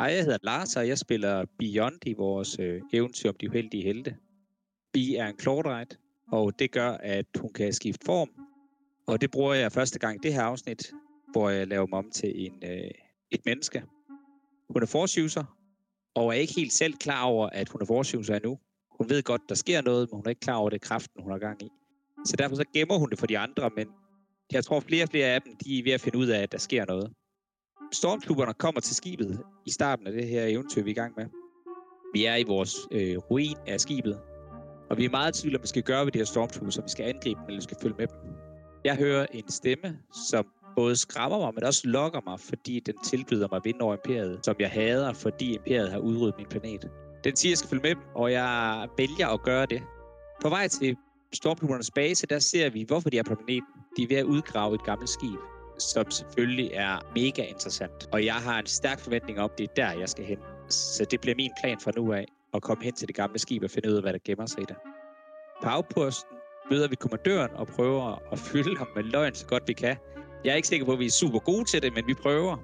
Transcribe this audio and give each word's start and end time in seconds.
Hej, 0.00 0.06
jeg 0.06 0.24
hedder 0.24 0.38
Lars, 0.42 0.76
og 0.76 0.88
jeg 0.88 0.98
spiller 0.98 1.44
Beyond 1.58 2.06
i 2.06 2.12
vores 2.12 2.58
øh, 2.58 2.82
eventyr 2.92 3.28
om 3.28 3.34
de 3.40 3.48
uheldige 3.48 3.82
helte. 3.82 4.16
Bi 4.92 5.14
er 5.14 5.26
en 5.26 5.36
klordrejt, 5.36 5.98
og 6.32 6.58
det 6.58 6.70
gør, 6.70 6.90
at 6.90 7.26
hun 7.40 7.52
kan 7.52 7.72
skifte 7.72 8.06
form. 8.06 8.30
Og 9.06 9.20
det 9.20 9.30
bruger 9.30 9.54
jeg 9.54 9.72
første 9.72 9.98
gang 9.98 10.14
i 10.16 10.18
det 10.22 10.34
her 10.34 10.42
afsnit, 10.42 10.92
hvor 11.32 11.50
jeg 11.50 11.66
laver 11.66 11.86
mig 11.86 11.98
om 11.98 12.10
til 12.10 12.46
en, 12.46 12.62
øh, 12.64 12.90
et 13.30 13.40
menneske. 13.46 13.82
Hun 14.70 14.82
er 14.82 14.86
forsyvser, 14.86 15.44
og 16.14 16.28
er 16.28 16.32
ikke 16.32 16.54
helt 16.54 16.72
selv 16.72 16.94
klar 16.94 17.24
over, 17.24 17.48
at 17.48 17.68
hun 17.68 17.82
er 17.82 17.86
forsyvser 17.86 18.36
endnu. 18.36 18.58
Hun 18.98 19.10
ved 19.10 19.22
godt, 19.22 19.42
der 19.48 19.54
sker 19.54 19.82
noget, 19.82 20.08
men 20.10 20.16
hun 20.16 20.26
er 20.26 20.30
ikke 20.30 20.40
klar 20.40 20.56
over 20.56 20.70
det 20.70 20.80
kraften, 20.80 21.22
hun 21.22 21.32
har 21.32 21.38
gang 21.38 21.62
i. 21.62 21.68
Så 22.26 22.36
derfor 22.36 22.56
så 22.56 22.64
gemmer 22.74 22.98
hun 22.98 23.10
det 23.10 23.18
for 23.18 23.26
de 23.26 23.38
andre, 23.38 23.70
men 23.76 23.88
jeg 24.52 24.64
tror, 24.64 24.80
flere 24.80 25.04
og 25.04 25.08
flere 25.08 25.26
af 25.26 25.42
dem, 25.42 25.56
de 25.56 25.78
er 25.78 25.82
ved 25.82 25.92
at 25.92 26.00
finde 26.00 26.18
ud 26.18 26.26
af, 26.26 26.42
at 26.42 26.52
der 26.52 26.58
sker 26.58 26.84
noget. 26.86 27.12
Stormtrooperne 27.92 28.54
kommer 28.54 28.80
til 28.80 28.96
skibet 28.96 29.42
i 29.66 29.70
starten 29.70 30.06
af 30.06 30.12
det 30.12 30.28
her 30.28 30.44
eventyr, 30.46 30.82
vi 30.82 30.90
er 30.90 30.92
i 30.92 30.94
gang 30.94 31.14
med. 31.16 31.26
Vi 32.14 32.24
er 32.24 32.36
i 32.36 32.42
vores 32.42 32.76
øh, 32.90 33.16
ruin 33.16 33.56
af 33.66 33.80
skibet, 33.80 34.20
og 34.90 34.96
vi 34.96 35.04
er 35.04 35.10
meget 35.10 35.34
tvivl 35.34 35.56
om, 35.56 35.62
vi 35.62 35.66
skal 35.66 35.82
gøre 35.82 36.04
ved 36.04 36.12
de 36.12 36.18
her 36.18 36.26
stormtroopers, 36.26 36.74
så 36.74 36.82
vi 36.82 36.88
skal 36.88 37.04
angribe 37.04 37.40
dem, 37.40 37.46
eller 37.46 37.58
vi 37.58 37.62
skal 37.62 37.76
følge 37.82 37.94
med 37.98 38.06
dem. 38.06 38.16
Jeg 38.84 38.96
hører 38.96 39.26
en 39.32 39.50
stemme, 39.50 39.98
som 40.30 40.46
både 40.76 40.96
skræmmer 40.96 41.38
mig, 41.38 41.54
men 41.54 41.64
også 41.64 41.82
lokker 41.84 42.20
mig, 42.26 42.40
fordi 42.40 42.80
den 42.80 42.94
tilbyder 43.04 43.48
mig 43.52 43.60
vind 43.64 43.80
over 43.80 43.94
imperiet, 43.94 44.44
som 44.44 44.56
jeg 44.58 44.70
hader, 44.70 45.12
fordi 45.12 45.54
imperiet 45.54 45.90
har 45.90 45.98
udryddet 45.98 46.34
min 46.38 46.46
planet. 46.46 46.90
Den 47.24 47.36
siger, 47.36 47.50
at 47.50 47.52
jeg 47.52 47.58
skal 47.58 47.70
følge 47.70 47.82
med 47.82 47.90
dem, 47.90 48.02
og 48.14 48.32
jeg 48.32 48.88
vælger 48.98 49.28
at 49.28 49.42
gøre 49.42 49.66
det. 49.66 49.82
På 50.42 50.48
vej 50.48 50.68
til 50.68 50.96
Stormtroopernes 51.32 51.90
base, 51.90 52.26
der 52.26 52.38
ser 52.38 52.70
vi, 52.70 52.84
hvorfor 52.86 53.10
de 53.10 53.18
er 53.18 53.22
på 53.22 53.34
planeten. 53.34 53.72
De 53.96 54.02
er 54.02 54.08
ved 54.08 54.16
at 54.16 54.24
udgrave 54.24 54.74
et 54.74 54.84
gammelt 54.84 55.10
skib 55.10 55.38
som 55.78 56.10
selvfølgelig 56.10 56.70
er 56.72 56.98
mega 57.14 57.42
interessant. 57.42 58.08
Og 58.12 58.24
jeg 58.24 58.34
har 58.34 58.58
en 58.58 58.66
stærk 58.66 59.00
forventning 59.00 59.40
om, 59.40 59.50
det 59.58 59.64
er 59.64 59.74
der, 59.76 59.92
jeg 59.92 60.08
skal 60.08 60.24
hen. 60.24 60.38
Så 60.68 61.04
det 61.04 61.20
bliver 61.20 61.34
min 61.36 61.50
plan 61.62 61.80
fra 61.80 61.92
nu 61.96 62.12
af, 62.12 62.24
at 62.54 62.62
komme 62.62 62.84
hen 62.84 62.94
til 62.94 63.08
det 63.08 63.16
gamle 63.16 63.38
skib 63.38 63.62
og 63.62 63.70
finde 63.70 63.90
ud 63.90 63.94
af, 63.94 64.02
hvad 64.02 64.12
der 64.12 64.18
gemmer 64.24 64.46
sig 64.46 64.62
i 64.62 64.64
det. 64.68 64.76
På 65.62 65.68
afposten 65.68 66.36
møder 66.70 66.88
vi 66.88 66.96
kommandøren 66.96 67.50
og 67.54 67.66
prøver 67.66 68.32
at 68.32 68.38
fylde 68.38 68.78
ham 68.78 68.88
med 68.96 69.02
løgn 69.02 69.34
så 69.34 69.46
godt 69.46 69.62
vi 69.66 69.72
kan. 69.72 69.96
Jeg 70.44 70.50
er 70.50 70.54
ikke 70.54 70.68
sikker 70.68 70.86
på, 70.86 70.92
at 70.92 70.98
vi 70.98 71.06
er 71.06 71.10
super 71.10 71.38
gode 71.38 71.64
til 71.64 71.82
det, 71.82 71.94
men 71.94 72.06
vi 72.06 72.14
prøver. 72.14 72.56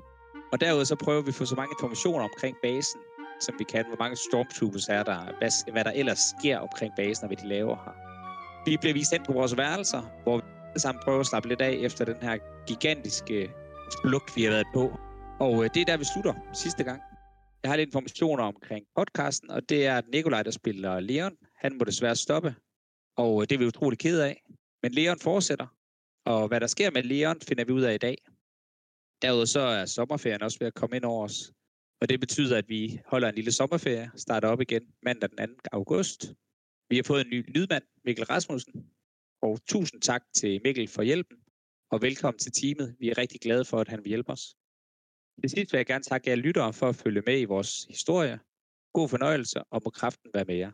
Og 0.53 0.61
derudover 0.61 0.85
så 0.85 0.97
prøver 0.97 1.23
vi 1.23 1.29
at 1.29 1.35
få 1.35 1.45
så 1.45 1.55
mange 1.55 1.73
informationer 1.79 2.25
omkring 2.25 2.57
basen, 2.63 3.01
som 3.41 3.55
vi 3.59 3.65
kan. 3.65 3.85
Hvor 3.87 3.97
mange 3.99 4.17
stormtroopers 4.17 4.89
er 4.89 5.03
der? 5.03 5.19
Hvad, 5.39 5.73
hvad 5.73 5.85
der 5.85 5.91
ellers 5.91 6.19
sker 6.39 6.59
omkring 6.59 6.93
basen, 6.97 7.25
og 7.25 7.29
hvad 7.29 7.37
de 7.37 7.49
laver 7.49 7.77
her. 7.85 7.95
Vi 8.67 8.77
bliver 8.77 8.95
vist 8.95 9.13
hen 9.13 9.23
på 9.27 9.33
vores 9.33 9.57
værelser, 9.57 10.03
hvor 10.23 10.43
sammen 10.81 11.03
prøve 11.05 11.21
at 11.21 11.27
slappe 11.27 11.49
lidt 11.49 11.61
af 11.61 11.73
efter 11.73 12.05
den 12.05 12.17
her 12.23 12.39
gigantiske 12.67 13.51
flugt, 14.03 14.37
vi 14.37 14.45
har 14.45 14.51
været 14.51 14.67
på. 14.75 14.99
Og 15.41 15.65
øh, 15.65 15.71
det 15.75 15.81
er 15.81 15.85
der, 15.85 15.97
vi 15.97 16.05
slutter 16.05 16.35
sidste 16.53 16.85
gang. 16.85 17.03
Jeg 17.63 17.71
har 17.71 17.77
lidt 17.77 17.89
informationer 17.89 18.45
omkring 18.45 18.87
podcasten, 18.97 19.51
og 19.51 19.69
det 19.69 19.87
er, 19.87 19.99
at 19.99 20.05
Nikolaj, 20.13 20.43
der 20.43 20.51
spiller 20.51 21.01
Leon, 21.01 21.37
han 21.57 21.79
må 21.79 21.85
desværre 21.85 22.17
stoppe. 22.17 22.55
Og 23.17 23.43
øh, 23.43 23.49
det 23.49 23.53
er 23.53 23.59
vi 23.59 23.67
utrolig 23.67 23.99
ked 23.99 24.21
af. 24.21 24.43
Men 24.83 24.93
Leon 24.93 25.19
fortsætter. 25.21 25.67
Og 26.27 26.49
hvad 26.49 26.61
der 26.61 26.67
sker 26.67 26.91
med 26.91 27.03
Leon, 27.03 27.41
finder 27.41 27.65
vi 27.65 27.73
ud 27.73 27.83
af 27.83 27.95
i 27.95 27.99
dag. 27.99 28.17
Derudover 29.23 29.45
så 29.45 29.61
er 29.61 29.85
sommerferien 29.85 30.43
også 30.43 30.59
ved 30.59 30.67
at 30.67 30.75
komme 30.75 30.97
ind 30.97 31.05
over 31.05 31.25
os. 31.25 31.53
Og 32.01 32.09
det 32.09 32.21
betyder, 32.21 32.59
at 32.59 32.69
vi 32.69 33.01
holder 33.07 33.29
en 33.29 33.35
lille 33.35 33.53
sommerferie, 33.53 34.11
starter 34.17 34.49
op 34.49 34.61
igen 34.61 34.83
mandag 35.03 35.29
den 35.39 35.49
2. 35.49 35.55
august. 35.73 36.35
Vi 36.89 36.97
har 36.97 37.03
fået 37.03 37.21
en 37.21 37.31
ny 37.31 37.55
lydmand, 37.55 37.83
Mikkel 38.05 38.25
Rasmussen, 38.25 38.87
og 39.45 39.59
tusind 39.67 40.01
tak 40.01 40.23
til 40.35 40.61
Mikkel 40.65 40.89
for 40.89 41.03
hjælpen, 41.03 41.37
og 41.91 42.03
velkommen 42.03 42.39
til 42.39 42.53
teamet. 42.53 42.97
Vi 43.01 43.11
er 43.11 43.19
rigtig 43.19 43.41
glade 43.41 43.65
for, 43.65 43.81
at 43.81 43.89
han 43.89 43.99
vil 43.99 44.09
hjælpe 44.09 44.33
os. 44.33 44.57
Til 45.41 45.51
sidst 45.51 45.73
vil 45.73 45.79
jeg 45.79 45.87
gerne 45.87 46.05
takke 46.05 46.31
jer 46.31 46.37
lyttere 46.37 46.73
for 46.73 46.89
at 46.89 46.97
følge 46.97 47.23
med 47.27 47.41
i 47.41 47.45
vores 47.45 47.85
historie. 47.91 48.39
God 48.93 49.09
fornøjelse, 49.09 49.63
og 49.71 49.83
må 49.85 49.91
kraften 49.91 50.31
være 50.35 50.45
med 50.45 50.57
jer. 50.57 50.73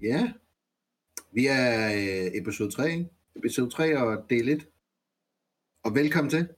Ja, 0.00 0.32
vi 1.36 1.46
er 1.46 1.92
øh, 1.92 2.30
episode 2.34 2.70
3, 2.70 3.06
episode 3.36 3.70
3 3.70 3.98
og 3.98 4.30
del 4.30 4.48
1. 4.48 4.68
Og 5.84 5.94
velkommen 5.94 6.30
til. 6.30 6.48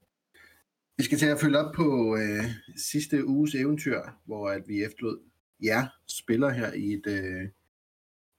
Vi 0.97 1.05
skal 1.05 1.19
til 1.19 1.27
at 1.27 1.41
følge 1.41 1.59
op 1.59 1.75
på 1.75 2.16
øh, 2.16 2.44
sidste 2.77 3.27
uges 3.27 3.55
eventyr, 3.55 4.00
hvor 4.25 4.49
at 4.49 4.69
vi 4.69 4.84
efterlod 4.84 5.19
jer 5.62 5.87
spiller 6.06 6.50
her 6.50 6.72
i 6.72 6.93
et, 6.93 7.06
øh, 7.06 7.49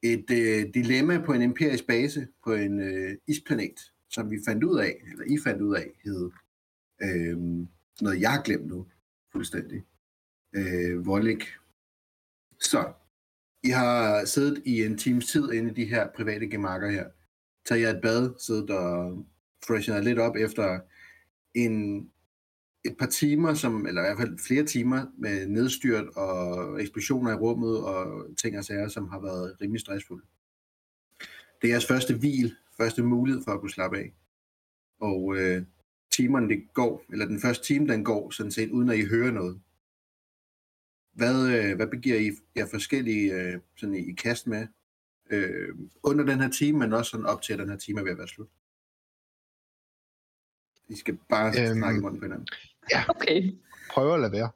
et 0.04 0.32
øh, 0.32 0.74
dilemma 0.74 1.22
på 1.26 1.34
en 1.34 1.42
empirisk 1.42 1.88
base 1.88 2.28
på 2.44 2.54
en 2.54 2.82
øh, 2.82 3.18
isplanet, 3.28 3.94
som 4.10 4.32
vi 4.32 4.38
fandt 4.48 4.64
ud 4.64 4.80
af, 4.80 5.02
eller 5.12 5.26
I 5.26 5.38
fandt 5.44 5.62
ud 5.62 5.76
af, 5.76 5.92
hed 6.04 6.32
øh, 7.02 7.38
noget, 8.02 8.22
jeg 8.22 8.32
har 8.32 8.44
glemt 8.44 8.68
nu 8.68 8.88
fuldstændig. 9.32 9.84
Øh, 10.56 11.06
Vollik. 11.06 11.44
Så 12.60 12.94
i 13.64 13.70
har 13.70 14.25
siddet 14.25 14.62
i 14.66 14.84
en 14.84 14.97
times 14.97 15.25
tid 15.25 15.52
inde 15.52 15.72
i 15.72 15.74
de 15.74 15.86
her 15.86 16.08
private 16.16 16.47
gemakker 16.47 16.90
her. 16.90 17.06
Tager 17.66 17.81
jeg 17.81 17.90
et 17.90 18.02
bad, 18.02 18.34
sidder 18.40 18.74
og 18.74 19.25
freshener 19.68 20.02
lidt 20.02 20.20
op 20.20 20.36
efter 20.36 20.80
en, 21.53 22.09
et 22.86 22.96
par 23.00 23.06
timer, 23.06 23.53
som, 23.53 23.88
eller 23.88 24.02
i 24.02 24.06
hvert 24.06 24.18
fald 24.18 24.40
flere 24.48 24.66
timer, 24.66 25.06
med 25.18 25.48
nedstyrt 25.48 26.08
og 26.16 26.81
eksplosioner 26.81 27.31
i 27.31 27.36
rummet 27.36 27.84
og 27.84 28.28
ting 28.38 28.58
og 28.58 28.66
sager, 28.66 28.88
som 28.88 29.09
har 29.09 29.19
været 29.19 29.56
rimelig 29.62 29.81
stressfulde. 29.81 30.25
Det 31.62 31.68
er 31.68 31.74
jeres 31.74 31.88
første 31.88 32.18
hvil, 32.18 32.56
første 32.78 33.03
mulighed 33.03 33.44
for 33.44 33.52
at 33.52 33.59
kunne 33.59 33.72
slappe 33.72 33.98
af. 33.98 34.14
Og 35.00 35.38
øh, 35.38 35.64
timerne 36.12 36.50
det 36.50 36.74
går, 36.74 37.06
eller 37.12 37.25
den 37.25 37.42
første 37.42 37.66
time 37.66 37.88
den 37.88 38.03
går, 38.03 38.31
sådan 38.31 38.52
set 38.52 38.69
uden 38.69 38.90
at 38.90 39.00
I 39.00 39.06
hører 39.06 39.31
noget. 39.31 39.62
Hvad, 41.19 41.47
øh, 41.47 41.75
hvad 41.75 41.88
begiver 41.88 42.19
I 42.19 42.31
jer 42.56 42.66
forskellige 42.66 43.34
øh, 43.34 43.59
sådan 43.78 43.96
i, 43.96 44.12
i 44.12 44.13
kast 44.13 44.47
med 44.47 44.68
øh, 45.30 45.69
under 46.03 46.25
den 46.25 46.40
her 46.40 46.50
time, 46.50 46.80
men 46.80 46.94
også 46.94 47.09
sådan 47.09 47.25
op 47.25 47.41
til, 47.41 47.53
at 47.53 47.59
den 47.59 47.69
her 47.69 47.78
time 47.78 48.00
er 48.00 48.03
ved 48.03 48.12
at 48.12 48.18
være 48.18 48.28
slut? 48.28 48.47
I 50.90 50.96
skal 50.96 51.18
bare 51.30 51.47
øhm, 51.47 51.78
snakke 51.78 51.97
i 51.97 52.02
munden 52.02 52.19
på 52.19 52.25
hinanden. 52.25 52.47
Ja, 52.91 53.03
okay. 53.07 53.53
Prøv 53.91 54.13
at 54.13 54.19
lade 54.19 54.31
være. 54.31 54.50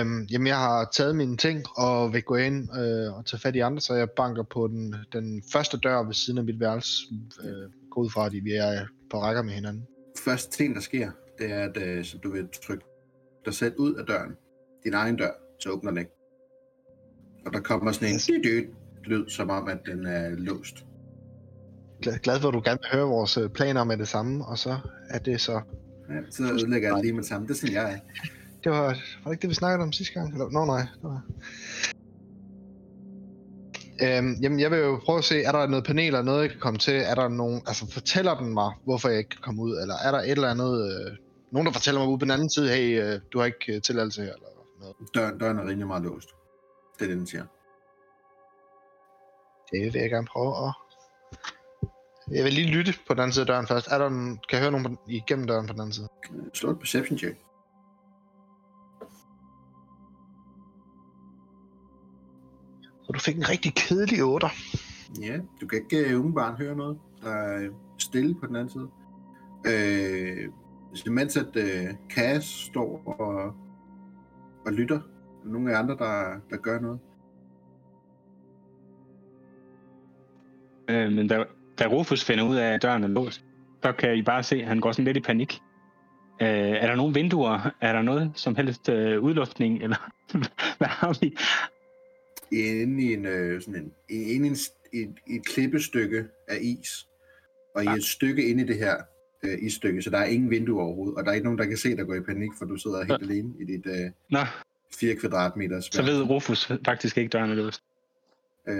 Øhm, 0.00 0.22
jamen, 0.22 0.46
jeg 0.46 0.56
har 0.58 0.88
taget 0.92 1.16
mine 1.16 1.36
ting 1.36 1.64
og 1.76 2.12
vil 2.12 2.22
gå 2.22 2.36
ind 2.36 2.68
øh, 2.76 3.16
og 3.16 3.26
tage 3.26 3.40
fat 3.40 3.56
i 3.56 3.58
andre, 3.58 3.80
så 3.80 3.94
jeg 3.94 4.10
banker 4.10 4.42
på 4.42 4.68
den, 4.68 4.94
den 5.12 5.42
første 5.52 5.78
dør 5.78 6.02
ved 6.02 6.14
siden 6.14 6.38
af 6.38 6.44
mit 6.44 6.60
værelse. 6.60 7.02
Øh, 7.44 7.70
gå 7.90 8.00
ud 8.00 8.10
fra, 8.10 8.26
at 8.26 8.32
vi 8.32 8.52
er 8.52 8.86
på 9.10 9.20
rækker 9.20 9.42
med 9.42 9.52
hinanden. 9.52 9.86
Første 10.24 10.56
ting, 10.56 10.74
der 10.74 10.80
sker, 10.80 11.10
det 11.38 11.52
er, 11.52 11.68
at 11.68 11.76
øh, 11.76 12.04
så 12.04 12.18
du 12.18 12.30
vil 12.30 12.48
trykke 12.62 12.84
dig 13.44 13.54
selv 13.54 13.74
ud 13.78 13.94
af 13.94 14.06
døren. 14.06 14.36
Din 14.84 14.94
egen 14.94 15.16
dør 15.16 15.47
så 15.58 15.70
åbner 15.70 15.90
den 15.90 15.98
ikke. 15.98 16.10
Og 17.46 17.52
der 17.52 17.60
kommer 17.60 17.92
sådan 17.92 18.08
en 18.08 18.42
død 18.42 18.66
lyd, 19.04 19.28
som 19.28 19.50
om, 19.50 19.68
at 19.68 19.78
den 19.86 20.06
er 20.06 20.30
låst. 20.30 20.84
Glad 22.22 22.40
for, 22.40 22.48
at 22.48 22.54
du 22.54 22.62
gerne 22.64 22.78
vil 22.82 22.98
høre 22.98 23.08
vores 23.08 23.38
øh, 23.38 23.50
planer 23.50 23.84
med 23.84 23.96
det 23.96 24.08
samme, 24.08 24.46
og 24.46 24.58
så 24.58 24.78
er 25.10 25.18
det 25.18 25.40
så... 25.40 25.60
Ja, 26.10 26.20
så 26.30 26.42
ødelægger 26.42 26.88
jeg 26.88 26.96
det 26.96 27.04
lige 27.04 27.12
med 27.12 27.22
det 27.22 27.28
samme. 27.28 27.46
Det 27.46 27.52
er 27.52 27.58
sådan, 27.58 27.74
jeg 27.74 27.92
er. 27.92 27.98
Det 28.64 28.72
var, 28.72 28.82
var 28.84 28.94
det 29.24 29.32
ikke 29.32 29.42
det, 29.42 29.50
vi 29.50 29.54
snakkede 29.54 29.82
om 29.82 29.92
sidste 29.92 30.14
gang? 30.14 30.38
Nå, 30.38 30.64
nej. 30.64 30.80
Det 30.80 31.02
var... 31.02 31.22
Øhm, 34.02 34.32
jamen, 34.42 34.60
jeg 34.60 34.70
vil 34.70 34.78
jo 34.78 35.00
prøve 35.04 35.18
at 35.18 35.24
se, 35.24 35.42
er 35.42 35.52
der 35.52 35.66
noget 35.66 35.84
panel 35.84 36.06
eller 36.06 36.22
noget, 36.22 36.42
jeg 36.42 36.50
kan 36.50 36.60
komme 36.60 36.78
til? 36.78 36.94
Er 36.94 37.14
der 37.14 37.28
nogen, 37.28 37.62
altså 37.66 37.92
fortæller 37.92 38.38
den 38.38 38.54
mig, 38.54 38.72
hvorfor 38.84 39.08
jeg 39.08 39.18
ikke 39.18 39.30
kan 39.30 39.40
komme 39.42 39.62
ud? 39.62 39.78
Eller 39.82 39.94
er 40.04 40.10
der 40.10 40.18
et 40.18 40.30
eller 40.30 40.48
andet, 40.48 40.90
øh, 40.90 41.16
nogen 41.52 41.66
der 41.66 41.72
fortæller 41.72 42.00
mig 42.00 42.08
ude 42.08 42.18
på 42.18 42.24
den 42.24 42.30
anden 42.30 42.50
side, 42.50 42.68
hey, 42.68 43.02
øh, 43.02 43.20
du 43.32 43.38
har 43.38 43.46
ikke 43.46 43.74
øh, 43.74 43.82
tilladelse 43.82 44.22
her? 44.22 44.32
Eller? 44.32 44.57
Noget. 44.80 44.96
Døren, 45.14 45.38
døren 45.38 45.58
er 45.58 45.62
rimelig 45.62 45.86
meget 45.86 46.02
låst. 46.02 46.28
Det 46.98 47.04
er 47.04 47.08
det, 47.08 47.16
den 47.16 47.26
siger. 47.26 47.44
Det 49.72 49.94
vil 49.94 50.00
jeg 50.00 50.10
gerne 50.10 50.26
prøve 50.26 50.66
at... 50.66 50.74
Jeg 52.30 52.44
vil 52.44 52.52
lige 52.52 52.70
lytte 52.76 52.92
på 53.06 53.14
den 53.14 53.20
anden 53.20 53.32
side 53.32 53.42
af 53.42 53.46
døren 53.46 53.66
først. 53.66 53.88
Er 53.90 53.98
der 53.98 54.06
en... 54.06 54.38
Kan 54.48 54.56
jeg 54.56 54.60
høre 54.60 54.70
nogen 54.70 54.96
på... 54.96 55.02
igennem 55.08 55.46
døren 55.46 55.66
på 55.66 55.72
den 55.72 55.80
anden 55.80 55.92
side? 55.92 56.08
Slå 56.54 56.70
et 56.70 56.78
perception 56.78 57.18
check. 57.18 57.36
Så 63.02 63.12
du 63.12 63.18
fik 63.18 63.36
en 63.36 63.48
rigtig 63.48 63.74
kedelig 63.74 64.24
8. 64.24 64.46
Ja, 65.20 65.38
du 65.60 65.66
kan 65.66 65.82
ikke 65.82 66.14
uh, 66.14 66.20
umiddelbart 66.20 66.58
høre 66.58 66.76
noget. 66.76 66.98
Der 67.22 67.30
er 67.30 67.70
stille 67.98 68.34
på 68.34 68.46
den 68.46 68.56
anden 68.56 68.70
side. 68.70 68.88
Øh, 69.66 70.48
så 70.94 71.10
mens 71.10 71.36
at 71.36 71.56
uh, 71.56 71.96
Cass 72.10 72.46
står 72.46 73.02
og 73.20 73.54
og 74.68 74.74
lytter. 74.74 75.00
Nogle 75.44 75.72
af 75.74 75.78
andre, 75.78 75.96
der, 75.96 76.40
der 76.50 76.56
gør 76.56 76.80
noget. 76.80 76.98
Øh, 80.90 81.12
men 81.12 81.28
da, 81.28 81.44
da 81.78 81.86
Rufus 81.86 82.24
finder 82.24 82.48
ud 82.48 82.56
af, 82.56 82.72
at 82.74 82.82
døren 82.82 83.04
er 83.04 83.08
låst, 83.08 83.44
så 83.82 83.92
kan 83.92 84.16
I 84.16 84.22
bare 84.22 84.42
se, 84.42 84.56
at 84.56 84.66
han 84.68 84.80
går 84.80 84.92
sådan 84.92 85.04
lidt 85.04 85.16
i 85.16 85.20
panik. 85.20 85.60
Øh, 86.42 86.48
er 86.48 86.86
der 86.86 86.94
nogle 86.96 87.14
vinduer? 87.14 87.70
Er 87.80 87.92
der 87.92 88.02
noget 88.02 88.32
som 88.34 88.56
helst 88.56 88.88
øh, 88.88 89.22
udluftning? 89.22 89.82
Eller 89.82 90.10
hvad 90.78 90.88
har 90.88 91.18
vi? 91.20 91.36
inde 92.52 93.02
i 93.02 93.12
en, 93.12 93.26
øh, 93.26 93.62
sådan 93.62 93.82
en, 93.82 93.92
inde 94.08 94.46
i 94.46 94.50
en, 94.50 94.56
et, 94.92 95.14
et 95.26 95.46
klippestykke 95.46 96.24
af 96.48 96.58
is, 96.60 97.08
og 97.74 97.84
i 97.84 97.86
Ja. 97.86 97.94
et 97.94 98.04
stykke 98.04 98.48
inde 98.50 98.64
i 98.64 98.66
det 98.66 98.76
her 98.76 98.94
øh, 99.44 99.58
isstykke, 99.62 100.02
så 100.02 100.10
der 100.10 100.18
er 100.18 100.24
ingen 100.24 100.50
vinduer 100.50 100.84
overhovedet, 100.84 101.14
og 101.16 101.24
der 101.24 101.30
er 101.30 101.34
ikke 101.34 101.44
nogen, 101.44 101.58
der 101.58 101.64
kan 101.66 101.76
se 101.76 101.96
dig 101.96 102.06
gå 102.06 102.14
i 102.14 102.20
panik, 102.20 102.50
for 102.58 102.64
du 102.64 102.76
sidder 102.76 103.04
helt 103.04 103.22
alene 103.22 103.52
i 103.60 103.64
dit 103.64 103.86
øh, 103.86 104.10
Nå, 104.30 104.38
4 105.00 105.14
kvadratmeter 105.14 105.80
så 105.80 106.02
ved 106.02 106.22
Rufus 106.22 106.72
faktisk 106.84 107.18
ikke, 107.18 107.28
døren 107.28 107.50
er 107.50 107.54
låst. 107.54 107.82
Øh, 108.68 108.76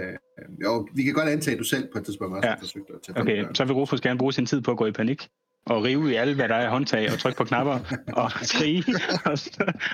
jo, 0.63 0.87
vi 0.95 1.03
kan 1.03 1.13
godt 1.13 1.29
antage, 1.29 1.55
at 1.55 1.59
du 1.59 1.63
selv 1.63 1.87
på 1.93 1.97
et 1.99 2.05
tidspunkt 2.05 2.35
også 2.37 2.47
Ja. 2.47 2.53
har 2.53 2.59
forsøgt 2.59 2.89
at 2.89 2.95
tage 3.05 3.17
i 3.17 3.21
Okay, 3.21 3.41
døren. 3.41 3.55
så 3.55 3.65
vil 3.65 3.73
Rufus 3.73 4.01
gerne 4.01 4.19
bruge 4.19 4.33
sin 4.33 4.45
tid 4.45 4.61
på 4.61 4.71
at 4.71 4.77
gå 4.77 4.85
i 4.85 4.91
panik. 4.91 5.27
Og 5.65 5.83
rive 5.83 6.11
i 6.11 6.15
alle, 6.15 6.35
hvad 6.35 6.49
der 6.49 6.55
er 6.55 6.65
i 6.67 6.69
håndtag, 6.69 7.11
og 7.11 7.19
trykke 7.19 7.37
på 7.37 7.43
knapper, 7.43 7.79
og 8.21 8.31
skrige. 8.41 8.83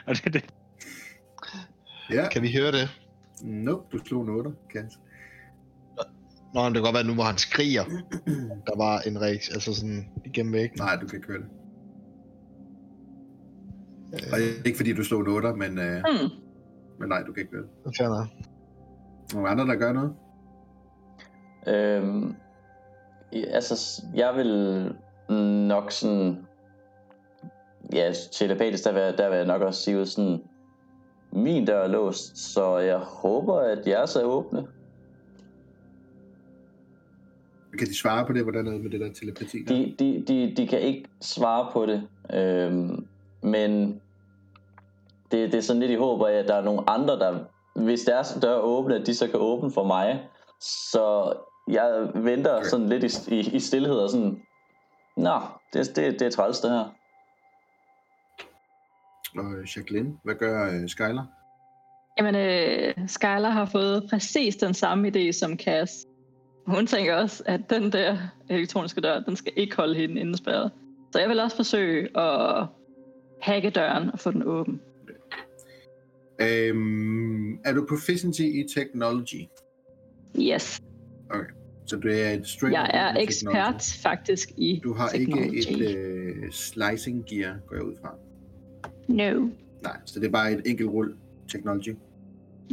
og, 0.07 0.15
det 0.15 0.33
det. 0.33 0.45
Ja, 2.11 2.29
Kan 2.29 2.41
vi 2.41 2.51
høre 2.51 2.71
det? 2.71 2.89
nope, 3.43 3.97
du 3.97 4.05
slog 4.05 4.23
en 4.23 4.29
8, 4.29 4.49
Kans. 4.73 4.93
Nå, 6.55 6.65
det 6.65 6.73
kan 6.73 6.83
godt 6.83 6.93
være, 6.95 7.03
nu 7.03 7.13
hvor 7.13 7.23
han 7.23 7.37
skriger, 7.37 7.83
der 8.67 8.77
var 8.77 8.99
en 8.99 9.21
reaktion, 9.21 9.53
altså 9.55 9.73
sådan 9.73 10.09
igennem 10.25 10.53
væggen. 10.53 10.77
Nej, 10.79 10.95
du 11.01 11.07
kan 11.07 11.15
ikke 11.17 11.27
høre 11.27 11.37
det. 11.37 11.49
Og 14.13 14.39
det 14.39 14.49
er 14.59 14.65
ikke 14.65 14.77
fordi, 14.77 14.93
du 14.93 15.03
slog 15.03 15.21
en 15.21 15.27
8, 15.27 15.53
men, 15.53 15.79
øh, 15.79 16.03
Hmm. 16.05 16.29
men 16.99 17.09
nej, 17.09 17.21
du 17.27 17.33
kan 17.33 17.41
ikke 17.41 17.51
høre 17.55 17.63
det. 17.85 17.97
Fair 17.97 18.07
nok. 18.07 18.27
Nogle 19.33 19.49
andre, 19.49 19.65
der 19.65 19.75
gør 19.75 19.93
noget? 19.93 20.13
Øhm, 21.67 22.35
altså, 23.33 24.03
jeg 24.15 24.33
vil 24.35 24.51
nok 25.67 25.91
sådan... 25.91 26.37
Ja, 27.93 28.11
telepatisk, 28.31 28.83
der 28.83 28.93
vil, 28.93 29.17
der 29.17 29.29
vil 29.29 29.37
jeg 29.37 29.45
nok 29.45 29.61
også 29.61 29.81
sige 29.81 29.99
ud 29.99 30.05
sådan... 30.05 30.41
Min 31.33 31.65
dør 31.65 31.83
er 31.83 31.87
låst, 31.87 32.37
så 32.37 32.77
jeg 32.77 32.97
håber, 32.97 33.59
at 33.59 33.87
jeres 33.87 34.15
er 34.15 34.23
åbne. 34.23 34.67
Kan 37.77 37.87
de 37.87 37.97
svare 37.97 38.25
på 38.25 38.33
det, 38.33 38.43
hvordan 38.43 38.67
er 38.67 38.71
det 38.71 38.81
med 38.81 38.91
det 38.91 38.99
der 38.99 39.13
telepati? 39.13 39.63
Der? 39.63 39.75
De, 39.75 39.95
de, 39.99 40.23
de, 40.27 40.55
de 40.57 40.67
kan 40.67 40.79
ikke 40.79 41.05
svare 41.21 41.69
på 41.73 41.85
det, 41.85 42.07
øhm, 42.33 43.07
men 43.43 44.01
det, 45.31 45.51
det 45.51 45.55
er 45.55 45.61
sådan 45.61 45.79
lidt 45.79 45.91
i 45.91 45.95
håb 45.95 46.21
af, 46.21 46.31
at 46.33 46.47
der 46.47 46.55
er 46.55 46.63
nogle 46.63 46.89
andre, 46.89 47.19
der, 47.19 47.39
hvis 47.75 48.01
deres 48.01 48.37
dør 48.41 48.55
er 48.55 48.61
åbne, 48.61 48.95
at 48.95 49.07
de 49.07 49.15
så 49.15 49.27
kan 49.27 49.39
åbne 49.39 49.71
for 49.71 49.83
mig. 49.83 50.23
Så 50.61 51.33
jeg 51.67 52.09
venter 52.15 52.55
Okay. 52.55 52.65
sådan 52.67 52.89
lidt 52.89 53.27
i, 53.27 53.35
i, 53.35 53.39
i 53.39 53.59
stillhed 53.59 53.95
og 53.95 54.09
sådan, 54.09 54.41
Nå, 55.17 55.39
det, 55.73 55.95
det, 55.95 56.19
det 56.19 56.21
er 56.21 56.29
træls 56.29 56.59
det 56.59 56.71
her. 56.71 56.95
Og 59.37 59.75
Jacqueline, 59.75 60.17
hvad 60.23 60.35
gør 60.35 60.71
øh, 60.73 60.89
Skyler? 60.89 61.25
Jamen, 62.17 62.35
øh, 62.35 63.07
Skylar 63.07 63.49
har 63.49 63.65
fået 63.65 64.07
præcis 64.09 64.55
den 64.55 64.73
samme 64.73 65.07
idé 65.07 65.31
som 65.31 65.57
Cass. 65.57 66.05
Hun 66.67 66.87
tænker 66.87 67.15
også, 67.15 67.43
at 67.45 67.61
den 67.69 67.91
der 67.91 68.17
elektroniske 68.49 69.01
dør, 69.01 69.19
den 69.19 69.35
skal 69.35 69.53
ikke 69.55 69.75
holde 69.75 69.95
hende 69.95 70.21
indespærret. 70.21 70.71
Så 71.13 71.19
jeg 71.19 71.29
vil 71.29 71.39
også 71.39 71.55
forsøge 71.55 72.17
at 72.19 72.65
hacke 73.41 73.69
døren 73.69 74.09
og 74.13 74.19
få 74.19 74.31
den 74.31 74.43
åben. 74.43 74.81
Øhm, 76.41 77.53
er 77.65 77.73
du 77.73 77.85
proficiency 77.89 78.41
i 78.41 78.65
technology? 78.75 79.41
Yes, 80.39 80.81
Så 81.85 81.95
du 81.95 82.07
er 82.07 82.29
et 82.31 82.47
straight 82.47 82.73
jeg 82.73 82.89
er 82.93 83.21
ekspert 83.21 83.53
technology. 83.53 84.01
faktisk 84.01 84.49
i 84.57 84.81
Du 84.83 84.93
har 84.93 85.09
technology. 85.09 85.53
ikke 85.55 85.85
et 85.89 85.95
øh, 85.97 86.51
slicing 86.51 87.25
gear, 87.25 87.55
går 87.67 87.75
jeg 87.75 87.83
ud 87.85 87.93
fra. 88.01 88.15
No. 89.07 89.47
Nej, 89.83 89.97
så 90.05 90.19
det 90.19 90.27
er 90.27 90.31
bare 90.31 90.51
et 90.53 90.61
enkelt 90.65 90.89
rull 90.89 91.15
technology. 91.47 91.95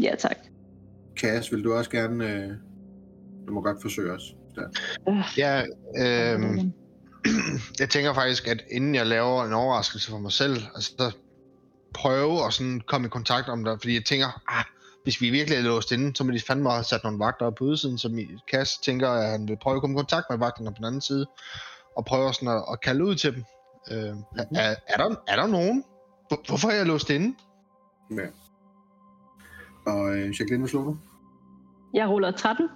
Ja, 0.02 0.14
tak. 0.18 0.36
Cass, 1.16 1.52
vil 1.52 1.64
du 1.64 1.72
også 1.72 1.90
gerne... 1.90 2.32
Øh, 2.44 2.50
du 3.48 3.52
må 3.52 3.60
godt 3.62 3.82
forsøge 3.82 4.12
os. 4.12 4.22
Der. 4.54 4.68
Ja, 5.36 5.62
øhm, 5.98 6.72
jeg 7.80 7.88
tænker 7.90 8.14
faktisk, 8.14 8.48
at 8.48 8.62
inden 8.70 8.94
jeg 8.94 9.06
laver 9.06 9.44
en 9.44 9.52
overraskelse 9.52 10.10
for 10.10 10.18
mig 10.18 10.32
selv, 10.32 10.56
altså 10.74 10.92
så 10.98 11.16
prøve 11.94 12.46
at 12.46 12.52
sådan 12.52 12.80
komme 12.86 13.06
i 13.06 13.10
kontakt 13.10 13.48
om 13.48 13.64
det, 13.64 13.78
fordi 13.80 13.94
jeg 13.94 14.04
tænker, 14.04 14.42
ah, 14.58 14.64
hvis 15.04 15.20
vi 15.20 15.30
virkelig 15.30 15.58
er 15.58 15.62
låst 15.62 15.92
inde, 15.92 16.16
så 16.16 16.24
må 16.24 16.30
de 16.32 16.40
fandme 16.40 16.70
have 16.70 16.84
sat 16.84 17.00
nogle 17.04 17.18
vagter 17.18 17.46
op 17.46 17.54
på 17.54 17.64
udsiden, 17.64 17.98
så 17.98 18.08
min 18.08 18.28
kasse 18.50 18.80
tænker, 18.82 19.08
at 19.10 19.30
han 19.30 19.48
vil 19.48 19.56
prøve 19.62 19.76
at 19.76 19.80
komme 19.80 19.94
i 19.96 19.98
kontakt 20.00 20.26
med 20.30 20.38
vagterne 20.38 20.70
på 20.70 20.74
den 20.76 20.84
anden 20.84 21.00
side, 21.00 21.26
og 21.96 22.04
prøve 22.04 22.34
sådan 22.34 22.48
at, 22.48 22.64
at 22.72 22.80
kalde 22.80 23.04
ud 23.04 23.14
til 23.14 23.34
dem. 23.34 23.44
Øh, 23.92 24.14
Mhm. 24.14 24.22
er, 24.54 24.74
er, 24.88 24.96
der, 24.96 25.14
er 25.28 25.36
der 25.36 25.46
nogen? 25.46 25.84
Hvor- 26.28 26.42
Hvorfor 26.48 26.68
er 26.68 26.74
jeg 26.74 26.86
låst 26.86 27.10
inde? 27.10 27.36
Ja. 28.10 28.26
Og 29.92 30.16
øh, 30.16 30.26
Jacqueline, 30.28 30.58
hvad 30.58 30.68
slog 30.68 30.84
du? 30.84 30.96
Jeg 31.94 32.08
ruller 32.08 32.30
13. 32.30 32.68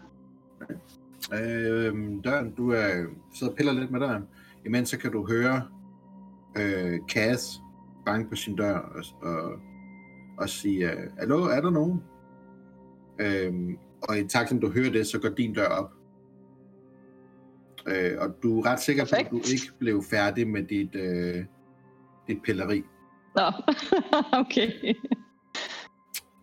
Øh, 1.33 1.95
døren, 2.25 2.55
du 2.57 2.71
er, 2.71 3.07
sidder 3.35 3.53
og 3.53 3.57
piller 3.57 3.73
lidt 3.73 3.91
med 3.91 4.01
døren. 4.01 4.25
Imens 4.67 4.89
så 4.89 4.99
kan 4.99 5.13
du 5.13 5.27
høre 5.29 5.63
øh, 6.59 7.01
Cass 7.09 7.61
banke 8.07 8.31
på 8.31 8.37
sin 8.37 8.57
dør 8.57 8.79
og, 8.79 9.05
og, 9.23 9.53
og 10.39 10.49
sige, 10.49 10.93
øh, 10.93 11.11
Hallo, 11.19 11.45
er 11.45 11.61
der 11.61 11.71
nogen? 11.71 12.03
Øh, 13.19 13.77
og 14.09 14.19
i 14.19 14.29
takt 14.29 14.49
som 14.49 14.61
du 14.61 14.71
hører 14.71 14.93
det, 14.93 15.07
så 15.07 15.19
går 15.19 15.29
din 15.29 15.55
dør 15.55 15.69
op. 15.69 15.93
Øh, 17.87 18.13
og 18.19 18.37
du 18.43 18.61
er 18.61 18.67
ret 18.67 18.81
sikker 18.81 19.05
på, 19.05 19.17
at 19.19 19.31
du 19.31 19.37
ikke 19.37 19.73
blev 19.79 20.03
færdig 20.11 20.49
med 20.49 20.63
dit, 20.63 20.95
øh, 20.95 21.45
dit 22.29 22.39
pilleri. 22.45 22.83
Nå, 23.37 23.53
okay. 24.41 24.95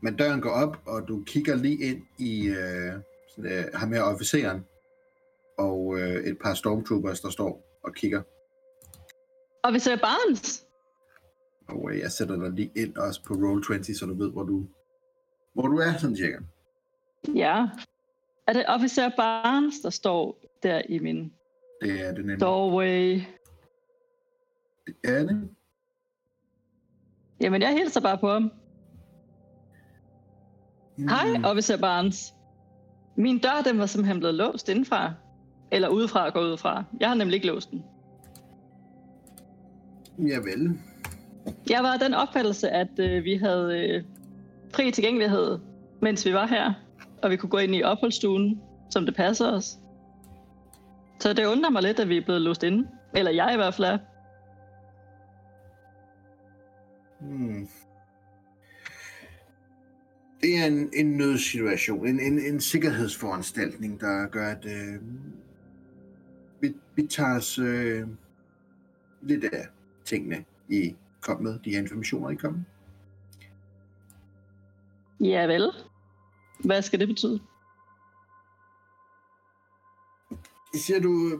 Men 0.01 0.15
døren 0.15 0.41
går 0.41 0.49
op, 0.49 0.81
og 0.85 1.07
du 1.07 1.23
kigger 1.25 1.55
lige 1.55 1.77
ind 1.77 2.01
i 2.19 2.47
øh, 2.47 2.93
øh, 3.37 3.63
ham 3.73 3.91
her 3.93 4.01
officeren, 4.01 4.65
og 5.57 5.99
øh, 5.99 6.23
et 6.23 6.37
par 6.43 6.53
stormtroopers, 6.53 7.19
der 7.21 7.29
står 7.29 7.79
og 7.83 7.93
kigger. 7.93 8.21
Ser 9.77 9.95
Barnes. 9.95 10.65
Og 11.67 11.91
øh, 11.91 11.99
jeg 11.99 12.11
sætter 12.11 12.35
dig 12.35 12.51
lige 12.51 12.71
ind 12.75 12.97
også 12.97 13.23
på 13.23 13.33
Roll20, 13.33 13.99
så 13.99 14.05
du 14.05 14.13
ved, 14.17 14.31
hvor 14.31 14.43
du, 14.43 14.67
hvor 15.53 15.67
du 15.67 15.77
er, 15.77 15.97
sådan 15.97 16.15
cirka. 16.15 16.37
Ja. 17.35 17.67
Er 18.47 18.53
det 18.53 18.65
officer 18.67 19.09
Barnes, 19.17 19.79
der 19.83 19.89
står 19.89 20.39
der 20.63 20.81
i 20.89 20.99
min 20.99 21.33
Det 21.81 22.01
er 22.01 22.07
det 22.11 22.17
nemlig. 22.17 22.39
doorway? 22.41 23.21
Det 24.85 24.95
er 25.03 25.19
det. 25.19 25.49
Jamen, 27.41 27.61
jeg 27.61 27.71
hilser 27.73 28.01
bare 28.01 28.17
på 28.17 28.29
ham. 28.29 28.51
Hej, 30.97 31.37
Mm, 31.37 31.43
officer 31.45 31.77
Barnes. 31.77 32.33
Min 33.15 33.39
dør, 33.39 33.61
den 33.65 33.79
var 33.79 33.85
simpelthen 33.85 34.19
blevet 34.19 34.35
låst 34.35 34.69
indenfra. 34.69 35.13
Eller 35.71 35.87
udefra 35.87 36.25
og 36.25 36.33
gå 36.33 36.39
udefra. 36.39 36.83
Jeg 36.99 37.07
har 37.07 37.15
nemlig 37.15 37.35
ikke 37.35 37.47
låst 37.47 37.71
den. 37.71 37.83
Javel. 40.17 40.79
Jeg 41.69 41.83
var 41.83 41.97
den 41.97 42.13
opfattelse, 42.13 42.69
at 42.69 42.99
øh, 42.99 43.23
vi 43.23 43.35
havde 43.35 43.79
øh, 43.79 44.03
fri 44.75 44.91
tilgængelighed, 44.91 45.59
mens 46.01 46.25
vi 46.25 46.33
var 46.33 46.47
her. 46.47 46.73
Og 47.21 47.31
vi 47.31 47.37
kunne 47.37 47.49
gå 47.49 47.57
ind 47.57 47.75
i 47.75 47.83
opholdsstuen, 47.83 48.61
som 48.89 49.05
det 49.05 49.15
passer 49.15 49.51
os. 49.51 49.77
Så 51.19 51.33
det 51.33 51.45
undrer 51.45 51.69
mig 51.69 51.81
lidt, 51.81 51.99
at 51.99 52.09
vi 52.09 52.17
er 52.17 52.25
blevet 52.25 52.41
låst 52.41 52.63
inde. 52.63 52.87
Eller 53.15 53.31
jeg 53.31 53.53
i 53.53 53.55
hvert 53.55 53.73
fald 53.73 53.87
er. 53.87 53.97
Hmm. 57.19 57.67
Det 60.43 60.57
er 60.57 60.65
en, 60.65 60.89
en 60.93 61.17
nødsituation, 61.17 62.07
en, 62.07 62.19
en, 62.19 62.39
en 62.39 62.61
sikkerhedsforanstaltning, 62.61 63.99
der 63.99 64.27
gør, 64.27 64.47
at 64.47 64.65
øh, 64.65 65.01
vi, 66.61 66.75
vi 66.95 67.07
tager 67.07 67.37
os 67.37 67.59
øh, 67.59 68.07
lidt 69.21 69.43
af 69.43 69.67
tingene, 70.05 70.45
I 70.69 70.95
kom 71.21 71.41
med, 71.41 71.59
de 71.59 71.69
her 71.69 71.79
informationer, 71.79 72.29
I 72.29 72.35
kom 72.35 72.53
med. 72.53 72.63
Ja 75.29 75.45
vel. 75.45 75.71
Hvad 76.59 76.81
skal 76.81 76.99
det 76.99 77.07
betyde? 77.07 77.41
Siger 80.75 80.99
du, 80.99 81.29
øh, 81.33 81.39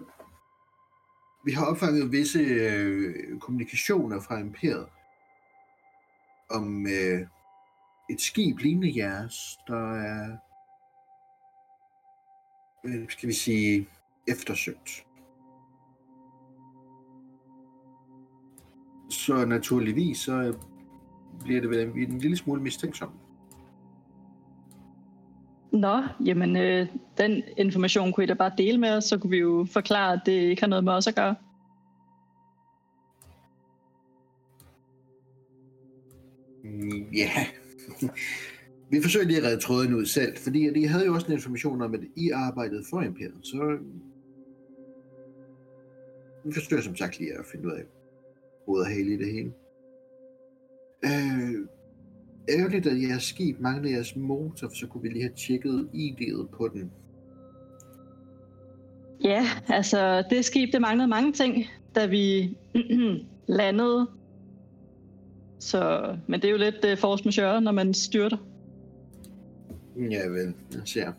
vi 1.46 1.52
har 1.52 1.66
opfanget 1.66 2.12
visse 2.12 2.40
øh, 2.40 3.40
kommunikationer 3.40 4.22
fra 4.22 4.40
imperiet 4.40 4.88
om 6.50 6.88
øh, 6.88 7.28
et 8.10 8.22
skib 8.22 8.60
lignende 8.60 8.94
jeres, 8.96 9.58
der 9.68 9.96
er, 9.96 10.38
øh, 12.86 13.10
skal 13.10 13.30
vi 13.30 13.34
sige, 13.34 13.88
eftersøgt. 14.28 15.06
Så 19.10 19.46
naturligvis, 19.46 20.18
så 20.18 20.58
bliver 21.44 21.62
det 21.62 21.70
vel 21.70 21.80
en, 21.80 22.12
en 22.12 22.20
lille 22.20 22.38
smule 22.38 22.62
mistænksom. 22.62 23.10
Nå, 25.72 26.04
jamen 26.26 26.58
øh, 26.58 26.88
den 27.18 27.44
information 27.58 28.14
kunne 28.14 28.24
I 28.24 28.28
da 28.28 28.34
bare 28.34 28.52
dele 28.58 28.78
med 28.78 28.90
os, 28.90 29.04
så 29.04 29.18
kunne 29.18 29.30
vi 29.30 29.38
jo 29.38 29.68
forklare, 29.72 30.14
at 30.14 30.22
det 30.26 30.32
ikke 30.32 30.62
har 30.62 30.68
noget 30.68 30.84
med 30.84 30.94
os 30.94 31.08
at 31.08 31.16
gøre. 31.16 31.36
Mm, 36.64 37.08
vi 38.90 39.02
forsøger 39.02 39.26
lige 39.26 39.38
at 39.38 39.44
redde 39.44 39.62
tråden 39.62 39.94
ud 39.94 40.06
selv, 40.06 40.38
fordi 40.38 40.68
at 40.68 40.78
I 40.78 40.84
havde 40.84 41.06
jo 41.06 41.14
også 41.14 41.28
en 41.28 41.34
information 41.34 41.82
om, 41.82 41.94
at 41.94 42.00
I 42.16 42.30
arbejdede 42.30 42.84
for 42.90 43.02
Imperiet, 43.02 43.40
så 43.44 43.78
vi 46.46 46.54
forsøger 46.54 46.82
som 46.82 46.96
sagt 46.96 47.20
lige 47.20 47.34
at 47.40 47.46
finde 47.52 47.68
ud 47.68 47.72
af 47.72 47.84
hovedet 48.66 48.88
og 48.88 48.94
i 48.94 49.18
det 49.18 49.32
hele. 49.32 49.54
Øh, 51.06 51.68
ærgerligt, 52.50 52.88
at 52.88 53.02
jeres 53.02 53.24
skib 53.24 53.60
mangler 53.60 53.92
jeres 53.92 54.16
motor, 54.16 54.68
for 54.68 54.76
så 54.76 54.88
kunne 54.88 55.02
vi 55.04 55.10
lige 55.10 55.24
have 55.24 55.36
tjekket 55.36 55.90
ID'et 55.94 56.48
på 56.58 56.68
den. 56.74 56.92
Ja, 59.24 59.46
altså 59.68 60.24
det 60.30 60.46
skib, 60.46 60.74
det 60.74 60.82
manglede 60.82 61.08
mange 61.08 61.34
ting, 61.34 61.66
da 61.96 62.06
vi 62.06 62.58
landede. 63.48 64.08
Så, 65.64 66.16
men 66.28 66.42
det 66.42 66.48
er 66.48 66.52
jo 66.52 66.58
lidt 66.58 66.86
uh, 66.92 66.98
force 66.98 67.24
majeure, 67.26 67.62
når 67.62 67.72
man 67.72 67.94
styrter. 67.94 68.38
Ja 69.96 70.28
vel, 70.28 70.54
jeg 70.74 70.82
ser. 70.86 71.12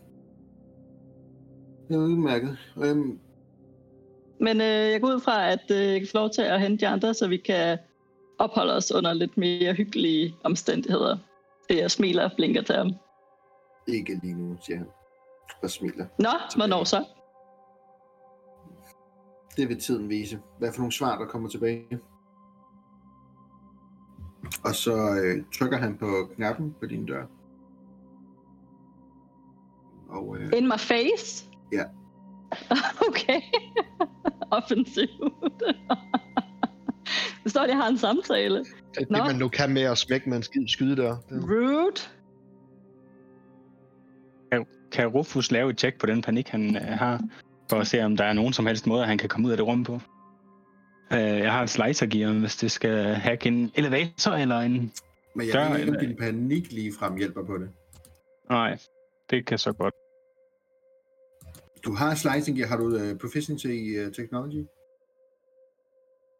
Det 1.87 1.95
er 1.95 1.99
udmærket. 1.99 2.57
Øhm, 2.83 3.19
Men 4.39 4.61
øh, 4.61 4.67
jeg 4.91 5.01
går 5.01 5.07
ud 5.07 5.21
fra, 5.21 5.51
at 5.51 5.71
øh, 5.71 5.77
jeg 5.77 5.99
kan 5.99 6.07
få 6.11 6.17
lov 6.17 6.29
til 6.29 6.41
at 6.41 6.61
hente 6.61 6.85
de 6.85 6.87
andre, 6.87 7.13
så 7.13 7.27
vi 7.27 7.37
kan 7.37 7.77
opholde 8.39 8.73
os 8.75 8.91
under 8.91 9.13
lidt 9.13 9.37
mere 9.37 9.73
hyggelige 9.73 10.35
omstændigheder. 10.43 11.17
Det 11.69 11.77
jeg 11.77 11.91
smiler 11.91 12.23
og 12.23 12.31
blinker 12.37 12.61
til 12.61 12.75
ham. 12.75 12.91
ikke 13.87 14.19
lige 14.23 14.33
nu, 14.33 14.57
siger 14.65 14.77
han. 14.77 14.87
Og 15.63 15.69
smiler. 15.69 16.05
Nå, 16.19 16.29
hvornår 16.55 16.83
så? 16.83 17.03
Det 19.57 19.69
vil 19.69 19.79
tiden 19.79 20.09
vise. 20.09 20.39
Hvad 20.59 20.73
for 20.73 20.79
nogle 20.79 20.91
svar, 20.91 21.17
der 21.17 21.25
kommer 21.25 21.49
tilbage. 21.49 21.99
Og 24.63 24.75
så 24.75 25.21
øh, 25.23 25.43
trykker 25.53 25.77
han 25.77 25.97
på 25.97 26.29
knappen 26.35 26.75
på 26.79 26.85
din 26.85 27.05
dør. 27.05 27.25
Og 30.09 30.37
øh, 30.39 30.51
In 30.57 30.67
my 30.67 30.79
face? 30.79 31.45
Ja. 31.71 31.83
okay. 33.09 33.41
Offensivt. 34.51 35.09
det 37.43 37.51
står, 37.51 37.61
at 37.61 37.69
jeg 37.69 37.77
har 37.77 37.87
en 37.87 37.97
samtale. 37.97 38.59
Det 38.59 38.67
er 38.97 38.99
det, 38.99 39.09
Nå. 39.09 39.23
man 39.23 39.35
nu 39.35 39.47
kan 39.47 39.73
med 39.73 39.81
at 39.81 39.97
smække 39.97 40.29
med 40.29 40.37
en 40.37 40.43
skid 40.43 40.67
skyde 40.67 40.95
der. 40.95 41.17
Det, 41.29 41.43
Rude. 41.43 42.01
Kan, 44.51 44.65
kan 44.91 45.07
Rufus 45.07 45.51
lave 45.51 45.69
et 45.69 45.77
tjek 45.77 45.99
på 45.99 46.05
den 46.05 46.21
panik, 46.21 46.49
han 46.49 46.75
øh, 46.75 46.81
har, 46.81 47.21
for 47.69 47.77
at 47.77 47.87
se, 47.87 48.03
om 48.03 48.17
der 48.17 48.23
er 48.23 48.33
nogen 48.33 48.53
som 48.53 48.65
helst 48.65 48.87
måde, 48.87 49.05
han 49.05 49.17
kan 49.17 49.29
komme 49.29 49.47
ud 49.47 49.51
af 49.51 49.57
det 49.57 49.67
rum 49.67 49.83
på? 49.83 49.99
Øh, 51.13 51.19
jeg 51.19 51.51
har 51.51 51.63
et 51.63 51.69
slicer 51.69 52.05
gear, 52.05 52.33
hvis 52.39 52.55
det 52.55 52.71
skal 52.71 53.05
hacke 53.15 53.47
en 53.47 53.71
elevator 53.75 54.31
eller 54.31 54.59
en... 54.59 54.93
men 55.35 55.47
jeg 55.47 55.53
dør, 55.53 55.75
ikke, 55.75 55.89
om 55.89 55.95
eller- 55.95 55.99
din 55.99 56.17
panik 56.17 56.71
lige 56.71 56.93
frem 56.99 57.15
hjælper 57.17 57.43
på 57.45 57.57
det. 57.57 57.69
Nej, 58.49 58.77
det 59.29 59.45
kan 59.45 59.57
så 59.57 59.73
godt. 59.73 59.93
Du 61.85 61.93
har 61.93 62.15
slicing 62.15 62.57
gear. 62.57 62.67
Har 62.67 62.77
du 62.77 62.85
uh, 62.85 63.17
proficiency 63.17 63.65
i 63.67 64.05
uh, 64.05 64.11
technology? 64.13 64.65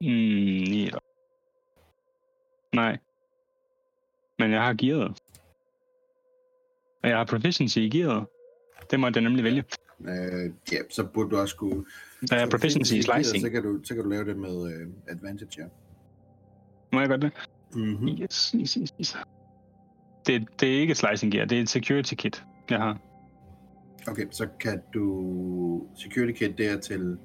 Mm, 0.02 0.74
ja. 0.74 0.90
Nej. 2.74 2.98
Men 4.40 4.52
jeg 4.52 4.62
har 4.64 4.74
gearet. 4.74 5.20
Og 7.04 7.10
jeg 7.10 7.18
har 7.18 7.26
proficiency 7.26 7.78
i 7.78 7.90
gearet. 7.90 8.26
Det 8.92 9.00
må 9.00 9.08
jeg 9.14 9.22
nemlig 9.22 9.44
vælge. 9.44 9.64
Uh, 10.00 10.08
ja, 10.72 10.78
så 10.90 11.04
burde 11.14 11.30
du 11.30 11.38
også 11.38 11.56
kunne... 11.56 11.86
Der 12.30 12.36
er 12.36 12.50
proficiency 12.50 12.94
i 12.94 13.02
slicing. 13.02 13.42
Så 13.42 13.50
kan, 13.50 13.64
du, 13.64 13.80
så 13.84 13.94
kan 13.96 14.04
du 14.04 14.10
lave 14.10 14.26
det 14.26 14.38
med 14.38 14.56
uh, 14.56 14.92
advantage, 15.08 15.62
ja. 15.62 15.66
Må 16.94 17.00
jeg 17.00 17.10
godt 17.10 17.22
det? 17.22 17.32
Mm-hmm. 17.76 18.08
Yes, 18.08 18.56
yes, 18.56 18.74
yes, 18.74 18.94
yes. 19.00 19.18
Det, 20.28 20.48
det 20.60 20.76
er 20.76 20.80
ikke 20.80 20.92
et 20.92 20.98
slicing 20.98 21.32
gear, 21.32 21.46
det 21.46 21.58
er 21.58 21.62
et 21.62 21.70
security 21.70 22.14
kit, 22.14 22.44
jeg 22.70 22.80
har. 22.80 22.98
Okay, 24.08 24.26
så 24.32 24.48
kan 24.60 24.82
du... 24.94 25.88
Security 25.96 26.40
kit, 26.40 26.58
det 26.58 26.68
er 26.68 26.80
til... 26.80 27.18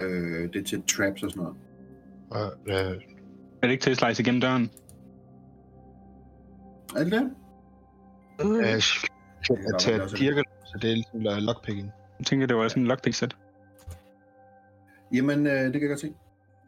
Øh, 0.00 0.52
det 0.52 0.56
er 0.56 0.64
til 0.64 0.82
traps 0.82 1.22
og 1.22 1.30
sådan 1.30 1.42
noget. 1.42 1.56
og, 2.30 2.52
øh, 2.66 3.02
Er 3.62 3.66
det 3.66 3.70
ikke 3.70 3.82
til 3.82 3.90
at 3.90 3.96
slice 3.96 4.22
igennem 4.22 4.40
døren? 4.40 4.70
Er 6.96 7.04
det 7.04 7.12
det? 7.12 7.30
til 9.44 9.56
være, 9.58 9.94
at 9.94 10.00
også. 10.00 10.16
dirke, 10.16 10.42
så 10.64 10.78
det 10.82 10.90
er 10.90 10.94
ligesom 10.94 11.20
lo- 11.20 11.38
lockpicking. 11.38 11.90
Jeg 12.18 12.26
tænker, 12.26 12.46
det 12.46 12.56
var 12.56 12.68
sådan 12.68 12.82
en 12.82 12.86
lockpick 12.86 13.16
set. 13.16 13.36
Jamen, 15.12 15.46
øh, 15.46 15.52
det 15.52 15.72
kan 15.72 15.80
jeg 15.80 15.88
godt 15.88 16.00
se. 16.00 16.14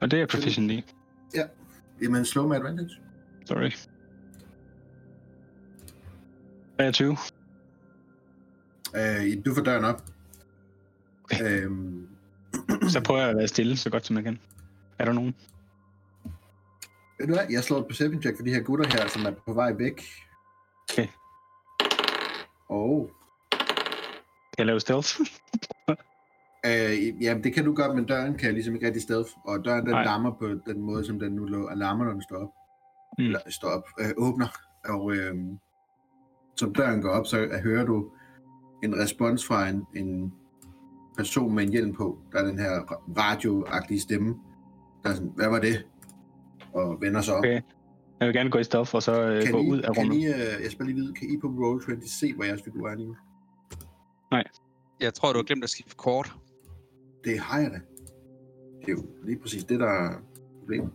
Og 0.00 0.10
det 0.10 0.20
er 0.20 0.26
proficient 0.26 0.70
i. 0.70 0.84
Jamen, 2.02 2.24
slå 2.24 2.48
med 2.48 2.56
advantage. 2.56 2.90
Sorry. 3.44 3.70
23. 6.78 7.16
Øh, 8.96 9.44
du 9.44 9.54
får 9.54 9.62
døren 9.62 9.84
op. 9.84 10.02
Øhm, 11.42 12.08
Så 12.92 13.00
prøver 13.04 13.20
jeg 13.20 13.30
at 13.30 13.36
være 13.36 13.48
stille 13.48 13.76
så 13.76 13.90
godt 13.90 14.06
som 14.06 14.16
jeg 14.16 14.24
kan. 14.24 14.38
Er 14.98 15.04
der 15.04 15.12
nogen? 15.12 15.34
ved 17.18 17.26
du 17.26 17.34
hvad? 17.34 17.46
Jeg 17.50 17.64
slår 17.64 17.78
et 17.78 17.86
perception 17.86 18.22
check 18.22 18.36
for 18.36 18.44
de 18.44 18.54
her 18.54 18.62
gutter 18.62 18.86
her, 18.86 19.08
som 19.08 19.26
er 19.26 19.30
på 19.46 19.52
vej 19.52 19.72
væk. 19.72 20.04
Okay. 20.92 21.08
Og... 22.68 23.10
Kan 24.58 24.62
jeg 24.62 24.66
lave 24.66 24.80
stealth? 24.80 25.08
Øh, 26.66 27.22
jamen, 27.22 27.44
det 27.44 27.54
kan 27.54 27.64
du 27.64 27.74
godt, 27.74 27.96
men 27.96 28.04
døren 28.04 28.34
kan 28.34 28.54
ligesom 28.54 28.74
ikke 28.74 28.86
rigtig 28.86 29.02
stealth. 29.02 29.30
Og 29.44 29.64
døren, 29.64 29.82
den 29.84 29.90
Nej. 29.90 30.04
larmer 30.04 30.30
på 30.30 30.46
den 30.66 30.80
måde, 30.80 31.04
som 31.04 31.18
den 31.18 31.32
nu 31.32 31.44
lå- 31.44 31.74
larmer, 31.74 32.04
når 32.04 32.12
den 32.12 32.22
står 32.22 32.36
op. 32.36 32.48
Mm. 33.18 33.24
Eller 33.24 33.38
står 33.48 33.68
op, 33.68 33.82
øh, 34.00 34.06
åbner. 34.16 34.46
Og 34.88 35.16
øh, 35.16 35.34
som 36.56 36.74
døren 36.74 37.02
går 37.02 37.08
op, 37.10 37.26
så 37.26 37.38
øh, 37.40 37.50
hører 37.64 37.84
du 37.84 38.10
en 38.82 38.96
respons 38.98 39.46
fra 39.46 39.68
en, 39.68 39.86
en 39.96 40.32
person 41.16 41.54
med 41.54 41.62
en 41.64 41.70
hjelm 41.70 41.94
på. 41.94 42.18
Der 42.32 42.38
er 42.38 42.44
den 42.46 42.58
her 42.58 42.70
ra- 42.80 43.12
radioagtige 43.18 44.00
stemme. 44.00 44.34
Der 45.02 45.10
er 45.10 45.14
sådan, 45.14 45.32
hvad 45.36 45.48
var 45.48 45.58
det? 45.60 45.86
Og 46.74 46.98
vender 47.00 47.20
sig 47.20 47.34
op. 47.34 47.38
Okay. 47.38 47.60
Jeg 48.20 48.26
vil 48.26 48.34
gerne 48.34 48.50
gå 48.50 48.58
i 48.58 48.64
stealth 48.64 48.94
og 48.94 49.02
så 49.02 49.22
øh, 49.22 49.42
Kan 49.42 49.52
gå 49.52 49.62
I, 49.62 49.70
ud 49.70 49.78
af 49.80 49.94
kan 49.94 50.02
rummet. 50.04 50.16
I, 50.16 50.26
øh, 50.26 50.62
jeg 50.62 50.70
skal 50.70 50.86
lige 50.86 50.96
vide, 50.96 51.14
kan 51.14 51.28
I 51.30 51.36
på 51.40 51.46
Roll20 51.46 52.18
se, 52.20 52.34
hvor 52.34 52.44
jeres 52.44 52.60
figur 52.64 52.88
er 52.88 52.94
lige 52.94 53.08
nu? 53.08 53.16
Jeg 55.00 55.14
tror, 55.14 55.32
du 55.32 55.38
har 55.38 55.42
glemt 55.44 55.64
at 55.64 55.70
skifte 55.70 55.96
kort. 55.96 56.32
Det 57.24 57.38
har 57.38 57.60
jeg 57.60 57.70
da. 57.70 57.80
Det 58.80 58.88
er 58.88 58.92
jo 58.92 59.06
lige 59.24 59.38
præcis 59.40 59.64
det, 59.64 59.80
der 59.80 59.86
er 59.86 60.14
problemet. 60.58 60.90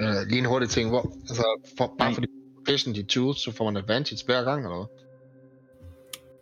Øh, 0.00 0.26
lige 0.28 0.38
en 0.38 0.44
hurtig 0.44 0.68
ting, 0.68 0.88
hvor, 0.90 1.00
altså, 1.20 1.44
for, 1.78 1.94
bare 1.98 2.08
Nej. 2.08 2.14
fordi 2.14 2.26
proficient 2.56 2.96
i 2.96 3.02
tools, 3.02 3.38
så 3.44 3.52
får 3.52 3.64
man 3.64 3.76
advantage 3.82 4.26
hver 4.26 4.44
gang, 4.44 4.64
eller 4.64 4.76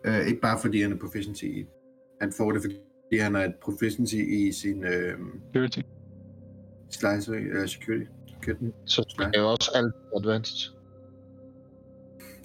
hvad? 0.05 0.21
Øh, 0.21 0.27
ikke 0.27 0.41
bare 0.41 0.59
fordi 0.61 0.83
han 0.83 0.93
er 0.93 0.97
proficiency 0.97 1.45
i. 1.45 1.65
Han 2.21 2.33
får 2.33 2.53
det, 2.53 2.63
fordi 2.63 3.19
han 3.19 3.35
har 3.35 3.45
et 3.45 3.55
proficiency 3.63 4.15
i 4.15 4.53
sin 4.53 4.85
øh, 4.85 5.19
Security. 5.47 5.81
slicer, 6.91 7.33
eller 7.33 7.67
security. 7.67 8.05
kitten. 8.43 8.73
Så 8.87 9.15
det 9.19 9.37
er 9.37 9.41
jo 9.41 9.51
også 9.51 9.71
alt 9.75 9.95
advantage. 10.17 10.71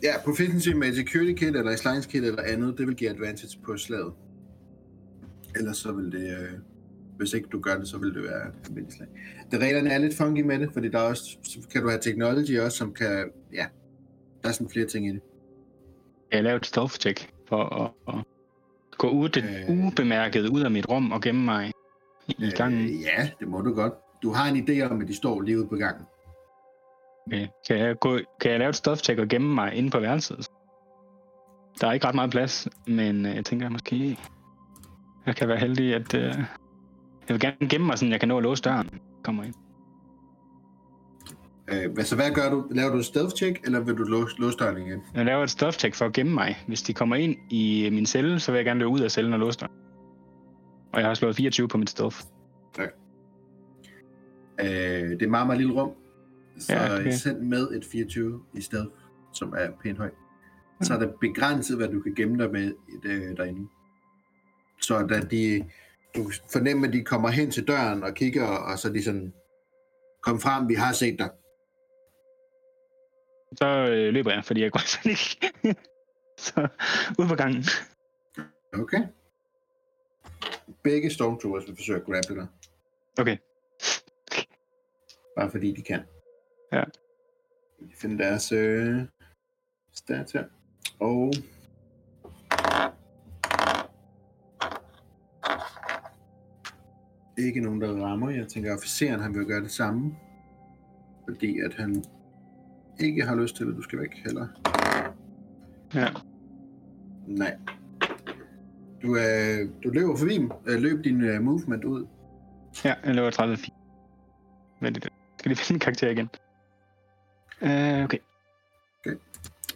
Ja, 0.04 0.12
proficiency 0.24 0.70
med 0.70 0.94
security 0.96 1.34
kit, 1.34 1.56
eller 1.56 1.75
slice 1.75 2.10
kit, 2.10 2.24
eller 2.24 2.44
andet, 2.44 2.78
det 2.78 2.88
vil 2.88 2.96
give 2.96 3.10
advantage 3.10 3.60
på 3.66 3.78
slaget. 3.78 4.14
Ellers 5.56 5.78
så 5.78 5.92
vil 5.92 6.12
det, 6.12 6.30
øh, 6.30 6.50
hvis 7.18 7.34
ikke 7.34 7.48
du 7.52 7.60
gør 7.60 7.78
det, 7.78 7.88
så 7.88 7.98
vil 7.98 8.14
det 8.14 8.24
være 8.24 8.48
et 8.48 8.54
almindeligt 8.66 8.94
slag. 8.96 9.08
Det 9.52 9.60
reglerne 9.60 9.90
er 9.90 9.98
lidt 9.98 10.16
funky 10.18 10.42
med 10.42 10.60
det, 10.60 10.70
fordi 10.74 10.90
der 10.90 11.00
er 11.00 11.04
også, 11.04 11.38
så 11.44 11.60
kan 11.72 11.82
du 11.82 11.90
have 11.90 12.02
technology 12.02 12.60
også, 12.60 12.78
som 12.78 12.94
kan, 12.94 13.30
ja, 13.54 13.66
der 14.44 14.50
er 14.50 14.54
sådan 14.54 14.70
flere 14.70 14.86
ting 14.86 15.08
i 15.08 15.12
det. 15.12 15.22
Jeg 16.32 16.44
lavede 16.44 16.58
et 16.58 16.66
stealth 16.66 16.94
check 16.94 17.30
for 17.50 17.64
at, 17.84 18.16
at 18.18 18.24
gå 18.98 19.10
ud 19.10 19.30
det 19.30 19.44
Øh. 19.70 19.88
ubemærket 19.88 20.50
ud 20.50 20.62
af 20.62 20.72
mit 20.72 20.90
rum 20.90 21.12
og 21.12 21.22
gemme 21.22 21.46
mig 21.46 21.72
i, 22.28 22.36
i 22.40 22.50
gangen. 22.50 22.86
Øh, 22.86 23.02
ja, 23.02 23.30
det 23.40 23.48
må 23.48 23.62
du 23.62 23.74
godt. 23.74 23.94
Du 24.24 24.32
har 24.32 24.52
en 24.54 24.68
idé 24.70 24.82
om, 24.82 25.02
at 25.02 25.08
de 25.08 25.16
står 25.16 25.42
lige 25.42 25.60
ude 25.60 25.68
på 25.68 25.75
gangen. 25.75 26.06
Okay. 27.27 27.48
Kan, 27.67 27.77
jeg 27.77 28.00
gå, 28.00 28.20
kan 28.41 28.51
jeg 28.51 28.60
lave 28.60 28.70
et 28.70 28.75
stealth 28.75 29.03
check 29.03 29.20
og 29.20 29.27
gemme 29.27 29.55
mig 29.55 29.74
inde 29.74 29.89
på 29.89 30.00
værelset? 30.00 30.48
Der 31.82 31.88
er 31.88 31.91
ikke 31.91 32.08
ret 32.08 32.15
meget 32.15 32.32
plads, 32.32 32.67
men 32.88 33.25
øh, 33.25 33.36
jeg 33.36 33.46
tænker 33.46 33.70
måske, 33.70 34.17
jeg 35.25 35.36
kan 35.36 35.48
være 35.48 35.58
heldig, 35.58 35.96
at 35.96 36.13
øh, 36.13 36.22
jeg 36.22 37.29
vil 37.29 37.39
gerne 37.39 37.70
gemme 37.70 37.88
mig, 37.88 37.98
så 37.98 38.05
jeg 38.05 38.20
kan 38.20 38.29
nå 38.29 38.38
at 38.38 38.44
låse 38.44 38.63
døren. 38.63 38.89
Kommer 39.24 39.44
ind. 39.44 39.53
Øh, 41.67 41.94
hvad, 41.94 42.03
så 42.03 42.15
hvad 42.15 42.32
gør 42.32 42.50
du? 42.50 42.67
Laver 42.72 42.91
du 42.91 42.98
et 42.98 43.05
stealth 43.05 43.36
check, 43.36 43.65
eller 43.65 43.79
vil 43.79 43.96
du 43.96 44.03
låse, 44.03 44.36
låse 44.39 44.58
døren 44.58 44.77
igen? 44.77 45.01
Jeg 45.15 45.25
laver 45.25 45.44
et 45.44 45.50
stealth 45.50 45.77
check 45.77 45.96
for 45.96 46.05
at 46.05 46.13
gemme 46.13 46.34
mig. 46.34 46.63
Hvis 46.67 46.82
de 46.82 46.94
kommer 46.94 47.15
ind 47.15 47.36
i 47.50 47.89
min 47.91 48.05
celle, 48.05 48.39
så 48.39 48.51
vil 48.51 48.58
jeg 48.58 48.65
gerne 48.65 48.79
løbe 48.79 48.89
ud 48.89 49.00
af 49.00 49.12
cellen 49.12 49.34
og 49.34 49.39
låse 49.39 49.60
døren. 49.60 49.74
Og 50.94 51.00
jeg 51.00 51.08
har 51.08 51.13
slået 51.13 51.36
24 51.36 51.67
på 51.67 51.77
mit 51.77 51.89
stealth. 51.89 52.17
Øh, 54.60 54.67
det 55.10 55.22
er 55.22 55.27
meget, 55.27 55.48
meget 55.48 55.60
lille 55.60 55.74
rum. 55.74 55.91
Så 56.60 56.74
Ja, 56.74 56.96
okay. 57.00 57.12
send 57.12 57.40
med 57.40 57.72
et 57.72 57.86
24 57.86 58.44
i 58.54 58.62
stedet, 58.62 58.92
som 59.34 59.54
er 59.58 59.72
pænt 59.84 59.98
højt. 59.98 60.14
Så 60.82 60.94
er 60.94 61.00
det 61.00 61.14
begrænset, 61.22 61.78
hvad 61.78 61.88
du 61.88 62.02
kan 62.02 62.16
gemme 62.16 62.44
dig 62.44 62.52
med 62.52 62.74
øh, 63.06 63.38
derinde. 63.38 63.68
Så 64.82 65.08
da 65.08 65.20
de, 65.20 65.70
du 66.16 66.32
fornemmer, 66.52 66.88
at 66.88 66.94
de 66.94 67.04
kommer 67.04 67.30
hen 67.30 67.52
til 67.52 67.68
døren 67.68 68.04
og 68.04 68.14
kigger, 68.14 68.46
og 68.46 68.80
så 68.80 68.88
er 68.88 68.94
de 68.94 69.04
sådan, 69.04 69.34
kom 70.22 70.40
frem, 70.40 70.70
vi 70.70 70.74
har 70.74 70.94
set 70.94 71.20
dig. 71.20 71.30
Så 73.58 73.68
øh, 73.68 74.14
løber 74.14 74.32
jeg, 74.34 74.46
fordi 74.46 74.62
jeg 74.62 74.72
går 74.72 74.80
sådan 74.86 75.12
ikke. 75.12 75.54
så 76.46 76.68
ud 77.20 77.28
på 77.28 77.36
gangen. 77.36 77.64
Okay. 78.74 79.02
Begge 80.84 81.10
Stormtroopers 81.10 81.68
vil 81.68 81.76
forsøge 81.76 81.98
at 82.00 82.06
grapple 82.06 82.36
dig, 82.36 82.48
Okay. 83.20 83.38
bare 85.38 85.52
fordi 85.52 85.72
de 85.72 85.82
kan. 85.82 86.04
Ja. 86.75 86.84
Vi 87.79 87.88
kan 87.88 87.98
finde 87.98 88.24
deres 88.24 88.51
øh, 88.51 89.01
stats 89.94 90.32
her. 90.32 90.44
Og... 91.00 91.34
Ikke 97.38 97.62
nogen, 97.62 97.82
der 97.82 98.05
rammer. 98.05 98.29
Jeg 98.29 98.48
tænker, 98.48 98.72
at 98.72 98.77
officeren 98.77 99.20
han 99.20 99.34
vil 99.34 99.46
gøre 99.46 99.62
det 99.62 99.72
samme. 99.72 100.15
Fordi 101.27 101.60
at 101.60 101.74
han 101.74 102.03
ikke 103.00 103.25
har 103.25 103.36
lyst 103.36 103.55
til, 103.55 103.63
at 103.63 103.75
du 103.75 103.82
skal 103.82 104.00
væk 104.00 104.15
heller. 104.25 104.48
Ja. 105.94 106.08
Nej. 107.27 107.58
Du, 109.01 109.15
øh, 109.15 109.70
du 109.84 109.89
løber 109.89 110.15
forbi 110.15 110.38
dem. 110.38 110.51
Øh, 110.67 110.82
løb 110.82 111.03
din 111.03 111.22
øh, 111.22 111.41
movement 111.41 111.84
ud. 111.84 112.08
Ja, 112.86 112.94
jeg 113.05 113.15
løber 113.15 113.29
30 113.29 113.58
fint. 113.58 113.75
Vent 114.82 114.94
lidt. 114.94 115.08
Skal 115.39 115.50
lige 115.50 115.58
finde 115.58 115.77
en 115.77 115.79
karakter 115.79 116.10
igen. 116.10 116.29
Uh, 117.62 118.04
okay. 118.04 118.18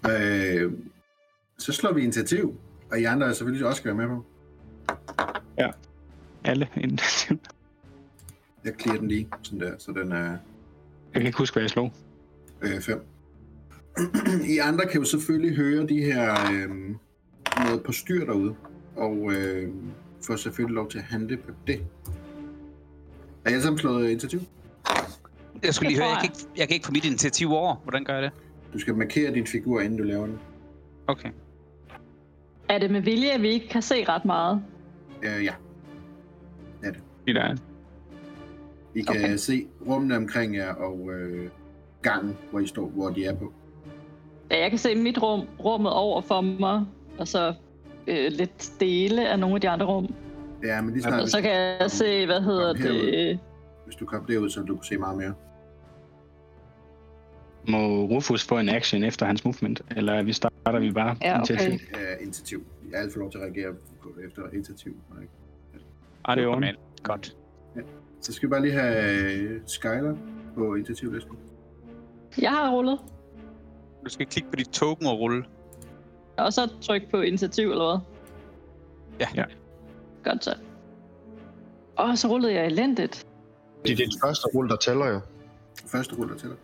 Øh, 0.09 0.71
så 1.57 1.71
slår 1.71 1.93
vi 1.93 2.03
initiativ. 2.03 2.59
Og 2.91 2.99
I 2.99 3.03
andre 3.03 3.27
er 3.27 3.33
selvfølgelig 3.33 3.67
også 3.67 3.79
skal 3.79 3.97
være 3.97 4.07
med 4.07 4.15
på. 4.15 4.25
Alle 6.43 6.67
initiativ. 6.77 7.37
Jeg 8.63 8.73
clear 8.81 8.97
den 8.97 9.07
lige, 9.07 9.27
sådan 9.41 9.59
der, 9.59 9.73
så 9.77 9.91
den 9.91 10.11
er 10.11 10.37
Jeg 11.13 11.13
kan 11.13 11.25
ikke 11.25 11.37
huske, 11.37 11.55
hvad 11.55 11.63
jeg 11.63 11.69
slog. 11.69 11.93
5. 12.81 13.05
I 14.45 14.57
andre 14.57 14.85
kan 14.85 14.99
jo 14.99 15.05
selvfølgelig 15.05 15.55
høre 15.55 15.87
de 15.87 16.03
her 16.03 16.33
øh, 16.53 16.69
noget 17.65 17.83
på 17.85 17.91
styr 17.91 18.25
derude, 18.25 18.55
og 18.95 19.31
øh, 19.33 19.69
får 20.25 20.35
selvfølgelig 20.35 20.75
lov 20.75 20.89
til 20.89 20.97
at 20.97 21.03
handle 21.03 21.37
på 21.37 21.51
det. 21.67 21.85
Er 23.45 23.51
jeg 23.51 23.61
sammen 23.61 23.79
slået 23.79 24.09
initiativ? 24.09 24.41
Jeg 25.63 25.73
skulle 25.73 25.89
lige 25.89 25.97
Det 25.99 26.05
høre, 26.05 26.15
tror 26.15 26.21
jeg 26.21 26.29
kan, 26.29 26.39
ikke, 26.41 26.59
jeg 26.59 26.67
kan 26.67 26.73
ikke 26.75 26.85
få 26.85 26.91
mit 26.91 27.05
initiativ 27.05 27.51
over. 27.51 27.75
Hvordan 27.75 28.03
gør 28.03 28.13
jeg 28.13 28.23
det? 28.23 28.31
Du 28.73 28.79
skal 28.79 28.95
markere 28.95 29.33
din 29.33 29.47
figur, 29.47 29.81
inden 29.81 29.97
du 29.97 30.03
laver 30.03 30.25
den. 30.25 30.39
Okay. 31.07 31.29
Er 32.69 32.77
det 32.79 32.91
med 32.91 33.01
vilje, 33.01 33.29
at 33.29 33.41
vi 33.41 33.47
ikke 33.49 33.67
kan 33.67 33.81
se 33.81 33.95
ret 34.09 34.25
meget? 34.25 34.61
Øh, 35.23 35.43
ja, 35.45 35.53
Fordi 37.19 37.33
der 37.33 37.41
er 37.41 37.55
I 38.95 39.01
kan 39.01 39.09
okay. 39.09 39.35
Se 39.35 39.67
rummene 39.87 40.15
omkring 40.17 40.55
jer 40.55 40.73
og 40.73 41.09
øh, 41.11 41.49
gangen, 42.01 42.37
hvor 42.51 42.59
I 42.59 42.67
står, 42.67 42.87
hvor 42.87 43.09
de 43.09 43.25
er 43.25 43.35
på. 43.35 43.53
Ja, 44.51 44.61
jeg 44.61 44.69
kan 44.69 44.79
se 44.79 44.95
mit 44.95 45.21
rum, 45.21 45.47
rummet 45.63 45.93
over 45.93 46.21
for 46.21 46.41
mig, 46.41 46.85
og 47.17 47.27
så 47.27 47.53
øh, 48.07 48.31
lidt 48.31 48.71
dele 48.79 49.29
af 49.29 49.39
nogle 49.39 49.55
af 49.55 49.61
de 49.61 49.69
andre 49.69 49.85
rum. 49.85 50.13
Ja, 50.63 50.81
men 50.81 50.93
lige 50.93 51.03
snart, 51.03 51.21
Og 51.21 51.29
så 51.29 51.41
kan 51.41 51.51
jeg 51.51 51.91
se, 51.91 52.25
hvad 52.25 52.41
hedder 52.41 52.73
Kom 52.73 52.81
herud. 52.81 52.99
det... 52.99 53.39
hvis 53.85 53.95
du 53.95 54.05
kommer 54.05 54.27
derud, 54.27 54.49
så 54.49 54.61
du 54.61 54.75
kunne 54.75 54.85
se 54.85 54.97
meget 54.97 55.17
mere. 55.17 55.33
Må 57.69 58.05
Rufus 58.05 58.43
få 58.43 58.57
en 58.57 58.69
action 58.69 59.03
efter 59.03 59.25
hans 59.25 59.45
movement? 59.45 59.81
Eller 59.95 60.13
er 60.13 60.23
vi 60.23 60.33
starter 60.33 60.79
vi 60.79 60.91
bare 60.91 61.15
Ja, 61.21 61.41
okay. 61.41 61.57
se? 61.57 61.71
Øh, 61.71 62.21
initiativ. 62.21 62.63
Jeg 62.91 62.99
alle 62.99 63.11
får 63.13 63.19
lov 63.19 63.31
til 63.31 63.37
at 63.37 63.43
reagere 63.43 63.73
efter 64.25 64.41
initiativ. 64.53 64.95
Ikke? 65.21 65.33
Ah, 66.25 66.37
det 66.37 66.45
er 66.45 66.59
Men, 66.59 66.75
godt. 67.03 67.35
Så 68.21 68.33
skal 68.33 68.49
vi 68.49 68.51
bare 68.51 68.61
lige 68.61 68.73
have 68.73 69.31
øh, 69.33 69.61
Skyler 69.67 70.15
på 70.55 70.75
initiativlisten. 70.75 71.35
Jeg 72.41 72.51
har 72.51 72.71
rullet, 72.71 72.99
Du 74.05 74.09
skal 74.09 74.25
klikke 74.25 74.49
på 74.49 74.55
dit 74.55 74.67
token 74.69 75.07
og 75.07 75.19
rulle. 75.19 75.45
og 76.37 76.53
så 76.53 76.69
tryk 76.81 77.11
på 77.11 77.21
initiativ, 77.21 77.69
eller 77.71 77.85
hvad? 77.97 77.99
Ja. 79.19 79.41
Ja. 79.41 79.45
Godt 80.23 80.43
så. 80.43 80.55
Og 81.95 82.17
så 82.17 82.27
rullede 82.27 82.53
jeg 82.53 82.65
elendigt. 82.65 83.27
Det 83.85 83.91
er 83.91 83.95
det 83.95 84.05
første 84.23 84.47
rulle, 84.55 84.69
der 84.69 84.75
tæller 84.75 85.07
jo. 85.07 85.19
Første 85.87 86.15
rulle 86.15 86.37
til 86.37 86.49
dig. 86.49 86.57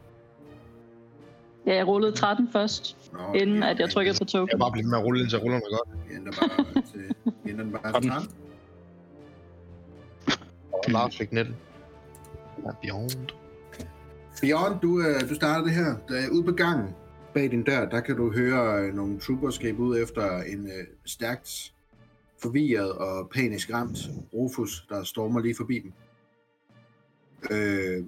Ja, 1.67 1.75
jeg 1.75 1.87
rullede 1.87 2.11
13 2.15 2.49
først, 2.51 2.97
Nå, 3.13 3.33
inden 3.33 3.63
ja, 3.63 3.69
at 3.69 3.79
jeg 3.79 3.89
trykkede 3.89 4.15
på 4.17 4.23
Jeg 4.23 4.27
token. 4.27 4.49
er 4.53 4.57
bare 4.57 4.71
blevet 4.71 4.89
med 4.89 4.97
at 4.97 5.03
rulle, 5.05 5.21
indtil 5.21 5.39
rullerne 5.39 5.63
godt. 5.71 6.09
Vi 6.09 6.15
ændrer 6.15 6.31
bare 6.31 6.81
til, 6.91 7.15
vi 7.43 7.49
ændrer 7.49 7.63
den 7.63 7.71
bare 7.73 8.01
til 8.01 8.09
Sådan. 8.09 8.09
13. 8.09 8.31
Og 10.71 10.91
Lars 10.91 11.17
fik 11.17 11.31
nettet. 11.31 11.55
Ja, 12.65 12.69
beyond. 12.81 13.29
Bjørn, 14.41 14.79
du, 14.81 15.01
øh, 15.01 15.29
du 15.29 15.35
starter 15.35 15.63
det 15.63 15.73
her. 15.73 15.95
Der 16.07 16.15
er 16.15 16.29
ude 16.31 16.43
på 16.43 16.51
gangen 16.51 16.95
bag 17.33 17.51
din 17.51 17.63
dør, 17.63 17.85
der 17.89 17.99
kan 17.99 18.15
du 18.15 18.31
høre 18.33 18.81
øh, 18.81 18.93
nogle 18.93 19.19
troopers 19.19 19.55
skabe 19.55 19.79
ud 19.79 19.99
efter 20.03 20.41
en 20.41 20.65
øh, 20.65 20.87
stærkt 21.05 21.73
forvirret 22.41 22.91
og 22.91 23.29
panisk 23.29 23.73
ramt 23.73 23.97
Rufus, 24.33 24.85
der 24.89 25.03
stormer 25.03 25.39
lige 25.41 25.55
forbi 25.55 25.79
dem. 25.79 25.93
Øh, 27.51 28.03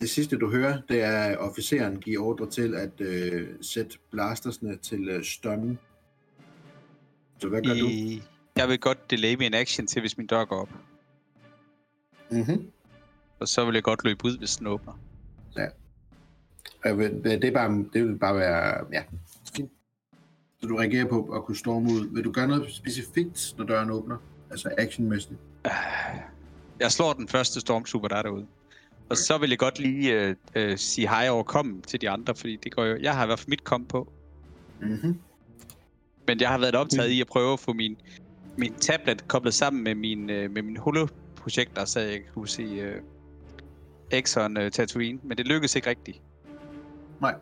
det 0.00 0.10
sidste 0.10 0.38
du 0.38 0.50
hører, 0.50 0.80
det 0.88 1.02
er 1.02 1.36
officeren 1.36 2.00
giver 2.00 2.22
ordre 2.22 2.50
til 2.50 2.74
at 2.74 3.00
øh, 3.00 3.48
sætte 3.60 3.98
blastersne 4.10 4.76
til 4.76 5.08
øh, 5.08 5.24
stun. 5.24 5.78
Så 7.38 7.48
hvad 7.48 7.62
gør 7.62 7.74
du? 7.74 7.86
I... 7.86 8.22
Jeg 8.56 8.68
vil 8.68 8.78
godt 8.78 9.10
delay 9.10 9.34
min 9.34 9.54
action 9.54 9.86
til, 9.86 10.00
hvis 10.00 10.18
min 10.18 10.26
dør 10.26 10.44
går 10.44 10.60
op. 10.60 10.70
Mm-hmm. 12.30 12.70
Og 13.40 13.48
så 13.48 13.64
vil 13.64 13.74
jeg 13.74 13.82
godt 13.82 14.04
løbe 14.04 14.24
ud, 14.24 14.38
hvis 14.38 14.56
den 14.56 14.66
åbner. 14.66 14.98
Det, 16.84 17.44
er 17.44 17.50
bare, 17.50 17.84
det 17.92 18.04
vil 18.04 18.18
bare 18.18 18.36
være... 18.36 18.86
Ja, 18.92 19.02
fint. 19.56 19.70
Så 20.60 20.66
du 20.66 20.76
reagerer 20.76 21.08
på 21.08 21.22
at 21.22 21.44
kunne 21.44 21.56
storme 21.56 21.92
ud. 21.92 22.14
Vil 22.14 22.24
du 22.24 22.32
gøre 22.32 22.48
noget 22.48 22.72
specifikt, 22.72 23.54
når 23.58 23.64
døren 23.64 23.90
åbner? 23.90 24.16
Altså 24.50 24.74
actionmæssigt? 24.78 25.38
Jeg 26.80 26.92
slår 26.92 27.12
den 27.12 27.28
første 27.28 27.60
stormtrooper, 27.60 28.08
der 28.08 28.16
er 28.16 28.22
derude. 28.22 28.46
Og 29.10 29.16
så 29.16 29.38
vil 29.38 29.50
jeg 29.50 29.58
godt 29.58 29.78
lige 29.78 30.22
øh, 30.22 30.34
øh, 30.54 30.78
sige 30.78 31.08
hej 31.08 31.28
over 31.28 31.42
kommen 31.42 31.82
til 31.82 32.00
de 32.00 32.10
andre, 32.10 32.34
fordi 32.34 32.56
det 32.56 32.74
går 32.74 32.84
jo... 32.84 32.98
Jeg 33.00 33.14
har 33.14 33.22
i 33.22 33.26
hvert 33.26 33.38
fald 33.38 33.48
mit 33.48 33.64
kom 33.64 33.84
på. 33.84 34.12
Mm-hmm. 34.80 35.18
Men 36.26 36.40
jeg 36.40 36.48
har 36.48 36.58
været 36.58 36.74
optaget 36.74 37.08
i 37.08 37.20
at 37.20 37.26
prøve 37.26 37.52
at 37.52 37.60
få 37.60 37.72
min, 37.72 37.96
min 38.56 38.74
tablet 38.74 39.28
koblet 39.28 39.54
sammen 39.54 39.84
med 39.84 39.94
min, 39.94 40.30
øh, 40.30 40.50
med 40.50 40.62
min 40.62 40.76
holo-projekter, 40.76 41.84
så 41.84 42.00
jeg 42.00 42.20
kunne 42.34 42.48
se 42.48 42.62
øh, 42.62 43.00
Exxon 44.10 44.56
øh, 44.56 44.70
Tatooine. 44.70 45.18
Men 45.22 45.36
det 45.36 45.46
lykkedes 45.46 45.76
ikke 45.76 45.90
rigtigt. 45.90 46.20
Nej. 47.20 47.34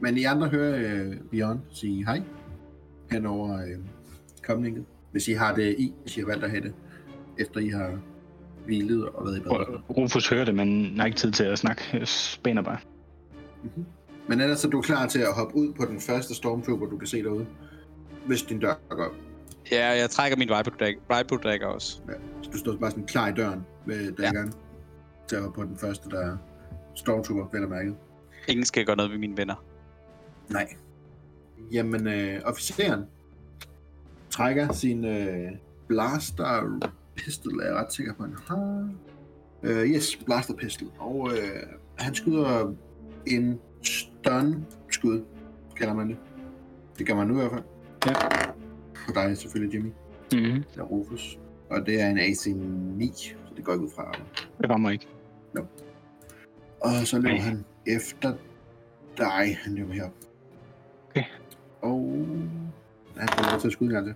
Men 0.00 0.18
I 0.18 0.24
andre 0.24 0.48
hører 0.48 1.02
øh, 1.02 1.16
Bjørn 1.30 1.60
sige 1.70 2.04
hej 2.04 2.22
hen 3.10 3.26
over 3.26 3.62
øh, 3.62 3.78
komningen. 4.46 4.86
Hvis 5.10 5.28
I 5.28 5.32
har 5.32 5.54
det 5.54 5.74
i, 5.78 5.92
hvis 6.02 6.16
I 6.16 6.20
har 6.20 6.26
valgt 6.26 6.44
at 6.44 6.50
have 6.50 6.62
det, 6.62 6.74
efter 7.38 7.60
I 7.60 7.68
har 7.68 8.00
hvilet 8.64 9.08
og 9.08 9.24
været 9.24 9.36
i 9.36 9.40
bad. 9.40 9.96
Rufus 9.96 10.28
hører 10.28 10.44
det, 10.44 10.54
men 10.54 10.98
har 10.98 11.06
ikke 11.06 11.18
tid 11.18 11.32
til 11.32 11.44
at 11.44 11.58
snakke. 11.58 11.82
Jeg 11.92 12.08
spænder 12.08 12.62
bare. 12.62 12.78
Mm-hmm. 13.62 13.84
Men 14.28 14.40
ellers 14.40 14.60
så 14.60 14.68
er 14.68 14.70
du 14.70 14.80
klar 14.80 15.06
til 15.06 15.18
at 15.18 15.34
hoppe 15.34 15.56
ud 15.56 15.72
på 15.72 15.84
den 15.84 16.00
første 16.00 16.34
stormtrooper, 16.34 16.86
du 16.86 16.98
kan 16.98 17.06
se 17.06 17.22
derude. 17.22 17.46
Hvis 18.26 18.42
din 18.42 18.58
dør 18.58 18.74
går 18.88 19.04
op. 19.04 19.14
Ja, 19.72 19.88
jeg 19.88 20.10
trækker 20.10 20.38
min 20.38 20.48
Viper-dagger 20.48 21.66
også. 21.66 22.00
Ja. 22.08 22.12
Så 22.42 22.50
du 22.50 22.58
står 22.58 22.76
bare 22.76 22.90
sådan 22.90 23.06
klar 23.06 23.28
i 23.28 23.32
døren 23.32 23.60
med 23.86 24.12
daggeren. 24.12 24.46
Ja. 24.46 24.52
Til 25.28 25.36
at 25.36 25.42
hoppe 25.42 25.60
på 25.60 25.66
den 25.66 25.78
første, 25.78 26.10
der 26.10 26.20
er 26.20 26.36
stormtrooper, 26.94 27.46
vel 27.52 27.64
og 27.64 27.70
mærket. 27.70 27.94
Ingen 28.48 28.64
skal 28.64 28.86
gøre 28.86 28.96
noget 28.96 29.12
ved 29.12 29.18
mine 29.18 29.36
venner. 29.36 29.64
Nej. 30.50 30.68
Jamen, 31.72 32.06
øh, 32.06 32.40
officeren 32.44 33.04
trækker 34.30 34.72
sin 34.72 35.04
øh, 35.04 35.50
blaster 35.88 36.44
pistol, 37.16 37.60
er 37.60 37.66
jeg 37.66 37.74
ret 37.74 37.92
sikker 37.92 38.14
på, 38.14 38.22
han 38.22 38.36
har. 38.46 38.90
Øh, 39.62 39.86
yes, 39.86 40.16
blaster 40.16 40.54
pistol. 40.54 40.88
Og 40.98 41.30
øh, 41.32 41.62
han 41.98 42.14
skyder 42.14 42.74
en 43.26 43.60
stun 43.82 44.66
skud, 44.90 45.24
kalder 45.76 45.94
man 45.94 46.08
det. 46.08 46.16
Det 46.98 47.06
gør 47.06 47.14
man 47.14 47.26
nu 47.26 47.34
i 47.34 47.36
hvert 47.36 47.52
fald. 47.52 47.64
Ja. 48.06 48.12
På 49.06 49.12
dig 49.14 49.36
selvfølgelig, 49.36 49.74
Jimmy. 49.74 49.92
Mm-hmm. 50.32 50.64
Der 50.74 50.80
er 50.80 50.84
Rufus. 50.84 51.38
Og 51.70 51.86
det 51.86 52.00
er 52.00 52.08
en 52.08 52.18
AC9, 52.18 53.16
så 53.16 53.54
det 53.56 53.64
går 53.64 53.72
ikke 53.72 53.84
ud 53.84 53.90
fra. 53.90 54.14
Det 54.58 54.70
rammer 54.70 54.90
ikke. 54.90 55.06
Og 56.80 57.06
så 57.06 57.18
løber 57.18 57.36
Nej. 57.36 57.38
han 57.38 57.64
efter 57.86 58.34
dig. 59.18 59.58
Han 59.62 59.74
løber 59.74 59.92
herop. 59.92 60.12
Okay. 61.10 61.24
Og 61.82 62.26
han 63.16 63.28
får 63.28 63.50
lov 63.50 63.60
til 63.60 63.68
at 63.68 63.72
skyde 63.72 63.88
en 63.88 63.94
gang 63.94 64.06
til. 64.06 64.14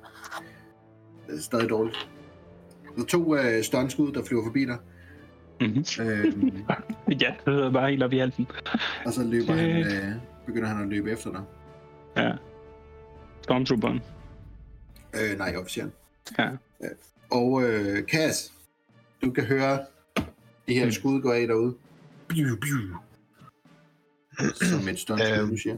Det 1.26 1.36
er 1.36 1.42
stadig 1.42 1.68
dårligt. 1.68 2.08
Der 2.96 3.02
er 3.02 3.06
to 3.06 3.36
øh, 3.36 3.64
stuntskud, 3.64 4.12
der 4.12 4.24
flyver 4.24 4.44
forbi 4.44 4.64
dig. 4.64 4.78
Mm-hmm. 5.60 5.84
Øhm, 6.06 6.62
Ja, 7.20 7.34
det 7.44 7.54
hedder 7.54 7.72
bare 7.72 7.90
helt 7.90 8.02
op 8.02 8.12
i 8.12 8.18
halsen. 8.18 8.46
og 9.06 9.12
så 9.12 9.24
løber 9.24 9.52
Okay. 9.52 9.84
han, 9.84 9.96
øh, 10.10 10.12
begynder 10.46 10.68
han 10.68 10.82
at 10.82 10.88
løbe 10.88 11.10
efter 11.10 11.30
dig. 11.32 11.42
Ja. 12.16 12.32
Stormtrooperen. 13.42 14.00
Øh, 15.14 15.38
nej, 15.38 15.56
officeren. 15.56 15.92
Ja. 16.38 16.48
Og 17.30 17.62
øh, 17.62 18.02
Cass, 18.02 18.52
du 19.22 19.30
kan 19.30 19.44
høre 19.44 19.78
de 20.68 20.74
her 20.74 20.84
Mm. 20.84 20.92
skud 20.92 21.20
gå 21.22 21.30
af 21.30 21.46
derude. 21.46 21.74
Biu, 22.28 22.56
biu. 22.56 22.96
Som 24.54 24.88
et 24.88 24.98
stunt, 24.98 25.22
Øhm, 25.38 25.50
du 25.50 25.56
siger. 25.56 25.76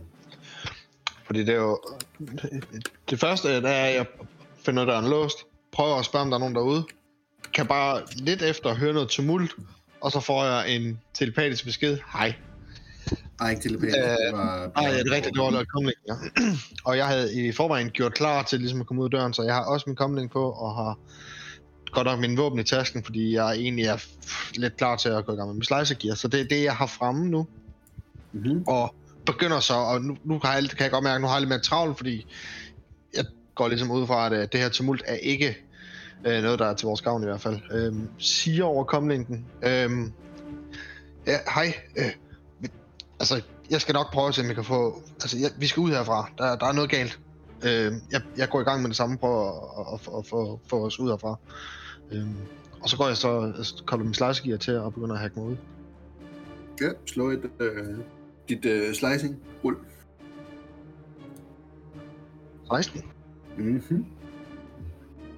Fordi 1.24 1.40
det 1.40 1.48
er 1.48 1.59
jo... 1.61 1.81
Det 3.11 3.20
første, 3.20 3.48
det 3.57 3.64
er, 3.70 3.85
at 3.85 3.94
jeg 3.94 4.07
finder 4.66 4.85
døren 4.85 5.11
låst, 5.11 5.37
prøver 5.72 5.96
at 5.96 6.04
spørge, 6.04 6.22
om 6.22 6.28
der 6.31 6.35
er 6.37 6.40
nogen 6.40 6.54
derude, 6.54 6.85
kan 7.55 7.66
bare 7.66 8.03
lidt 8.16 8.42
efter 8.42 8.74
høre 8.74 8.92
noget 8.92 9.09
tumult, 9.09 9.55
og 10.01 10.12
så 10.12 10.20
får 10.20 10.44
jeg 10.44 10.77
en 10.77 11.01
telepatisk 11.14 11.64
besked. 11.64 11.98
Hej. 12.12 12.35
Ej, 13.40 13.51
ikke 13.51 13.62
telepatisk. 13.62 13.98
Øh, 13.98 14.05
det 14.05 14.33
var... 14.33 14.70
Nej, 14.77 14.90
det 14.90 15.07
er 15.07 15.11
rigtigt, 15.11 15.35
det 15.35 15.42
var 15.42 15.64
komling, 15.74 15.96
ja. 16.09 16.14
og 16.85 16.96
jeg 16.96 17.07
havde 17.07 17.46
i 17.46 17.53
forvejen 17.53 17.90
gjort 17.90 18.14
klar 18.14 18.42
til 18.42 18.59
ligesom 18.59 18.81
at 18.81 18.87
komme 18.87 19.03
ud 19.03 19.07
af 19.07 19.11
døren, 19.11 19.33
så 19.33 19.42
jeg 19.42 19.55
har 19.55 19.64
også 19.64 19.85
min 19.87 19.96
komling 19.96 20.31
på, 20.31 20.51
og 20.51 20.74
har 20.74 20.98
godt 21.90 22.07
nok 22.07 22.20
min 22.20 22.37
våben 22.37 22.59
i 22.59 22.62
tasken, 22.62 23.05
fordi 23.05 23.35
jeg 23.35 23.53
egentlig 23.53 23.85
er 23.85 24.05
lidt 24.55 24.77
klar 24.77 24.96
til 24.96 25.09
at 25.09 25.27
gå 25.27 25.33
i 25.33 25.37
gang 25.37 25.48
med 25.48 25.55
min 25.55 25.64
slicer 25.64 26.14
Så 26.14 26.29
det 26.29 26.40
er 26.40 26.44
det, 26.44 26.62
jeg 26.62 26.77
har 26.77 26.87
fremme 26.87 27.27
nu, 27.27 27.46
Mm-hmm. 28.33 28.64
og 28.66 28.94
begynder 29.27 29.61
så, 29.61 29.74
og 29.74 30.03
nu, 30.03 30.16
nu 30.24 30.38
kan, 30.38 30.51
jeg, 30.51 30.70
kan 30.70 30.83
jeg 30.83 30.90
godt 30.90 31.05
mærke, 31.05 31.14
at 31.14 31.20
nu 31.20 31.27
har 31.27 31.35
jeg 31.35 31.40
lidt 31.40 31.48
mere 31.48 31.61
travlt, 31.61 31.96
fordi 31.96 32.27
jeg 33.16 33.24
går 33.55 33.68
ligesom 33.68 33.90
ud 33.90 34.07
fra, 34.07 34.27
at 34.27 34.33
øh, 34.33 34.48
det 34.53 34.61
her 34.61 34.68
tumult 34.68 35.03
er 35.07 35.14
ikke 35.14 35.57
øh, 36.26 36.42
noget, 36.42 36.59
der 36.59 36.66
er 36.66 36.74
til 36.74 36.87
vores 36.87 37.02
gavn 37.02 37.22
i 37.22 37.26
hvert 37.26 37.40
fald. 37.40 37.61
Øhm, 37.72 38.09
siger 38.18 38.64
over 38.64 38.85
komlinken. 38.85 39.46
Øhm, 39.62 40.12
ja, 41.26 41.37
hej. 41.54 41.74
Øh, 41.98 42.04
vi- 42.61 42.68
altså, 43.20 43.42
jeg 43.70 43.81
skal 43.81 43.92
nok 43.92 44.12
prøve 44.12 44.28
at 44.28 44.35
se, 44.35 44.40
om 44.42 44.46
jeg 44.46 44.54
kan 44.54 44.64
få... 44.64 45.02
Altså, 45.14 45.38
jeg, 45.38 45.50
vi 45.59 45.66
skal 45.66 45.81
ud 45.81 45.90
herfra. 45.90 46.31
Der, 46.38 46.57
der 46.57 46.66
er 46.66 46.72
noget 46.72 46.90
galt. 46.90 47.20
Øh, 47.64 47.92
jeg, 48.12 48.22
jeg 48.37 48.48
går 48.48 48.61
i 48.61 48.64
gang 48.64 48.83
med 48.83 48.88
det 48.88 48.96
samme, 48.96 49.18
prøver 49.18 49.50
at, 49.94 49.94
at, 49.94 50.09
at, 50.09 50.18
at 50.18 50.26
få, 50.70 50.87
os 50.87 51.00
ud 51.00 51.11
herfra. 51.11 51.37
Øhm, 52.12 52.35
og 52.81 52.88
så 52.88 52.96
går 52.96 53.07
jeg 53.07 53.16
så, 53.16 53.52
altså, 53.57 53.83
kobler 53.87 54.04
min 54.04 54.14
slicegear 54.14 54.57
til 54.57 54.76
og 54.78 54.94
begynder 54.94 55.14
at 55.14 55.20
hacke 55.20 55.38
mig 55.40 55.48
ud. 55.48 55.57
Ja, 56.81 56.88
slå 57.07 57.31
et, 57.31 57.50
øh, 57.61 57.98
dit 58.48 58.64
øh, 58.64 58.94
slicing. 58.94 59.37
Rul. 59.64 59.76
16. 62.72 63.02
Mm-hmm. 63.59 64.07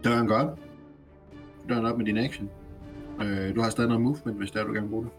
Døren 0.05 0.27
går 0.27 0.35
op. 0.37 0.59
Døren 1.68 1.87
op 1.87 1.99
med 1.99 2.07
din 2.07 2.18
action. 2.18 2.51
Øh, 3.20 3.55
du 3.55 3.61
har 3.61 3.70
stadig 3.70 3.88
noget 3.88 4.03
movement, 4.03 4.38
hvis 4.38 4.51
det 4.51 4.61
er, 4.61 4.64
du 4.64 4.73
gerne 4.73 4.87
vil 4.87 4.90
bruge 4.90 5.05
det. 5.05 5.12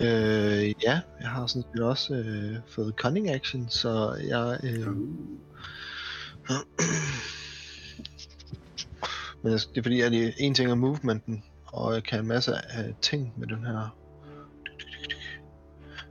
Øh, 0.00 0.74
ja, 0.84 1.00
jeg 1.20 1.28
har 1.28 1.46
sådan 1.46 1.62
set 1.74 1.82
også 1.82 2.14
øh, 2.14 2.56
fået 2.68 2.94
cunning 2.96 3.30
action, 3.30 3.68
så 3.68 4.16
jeg... 4.28 4.58
Øh, 4.64 4.86
men 9.42 9.52
altså, 9.52 9.68
det 9.74 9.78
er 9.78 9.82
fordi, 9.82 10.00
at 10.00 10.12
det- 10.12 10.34
en 10.38 10.54
ting 10.54 10.70
er 10.70 10.74
movementen, 10.74 11.44
og 11.66 11.94
jeg 11.94 12.02
kan 12.04 12.20
en 12.20 12.26
masse 12.26 12.52
af 12.70 12.94
ting 13.02 13.32
med 13.36 13.46
den 13.46 13.64
her. 13.66 13.96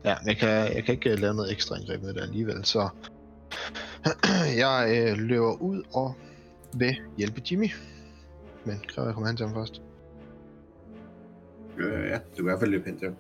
Ja, 0.05 0.15
men 0.21 0.27
jeg 0.27 0.37
kan, 0.37 0.49
jeg 0.49 0.83
kan 0.85 0.93
ikke 0.95 1.11
øh, 1.11 1.19
lave 1.19 1.33
noget 1.33 1.51
ekstra 1.51 1.75
indgreb 1.75 2.01
med 2.03 2.13
det 2.13 2.21
alligevel, 2.21 2.65
så 2.65 2.89
jeg 4.63 5.05
øh, 5.11 5.17
løber 5.17 5.53
ud 5.61 5.83
og 5.93 6.15
vil 6.73 6.95
hjælpe 7.17 7.41
Jimmy. 7.51 7.69
Men 8.65 8.81
kræver 8.87 9.07
jeg 9.07 9.13
kommer 9.13 9.27
hen 9.27 9.37
til 9.37 9.45
ham 9.45 9.55
først. 9.55 9.81
Øh, 11.77 12.09
ja, 12.09 12.15
du 12.15 12.35
kan 12.35 12.39
i 12.39 12.43
hvert 12.43 12.59
fald 12.59 12.71
løbe 12.71 12.85
hen 12.85 12.99
til 12.99 13.07
ham. 13.07 13.15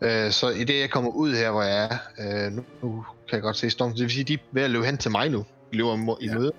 Øh, 0.00 0.30
så 0.30 0.48
i 0.50 0.64
det 0.64 0.80
jeg 0.80 0.90
kommer 0.90 1.10
ud 1.10 1.32
her, 1.34 1.50
hvor 1.50 1.62
jeg 1.62 1.84
er, 2.18 2.46
øh, 2.46 2.52
nu, 2.52 2.64
nu 2.82 3.04
kan 3.28 3.34
jeg 3.36 3.42
godt 3.42 3.56
se 3.56 3.70
Storm, 3.70 3.90
det 3.92 4.00
vil 4.00 4.10
sige, 4.10 4.24
de 4.24 4.34
er 4.34 4.38
ved 4.52 4.62
at 4.62 4.70
løbe 4.70 4.84
hen 4.84 4.96
til 4.98 5.10
mig 5.10 5.30
nu. 5.30 5.38
De 5.38 5.76
løber 5.76 6.16
i 6.20 6.26
Ja. 6.26 6.34
møde. 6.34 6.52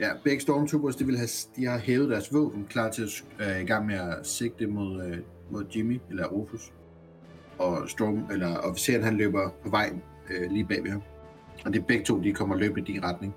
Ja, 0.00 0.10
begge 0.24 0.40
Stormtroopers, 0.40 0.96
de, 0.96 1.06
vil 1.06 1.16
have, 1.16 1.28
de 1.56 1.64
har 1.66 1.78
hævet 1.78 2.10
deres 2.10 2.32
våben, 2.34 2.66
klar 2.70 2.90
til 2.90 3.02
at 3.40 3.48
øh, 3.48 3.60
i 3.62 3.64
gang 3.64 3.86
med 3.86 3.94
at 3.94 4.26
sigte 4.26 4.66
mod, 4.66 5.04
øh, 5.04 5.18
mod 5.50 5.64
Jimmy, 5.76 6.00
eller 6.10 6.26
Rufus. 6.26 6.72
Og 7.58 7.88
Storm, 7.90 8.30
eller 8.32 8.56
officeren, 8.58 9.02
han 9.04 9.16
løber 9.16 9.50
på 9.64 9.70
vej 9.70 9.92
øh, 10.30 10.50
lige 10.50 10.64
bag 10.64 10.82
ved 10.84 10.90
ham. 10.90 11.02
Og 11.64 11.72
det 11.72 11.78
er 11.80 11.84
begge 11.84 12.04
to, 12.04 12.20
de 12.22 12.32
kommer 12.32 12.56
løbende 12.56 12.80
i 12.90 12.92
din 12.92 13.04
retning. 13.04 13.34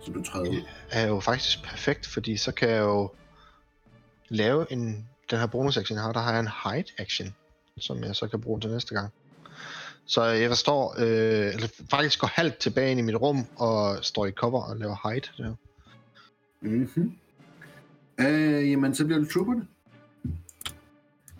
Så 0.00 0.12
du 0.12 0.22
træder 0.22 0.50
ud. 0.50 0.56
er 0.92 1.06
jo 1.08 1.20
faktisk 1.20 1.64
perfekt, 1.64 2.06
fordi 2.06 2.36
så 2.36 2.52
kan 2.52 2.68
jeg 2.68 2.80
jo 2.80 3.10
lave 4.28 4.72
en, 4.72 5.08
den 5.30 5.38
her 5.38 5.46
bonus 5.46 5.76
action, 5.76 5.96
jeg 5.96 6.02
har, 6.04 6.12
der 6.12 6.20
har 6.20 6.32
jeg 6.32 6.40
en 6.40 6.48
hide 6.64 6.92
action, 6.98 7.34
som 7.78 8.04
jeg 8.04 8.16
så 8.16 8.28
kan 8.28 8.40
bruge 8.40 8.60
til 8.60 8.70
næste 8.70 8.94
gang. 8.94 9.12
Så 10.06 10.24
jeg 10.24 10.56
står, 10.56 10.94
øh, 10.98 11.54
eller 11.54 11.68
faktisk 11.90 12.20
går 12.20 12.26
halvt 12.26 12.58
tilbage 12.58 12.90
ind 12.90 13.00
i 13.00 13.02
mit 13.02 13.16
rum, 13.16 13.46
og 13.56 14.04
står 14.04 14.26
i 14.26 14.30
cover 14.30 14.62
og 14.62 14.76
laver 14.76 15.10
hide. 15.12 15.26
Der. 15.38 15.54
Mm-hmm. 16.60 17.12
Øh, 18.20 18.70
jamen, 18.70 18.94
så 18.94 19.04
bliver 19.04 19.18
du 19.18 19.26
trooperne. 19.26 19.66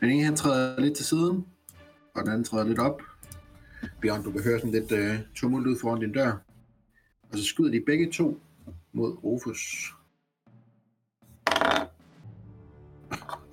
Den 0.00 0.10
ene, 0.10 0.24
han 0.24 0.36
træder 0.36 0.80
lidt 0.80 0.96
til 0.96 1.06
siden, 1.06 1.46
og 2.14 2.22
den 2.22 2.28
anden 2.28 2.44
træder 2.44 2.64
lidt 2.64 2.78
op. 2.78 3.02
Bjørn, 4.02 4.22
du 4.22 4.32
kan 4.32 4.42
høre 4.42 4.58
sådan 4.58 4.72
lidt 4.72 4.92
øh, 4.92 5.18
tumult 5.34 5.66
ud 5.66 5.78
foran 5.80 6.00
din 6.00 6.12
dør. 6.12 6.32
Og 7.32 7.38
så 7.38 7.44
skyder 7.44 7.70
de 7.70 7.82
begge 7.86 8.12
to 8.12 8.40
mod 8.92 9.24
Rufus. 9.24 9.92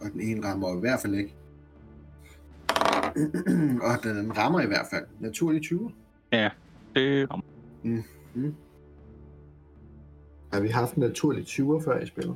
Og 0.05 0.11
den 0.11 0.21
ene 0.21 0.47
rammer 0.47 0.77
i 0.77 0.79
hvert 0.79 0.99
fald 1.01 1.13
ikke. 1.15 1.33
og 3.87 4.03
den 4.03 4.17
anden 4.17 4.37
rammer 4.37 4.61
i 4.61 4.65
hvert 4.65 4.85
fald. 4.91 5.05
Naturlig 5.19 5.61
20. 5.61 5.91
Det 6.95 7.27
Har 10.53 10.59
vi 10.61 10.67
haft 10.67 10.93
en 10.95 10.99
naturlig 11.01 11.45
20 11.45 11.81
før 11.83 11.99
i 11.99 12.05
spillet? 12.05 12.35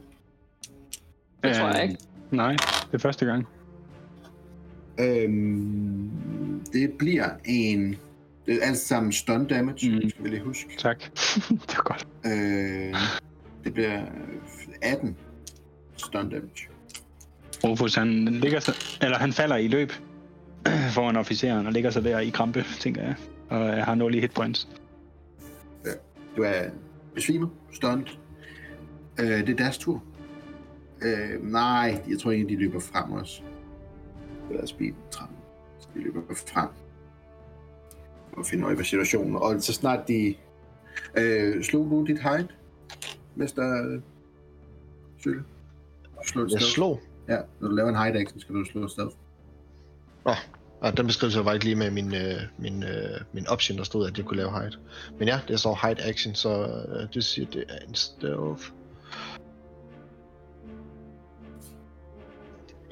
Det 1.43 1.55
tror 1.55 1.67
jeg 1.67 1.84
ikke. 1.84 1.97
Nej, 2.32 2.51
det 2.51 2.93
er 2.93 2.97
første 2.97 3.25
gang. 3.25 3.47
Øhm, 4.99 6.12
det 6.73 6.93
bliver 6.99 7.29
en... 7.45 7.95
Det 8.45 8.55
er 8.63 8.67
alt 8.67 8.77
sammen 8.77 9.12
stun 9.12 9.47
damage, 9.47 9.91
Mm. 9.95 10.10
skal 10.10 10.23
vi 10.23 10.29
lige 10.29 10.43
huske. 10.43 10.69
Tak. 10.77 10.99
det 11.67 11.77
var 11.77 11.84
godt. 11.84 12.08
Øh, 12.25 12.95
det 13.63 13.73
bliver 13.73 14.05
18 14.82 15.17
stun 15.95 16.29
damage. 16.29 16.69
Rufus, 17.63 17.95
han, 17.95 18.26
ligger 18.26 18.60
sig, 18.60 18.74
eller 19.02 19.17
han 19.17 19.34
falder 19.34 19.56
i 19.56 19.67
løb 19.67 19.91
foran 20.95 21.15
officeren 21.15 21.67
og 21.67 21.74
ligger 21.74 21.89
sig 21.89 22.04
der 22.04 22.19
i 22.19 22.30
krampe, 22.30 22.65
tænker 22.80 23.04
jeg. 23.04 23.15
Og 23.50 23.67
jeg 23.67 23.86
har 23.86 23.95
0 23.95 24.15
i 24.15 24.19
hit 24.19 24.32
points. 24.32 24.67
Du 26.38 26.41
er 26.41 26.69
besvimet, 27.15 27.50
stunned. 27.72 28.06
Øh, 29.19 29.28
det 29.28 29.50
er 29.50 29.56
deres 29.56 29.78
tur. 29.78 30.04
Øh, 31.02 31.52
nej, 31.52 32.02
jeg 32.10 32.19
tror 32.19 32.32
egentlig, 32.32 32.58
de 32.58 32.63
løber 32.63 32.80
frem 32.80 33.12
også. 33.12 33.41
Det 34.50 34.60
er 34.60 34.65
speed 34.65 34.93
13. 35.12 35.36
Så 35.80 35.88
de 35.93 36.00
løber 36.00 36.22
frem. 36.30 36.69
Og 38.32 38.45
finder 38.45 38.67
øje 38.67 38.76
på 38.76 38.84
situationen. 38.84 39.36
Og 39.36 39.62
så 39.62 39.74
snart 39.74 40.08
de... 40.08 40.36
Øh, 41.17 41.63
slog 41.63 41.86
du 41.89 42.06
dit 42.06 42.22
hide? 42.22 42.48
Mester 43.36 44.00
Syl? 45.17 45.39
Slå 46.26 46.48
Jeg 46.52 46.62
slog, 46.62 47.02
Ja, 47.30 47.38
når 47.60 47.68
du 47.70 47.76
laver 47.76 47.89
en 47.89 48.06
hide 48.06 48.20
action, 48.20 48.39
skal 48.39 48.56
du 48.56 48.65
slå 48.65 48.88
stealth. 48.88 49.15
og 50.82 50.98
den 50.98 51.08
beskrivelse 51.08 51.46
var 51.46 51.54
ikke 51.54 51.65
lige 51.65 51.76
med 51.76 51.92
min, 51.92 52.15
øh, 52.15 52.42
min, 52.58 52.84
øh, 52.84 53.22
min 53.34 53.48
option, 53.48 53.78
der 53.78 53.84
stod, 53.84 54.08
at 54.08 54.18
jeg 54.18 54.26
kunne 54.26 54.38
lave 54.38 54.52
hide. 54.52 54.78
Men 55.20 55.28
ja, 55.28 55.39
det 55.48 55.60
står 55.60 55.88
hide 55.88 56.04
action, 56.04 56.36
så 56.36 56.50
øh, 56.89 57.13
det 57.13 57.24
siger, 57.24 57.48
det 57.50 57.63
er 57.70 57.86
en 57.88 57.96
stealth. 57.96 58.63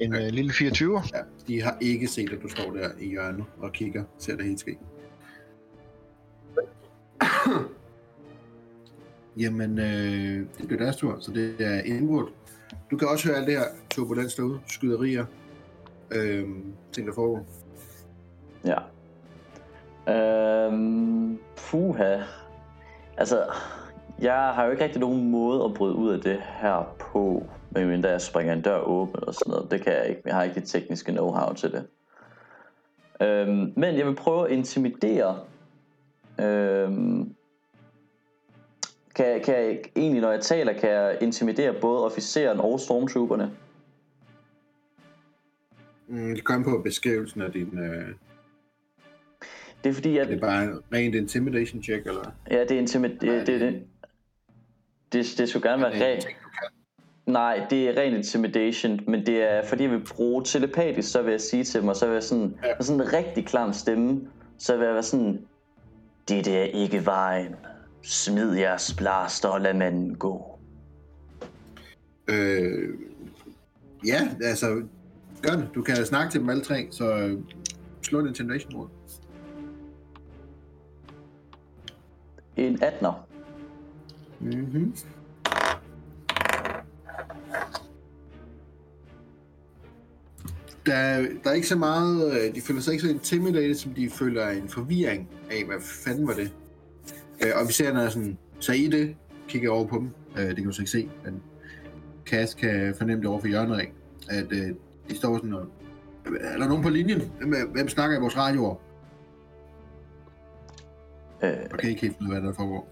En 0.00 0.14
øh, 0.14 0.28
lille 0.28 0.52
24. 0.52 1.02
Ja, 1.14 1.20
de 1.46 1.62
har 1.62 1.76
ikke 1.80 2.08
set, 2.08 2.32
at 2.32 2.42
du 2.42 2.48
står 2.48 2.72
der 2.72 2.90
i 3.00 3.08
hjørnet 3.08 3.44
og 3.58 3.72
kigger, 3.72 4.04
ser 4.18 4.36
det 4.36 4.44
helt 4.44 4.60
ske. 4.60 4.78
Jamen, 9.38 9.78
øh, 9.78 10.46
det 10.58 10.66
bliver 10.66 10.82
deres 10.82 10.96
tur, 10.96 11.16
så 11.20 11.32
det 11.32 11.54
er 11.60 11.82
indbrudt. 11.82 12.32
Du 12.90 12.96
kan 12.96 13.08
også 13.08 13.28
høre 13.28 13.36
alt 13.36 13.46
det 13.46 13.56
her 13.58 13.64
turbulens 13.90 14.34
derude, 14.34 14.60
skyderier, 14.66 15.24
øh, 16.10 16.48
ting 16.92 17.06
der 17.06 17.14
foregår. 17.14 17.46
Ja. 18.64 18.78
Øhm, 20.08 21.38
puha. 21.56 22.18
Altså, 23.16 23.44
jeg 24.20 24.34
har 24.54 24.64
jo 24.64 24.70
ikke 24.70 24.84
rigtig 24.84 25.00
nogen 25.00 25.30
måde 25.30 25.64
at 25.64 25.74
bryde 25.74 25.94
ud 25.94 26.12
af 26.12 26.20
det 26.20 26.38
her 26.60 26.96
på, 26.98 27.46
medmindre 27.70 28.08
jeg 28.08 28.20
springer 28.20 28.52
en 28.52 28.62
dør 28.62 28.78
åben 28.78 29.24
og 29.24 29.34
sådan 29.34 29.50
noget. 29.50 29.70
Det 29.70 29.82
kan 29.82 29.92
jeg 29.92 30.08
ikke. 30.08 30.22
Jeg 30.26 30.34
har 30.34 30.42
ikke 30.42 30.60
det 30.60 30.68
tekniske 30.68 31.12
know-how 31.12 31.54
til 31.54 31.72
det. 31.72 31.86
Øhm, 33.20 33.72
men 33.76 33.96
jeg 33.96 34.06
vil 34.06 34.14
prøve 34.14 34.46
at 34.46 34.52
intimidere. 34.52 35.38
Øhm, 36.40 37.34
kan, 39.18 39.40
kan 39.44 39.54
jeg, 39.54 39.80
egentlig, 39.96 40.20
når 40.20 40.30
jeg 40.30 40.40
taler, 40.40 40.72
kan 40.72 40.90
jeg 40.90 41.18
intimidere 41.20 41.74
både 41.80 42.04
officeren 42.04 42.60
og 42.60 42.80
stormtrooperne? 42.80 43.50
Mm, 46.08 46.34
det 46.34 46.44
kommer 46.44 46.76
på 46.76 46.82
beskrivelsen 46.82 47.42
af 47.42 47.52
din... 47.52 47.78
Øh, 47.78 48.08
Det 49.84 49.90
er 49.90 49.94
fordi, 49.94 50.18
er 50.18 50.22
at 50.22 50.28
det 50.28 50.40
bare 50.40 50.64
en 50.64 50.80
rent 50.92 51.14
intimidation 51.14 51.82
check, 51.82 52.06
eller? 52.06 52.32
Ja, 52.50 52.60
det 52.60 52.70
er 52.70 52.78
intimid... 52.78 53.10
Det, 53.10 53.46
det, 53.46 53.60
det, 53.60 53.82
det, 55.12 55.34
det 55.38 55.48
skulle 55.48 55.70
gerne 55.70 55.82
være 55.82 55.94
Er 55.94 56.14
rent. 56.14 56.26
Nej, 57.26 57.66
det 57.70 57.88
er 57.88 58.00
ren 58.00 58.14
intimidation, 58.14 59.00
men 59.06 59.26
det 59.26 59.42
er 59.42 59.64
fordi, 59.64 59.82
jeg 59.82 59.90
vil 59.90 60.04
bruge 60.16 60.44
telepatisk, 60.44 61.12
så 61.12 61.22
vil 61.22 61.30
jeg 61.30 61.40
sige 61.40 61.64
til 61.64 61.80
dem, 61.80 61.88
og 61.88 61.96
så 61.96 62.06
vil 62.06 62.14
jeg 62.14 62.22
sådan, 62.22 62.58
ja. 62.64 62.82
sådan 62.82 63.00
en 63.00 63.12
rigtig 63.12 63.46
klam 63.46 63.72
stemme, 63.72 64.20
så 64.58 64.76
vil 64.76 64.84
jeg 64.84 64.94
være 64.94 65.02
sådan, 65.02 65.46
det 66.28 66.46
er 66.46 66.62
ikke 66.64 67.06
vejen. 67.06 67.56
Smid 68.10 68.54
jeres 68.56 68.94
blaster 68.94 69.48
og 69.48 69.60
lad 69.60 69.74
manden 69.74 70.14
gå. 70.14 70.58
Øh, 72.28 72.94
ja, 74.06 74.28
altså, 74.42 74.82
gør 75.42 75.50
det. 75.50 75.68
Du 75.74 75.82
kan 75.82 75.96
snakke 76.06 76.32
til 76.32 76.40
dem 76.40 76.48
alle 76.48 76.62
tre, 76.64 76.88
så 76.90 77.16
øh, 77.16 77.38
slå 78.02 78.20
en 78.20 78.26
intimidation 78.26 78.74
roll. 78.74 78.90
En 82.56 82.82
18'er. 82.82 83.12
Mm-hmm. 84.40 84.94
Der, 90.86 90.94
er- 90.94 91.26
der 91.44 91.50
er 91.50 91.54
ikke 91.54 91.68
så 91.68 91.76
meget, 91.78 92.32
øh, 92.32 92.54
de 92.54 92.60
føler 92.60 92.80
sig 92.80 92.92
ikke 92.92 93.02
så 93.04 93.10
intimidated, 93.10 93.74
som 93.74 93.94
de 93.94 94.10
føler 94.10 94.48
en 94.48 94.68
forvirring 94.68 95.28
af, 95.50 95.64
hvad 95.66 95.80
fanden 95.80 96.26
var 96.26 96.34
det. 96.34 96.52
Øh, 97.44 97.62
officererne 97.62 98.02
er 98.02 98.08
sådan, 98.08 98.38
så 98.60 98.72
I 98.72 98.86
det, 98.86 99.16
kigger 99.48 99.70
over 99.70 99.86
på 99.86 99.96
dem, 99.96 100.10
øh, 100.38 100.46
det 100.48 100.56
kan 100.56 100.64
du 100.66 100.72
så 100.72 100.82
ikke 100.82 100.90
se, 100.90 101.08
men 101.24 101.42
Cass 102.26 102.54
kan 102.54 102.94
fornemme 102.98 103.22
det 103.22 103.30
over 103.30 103.40
for 103.40 103.46
hjørnet 103.46 103.78
af, 103.78 103.92
at 104.30 104.46
øh, 104.52 104.74
de 105.10 105.16
står 105.16 105.36
sådan 105.36 105.54
og, 105.54 105.66
er 106.40 106.58
der 106.58 106.68
nogen 106.68 106.82
på 106.82 106.88
linjen? 106.88 107.32
Hvem, 107.38 107.52
er- 107.52 107.72
hvem 107.72 107.88
snakker 107.88 108.16
i 108.16 108.20
vores 108.20 108.36
radioer? 108.36 108.74
Øh, 111.42 111.52
Okay, 111.74 111.88
ikke 111.88 112.00
helt 112.00 112.16
finde 112.18 112.32
hvad 112.32 112.42
der 112.42 112.52
foregår. 112.54 112.88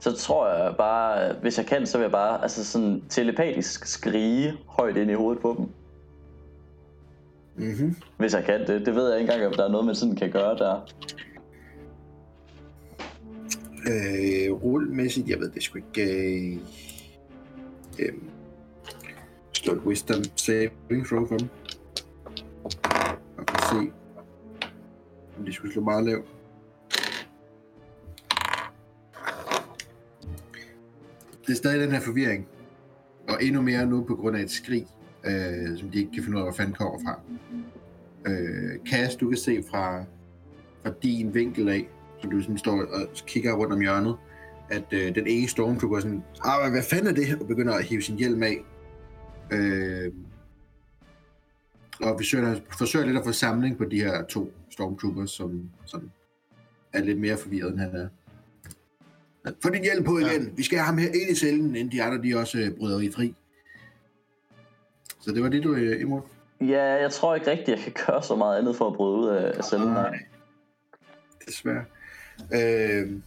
så 0.00 0.12
tror 0.16 0.48
jeg 0.48 0.74
bare, 0.78 1.34
hvis 1.42 1.58
jeg 1.58 1.66
kan, 1.66 1.86
så 1.86 1.98
vil 1.98 2.02
jeg 2.04 2.10
bare 2.12 2.42
altså 2.42 2.64
sådan 2.64 3.02
telepatisk 3.08 3.86
skrige 3.86 4.52
højt 4.66 4.96
ind 4.96 5.10
i 5.10 5.14
hovedet 5.14 5.42
på 5.42 5.54
dem. 5.58 5.68
Mhm. 7.66 7.96
Hvis 8.16 8.34
jeg 8.34 8.44
kan 8.44 8.60
det. 8.66 8.86
Det 8.86 8.94
ved 8.94 9.10
jeg 9.10 9.20
ikke 9.20 9.32
engang, 9.32 9.46
om 9.50 9.54
der 9.56 9.64
er 9.64 9.68
noget, 9.70 9.86
man 9.86 9.94
sådan 9.94 10.16
kan 10.16 10.30
gøre 10.30 10.56
der. 10.56 10.86
Øh, 13.86 14.52
rullemæssigt, 14.52 15.28
jeg 15.28 15.40
ved 15.40 15.50
det 15.50 15.62
sgu 15.62 15.78
ikke. 15.78 16.52
Øh, 16.52 16.58
øh, 17.98 18.14
slå 19.52 19.72
et 19.72 19.80
wisdom 19.80 20.24
saving 20.36 21.06
throw 21.06 21.26
for 21.26 21.36
dem. 21.36 21.48
Og 23.36 23.46
kan 23.46 23.58
se, 23.70 23.92
om 25.38 25.44
de 25.44 25.52
skulle 25.52 25.72
slå 25.72 25.82
meget 25.82 26.04
lavt. 26.04 26.26
Det 31.46 31.52
er 31.52 31.56
stadig 31.56 31.80
den 31.80 31.90
her 31.90 32.00
forvirring. 32.00 32.48
Og 33.28 33.44
endnu 33.44 33.62
mere 33.62 33.86
nu 33.86 34.04
på 34.04 34.14
grund 34.14 34.36
af 34.36 34.42
et 34.42 34.50
skrig, 34.50 34.86
øh, 35.24 35.78
som 35.78 35.90
de 35.90 35.98
ikke 35.98 36.12
kan 36.12 36.22
finde 36.22 36.36
ud 36.36 36.42
af, 36.42 36.46
hvor 36.46 36.56
fanden 36.56 36.74
kommer 36.74 36.98
fra. 37.04 37.20
Øh, 38.26 38.78
Cass, 38.90 39.16
du 39.16 39.28
kan 39.28 39.38
se 39.38 39.62
fra, 39.70 40.04
fra 40.82 40.92
din 41.02 41.34
vinkel 41.34 41.68
af, 41.68 41.88
så 42.18 42.28
du 42.28 42.40
sådan 42.40 42.58
står 42.58 42.72
og 42.72 43.08
kigger 43.26 43.52
rundt 43.52 43.72
om 43.72 43.80
hjørnet, 43.80 44.16
at 44.70 44.84
øh, 44.92 45.14
den 45.14 45.26
ene 45.26 45.48
stormtrooper 45.48 46.00
sådan, 46.00 46.24
ah, 46.44 46.70
hvad 46.70 46.82
fanden 46.82 47.06
er 47.06 47.12
det? 47.12 47.40
Og 47.40 47.46
begynder 47.46 47.74
at 47.74 47.84
hive 47.84 48.02
sin 48.02 48.16
hjelm 48.16 48.42
af. 48.42 48.64
Øh, 49.50 50.12
og 52.00 52.18
vi 52.18 52.24
forsøger, 52.24 52.60
forsøger 52.78 53.06
lidt 53.06 53.18
at 53.18 53.24
få 53.24 53.32
samling 53.32 53.78
på 53.78 53.84
de 53.84 54.00
her 54.00 54.24
to 54.24 54.52
stormtroopers, 54.70 55.30
som, 55.30 55.70
som 55.84 56.10
er 56.92 57.00
lidt 57.00 57.20
mere 57.20 57.36
forvirret, 57.36 57.72
end 57.72 57.78
han 57.78 57.96
er. 57.96 58.08
Få 59.62 59.70
din 59.70 59.82
hjelm 59.82 60.04
på 60.04 60.18
igen! 60.18 60.52
Vi 60.56 60.62
skal 60.62 60.78
have 60.78 60.86
ham 60.86 60.98
her 60.98 61.08
ind 61.08 61.30
i 61.30 61.34
cellen, 61.34 61.76
inden 61.76 61.92
de 61.92 62.02
andre 62.02 62.22
de 62.22 62.38
også 62.38 62.58
øh, 62.58 62.70
bryder 62.78 63.00
i 63.00 63.10
fri. 63.10 63.34
Så 65.20 65.32
det 65.32 65.42
var 65.42 65.48
det, 65.48 65.62
du 65.62 65.74
er 65.74 66.00
imod? 66.00 66.20
Ja, 66.60 66.82
jeg 66.84 67.10
tror 67.10 67.34
ikke 67.34 67.50
rigtigt, 67.50 67.68
jeg 67.68 67.78
kan 67.78 67.92
gøre 68.06 68.22
så 68.22 68.36
meget 68.36 68.58
andet 68.58 68.76
for 68.76 68.90
at 68.90 68.94
bryde 68.96 69.16
ud 69.16 69.28
af 69.28 69.58
af 69.58 69.64
cellen. 69.64 69.88
Nej. 69.88 70.18
Desværre. 71.46 71.84
Øh, 72.54 73.20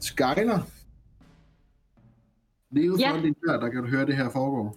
Skyler. 0.00 0.60
Lige 2.70 2.92
ude 2.92 3.00
Ja. 3.00 3.10
foran 3.10 3.22
din 3.22 3.34
dør, 3.48 3.60
der 3.60 3.68
kan 3.68 3.82
du 3.82 3.88
høre 3.88 4.06
det 4.06 4.16
her 4.16 4.28
foregå. 4.30 4.76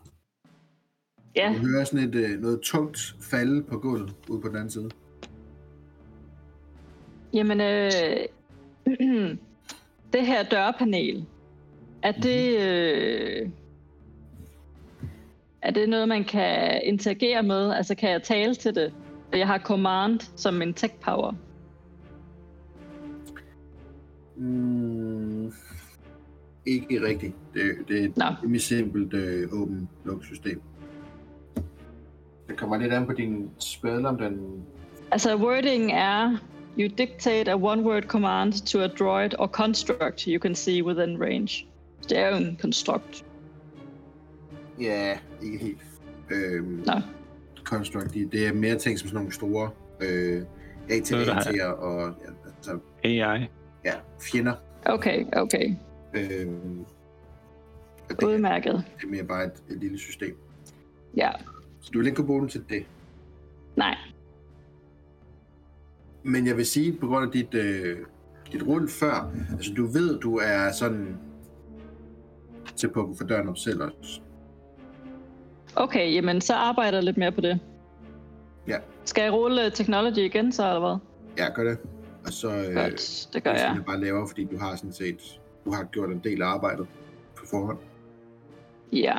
Ja, 1.35 1.53
Du 1.61 1.67
hører 1.67 1.83
sådan 1.83 2.09
et, 2.09 2.15
øh, 2.15 2.39
noget 2.41 2.59
tungt 2.61 3.15
falde 3.21 3.63
på 3.63 3.77
gulvet 3.79 4.13
ude 4.29 4.41
på 4.41 4.47
den 4.47 4.55
anden 4.55 4.69
side. 4.69 4.89
jamen, 7.33 7.61
øh, 7.61 7.91
det 10.13 10.25
her 10.27 10.43
dørpanel, 10.51 11.25
er 12.03 12.11
det, 12.11 12.59
øh, 12.59 13.49
er 15.61 15.71
det 15.71 15.89
noget, 15.89 16.07
man 16.07 16.23
kan 16.23 16.81
interagere 16.83 17.43
med? 17.43 17.71
Altså, 17.73 17.95
kan 17.95 18.09
jeg 18.09 18.23
tale 18.23 18.55
til 18.55 18.75
det? 18.75 18.93
Jeg 19.33 19.47
har 19.47 19.59
command 19.59 20.19
som 20.35 20.61
en 20.61 20.73
tech 20.73 20.93
power. 20.93 21.33
Mm, 24.39 25.53
ikke 26.65 27.01
rigtigt. 27.01 27.33
Det, 27.53 27.75
det 27.87 28.03
er 28.03 28.05
et 28.05 28.43
rimelig 28.43 28.61
simpelt 28.61 29.13
øh, 29.13 29.53
åben 29.53 29.89
luk 30.05 30.25
system. 30.25 30.61
Det 32.47 32.57
kommer 32.57 32.77
lidt 32.77 32.93
an 32.93 33.05
på 33.05 33.13
din 33.13 33.49
spil, 33.59 34.05
om 34.05 34.17
den... 34.17 34.63
Altså, 35.11 35.35
wording 35.35 35.91
er, 35.91 36.37
you 36.77 36.87
dictate 36.97 37.51
a 37.51 37.55
one-word 37.55 38.01
command 38.07 38.53
to 38.65 38.79
a 38.79 38.87
droid 38.87 39.39
or 39.39 39.47
construct 39.47 40.21
you 40.21 40.39
can 40.39 40.55
see 40.55 40.83
within 40.83 41.21
range. 41.21 41.67
Det 42.09 42.17
er 42.17 42.29
jo 42.29 42.35
en 42.35 42.57
construct. 42.61 43.25
Ja, 44.81 45.17
ikke 45.43 45.57
helt. 45.57 45.81
Øhm, 46.29 46.83
Nå. 46.85 46.93
Construct, 47.63 48.13
det 48.13 48.47
er 48.47 48.53
mere 48.53 48.77
ting 48.77 48.99
som 48.99 49.07
sådan 49.07 49.15
nogle 49.15 49.33
store 49.33 49.69
øh, 49.99 50.41
AT-AT'er 50.89 51.63
og 51.63 52.13
ja, 52.25 52.49
altså, 52.57 52.79
AI. 53.03 53.47
Ja, 53.85 53.93
fjender. 54.21 54.53
Okay, 54.85 55.25
okay. 55.33 55.75
Øhm, 56.13 56.85
det, 58.09 58.23
Udmærket. 58.23 58.83
det 58.97 59.03
er 59.03 59.07
mere 59.07 59.23
bare 59.23 59.45
et, 59.45 59.63
et 59.69 59.77
lille 59.77 59.97
system. 59.99 60.37
Ja. 61.17 61.31
Så 61.81 61.89
du 61.93 61.97
vil 61.97 62.07
ikke 62.07 62.15
kunne 62.15 62.27
bruge 62.27 62.41
den 62.41 62.49
til 62.49 62.63
det. 62.69 62.85
Nej. 63.75 63.95
Men 66.23 66.47
jeg 66.47 66.57
vil 66.57 66.65
sige, 66.65 66.97
på 66.97 67.07
grund 67.07 67.25
af 67.25 67.31
dit, 67.31 67.53
øh, 67.53 67.97
dit 68.51 68.63
rull 68.67 68.89
før, 68.89 69.31
altså 69.51 69.73
du 69.73 69.85
ved, 69.85 70.19
du 70.19 70.37
er 70.37 70.71
sådan 70.71 71.17
til 72.75 72.89
på 72.89 73.01
at 73.01 73.17
få 73.17 73.23
døren 73.23 73.49
op 73.49 73.57
selv 73.57 73.81
også. 73.83 74.21
Okay, 75.75 76.13
jamen 76.13 76.41
så 76.41 76.53
arbejder 76.53 76.97
jeg 76.97 77.03
lidt 77.03 77.17
mere 77.17 77.31
på 77.31 77.41
det. 77.41 77.59
Ja. 78.67 78.77
Skal 79.05 79.21
jeg 79.21 79.33
rulle 79.33 79.69
technology 79.71 80.17
igen 80.17 80.51
så, 80.51 80.67
eller 80.67 80.79
hvad? 80.79 80.97
Ja, 81.45 81.53
gør 81.53 81.63
det. 81.63 81.77
Og 82.25 82.33
så 82.33 82.47
øh, 82.49 82.73
Godt, 82.75 83.29
det 83.33 83.43
gør 83.43 83.51
jeg. 83.51 83.73
det 83.77 83.85
bare 83.85 83.99
lavere, 83.99 84.27
fordi 84.27 84.43
du 84.45 84.57
har 84.57 84.75
sådan 84.75 84.93
set, 84.93 85.41
du 85.65 85.71
har 85.71 85.83
gjort 85.83 86.09
en 86.09 86.19
del 86.23 86.41
af 86.41 86.47
arbejdet 86.47 86.87
på 87.35 87.45
forhånd. 87.45 87.77
Ja. 88.93 89.17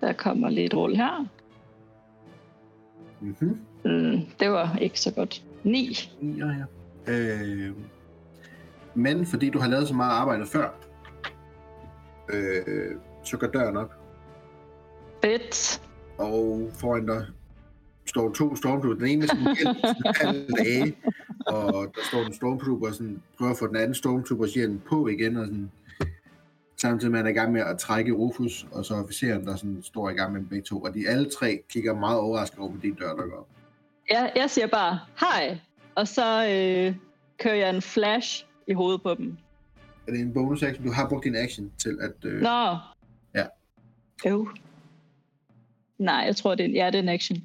Der 0.00 0.12
kommer 0.12 0.48
lidt 0.48 0.74
rulle 0.74 0.96
her. 0.96 1.26
Mhm. 3.20 3.58
Mm, 3.84 4.20
det 4.40 4.50
var 4.50 4.76
ikke 4.76 5.00
så 5.00 5.14
godt. 5.14 5.42
9. 5.64 6.10
Ja, 6.22 6.46
ja. 6.46 6.64
Øh, 7.12 7.70
men 8.94 9.26
fordi 9.26 9.50
du 9.50 9.58
har 9.58 9.68
lavet 9.68 9.88
så 9.88 9.94
meget 9.94 10.12
arbejde 10.12 10.46
før, 10.46 10.70
øh, 12.32 12.96
så 13.24 13.36
går 13.36 13.46
døren 13.46 13.76
op, 13.76 13.92
Fedt. 15.24 15.82
og 16.18 16.70
foran 16.74 17.06
dig 17.06 17.26
står 18.06 18.32
to 18.32 18.56
stormtroopers. 18.56 18.98
Den 18.98 19.08
ene 19.08 19.20
med 19.20 19.28
sådan 19.28 20.36
en 20.36 20.64
hjelm, 20.64 20.94
og 21.46 21.92
der 21.94 22.00
står 22.10 22.26
en 22.26 22.34
stormtrooper 22.34 22.88
og 22.88 22.94
sådan, 22.94 23.22
prøver 23.38 23.52
at 23.52 23.58
få 23.58 23.66
den 23.66 23.76
anden 23.76 23.94
stormtroopers 23.94 24.54
hjelm 24.54 24.80
på 24.88 25.08
igen, 25.08 25.36
og 25.36 25.46
sådan, 25.46 25.70
samtidig 26.76 27.10
med 27.12 27.18
at 27.18 27.26
han 27.26 27.36
er 27.36 27.40
i 27.40 27.40
gang 27.40 27.52
med 27.52 27.60
at 27.60 27.78
trække 27.78 28.12
Rufus, 28.12 28.66
og 28.72 28.84
så 28.84 28.94
officeren, 28.94 29.44
der 29.44 29.56
sådan 29.56 29.82
står 29.82 30.10
i 30.10 30.12
gang 30.12 30.32
med 30.32 30.40
dem 30.40 30.48
begge 30.48 30.64
to, 30.64 30.78
og 30.78 30.94
de 30.94 31.08
alle 31.08 31.30
tre 31.30 31.62
kigger 31.70 31.94
meget 31.94 32.20
overrasket 32.20 32.58
over 32.58 32.70
på 32.70 32.78
din 32.82 32.94
dør, 32.94 33.14
der 33.14 33.26
går 33.26 33.36
op. 33.36 33.48
Jeg, 34.36 34.50
siger 34.50 34.66
bare, 34.66 34.98
hej. 35.20 35.58
Og 35.94 36.08
så 36.08 36.48
øh, 36.48 36.94
kører 37.38 37.54
jeg 37.54 37.70
en 37.74 37.82
flash 37.82 38.46
i 38.66 38.72
hovedet 38.72 39.02
på 39.02 39.14
dem. 39.14 39.36
Er 40.06 40.12
det 40.12 40.20
en 40.20 40.32
bonus 40.32 40.62
action? 40.62 40.86
Du 40.86 40.92
har 40.92 41.08
brugt 41.08 41.24
din 41.24 41.36
action 41.36 41.72
til 41.78 41.98
at... 42.00 42.24
Øh, 42.24 42.42
Nå. 42.42 42.76
Ja. 43.34 43.46
Øv. 44.26 44.48
Nej, 45.98 46.14
jeg 46.14 46.36
tror, 46.36 46.54
det 46.54 46.66
er, 46.66 46.70
ja, 46.70 46.86
det 46.86 46.94
er 46.94 47.02
en 47.02 47.08
action. 47.08 47.38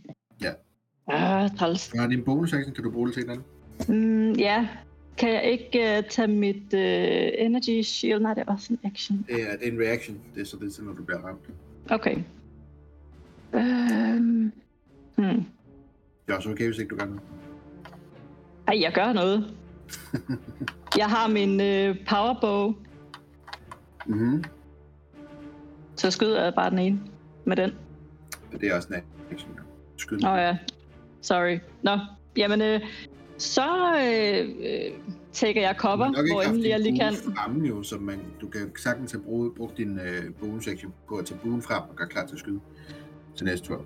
Ja. 1.12 1.44
Ah, 1.44 1.50
træls. 1.58 1.92
har 1.96 2.08
din 2.08 2.24
bonus 2.24 2.54
action, 2.54 2.76
kan 2.76 2.84
du 2.84 2.92
bruge 2.92 3.08
det 3.08 3.14
til 3.16 3.24
en 3.24 3.30
anden? 3.30 3.46
Mm, 3.88 4.32
ja. 4.40 4.68
Kan 5.18 5.30
jeg 5.34 5.44
ikke 5.44 5.98
uh, 5.98 6.04
tage 6.10 6.28
mit 6.28 6.74
uh, 6.74 6.80
energy 7.46 7.82
shield? 7.82 8.20
Nej, 8.22 8.34
det 8.34 8.44
er 8.48 8.52
også 8.54 8.74
en 8.74 8.80
action. 8.84 9.26
Det 9.28 9.42
er, 9.52 9.58
det 9.58 9.68
er 9.68 9.72
en 9.72 9.80
reaction, 9.80 10.18
det 10.36 10.42
er 10.42 10.46
så 10.46 10.58
det 10.62 10.78
er, 10.80 10.84
når 10.84 10.94
du 10.94 11.04
bliver 11.04 11.20
ramt. 11.20 11.40
Okay. 11.90 12.18
Øhm. 13.54 14.52
Hmm. 15.16 15.46
Det 16.28 16.34
er 16.34 16.36
også 16.36 16.50
okay, 16.50 16.66
hvis 16.66 16.78
ikke 16.78 16.90
du 16.90 16.96
gør 16.96 17.06
noget. 17.06 17.22
Ej, 18.68 18.82
jeg 18.82 18.92
gør 18.94 19.14
noget. 19.14 19.54
jeg 20.98 21.06
har 21.06 21.28
min 21.30 21.62
øh, 21.62 21.96
powerbow, 22.10 22.74
Mhm. 24.06 24.44
så 25.96 26.12
skyder 26.12 26.44
jeg 26.44 26.54
bare 26.56 26.70
den 26.70 26.80
ene 26.80 27.00
med 27.46 27.56
den. 27.58 27.72
Det 28.62 28.64
er 28.70 28.76
også 28.76 28.88
en 28.94 28.96
action. 29.34 29.52
ja. 29.58 29.62
Skyd. 29.98 30.18
Nå 30.18 30.30
ja, 30.36 30.58
sorry. 31.22 31.60
Nå, 31.84 31.98
jamen, 32.38 32.62
øh, 32.62 32.80
Så 33.38 33.96
øh, 33.98 34.50
øh, 34.60 34.92
tager 35.32 35.62
jeg 35.62 35.70
ikke 35.70 36.34
hvor 36.34 36.42
endelig 36.42 36.70
jeg 36.70 36.80
lige 36.80 37.00
kan. 37.00 37.14
fremme 37.14 37.68
jo, 37.68 37.84
så 37.84 37.98
man, 37.98 38.20
du 38.42 38.48
kan 38.48 38.72
sagtens 38.78 39.12
have 39.12 39.22
brugt, 39.22 39.56
brugt 39.58 39.78
din 39.78 40.00
øh, 40.00 40.34
bonus 40.40 40.68
action 40.68 40.94
på 41.10 41.16
at 41.16 41.26
tage 41.26 41.40
buen 41.44 41.62
frem 41.62 41.82
og 41.90 41.96
gøre 41.96 42.08
klar 42.08 42.26
til 42.26 42.36
at 42.36 42.40
skyde 42.40 42.60
til 43.36 43.46
næste 43.46 43.68
tur. 43.68 43.82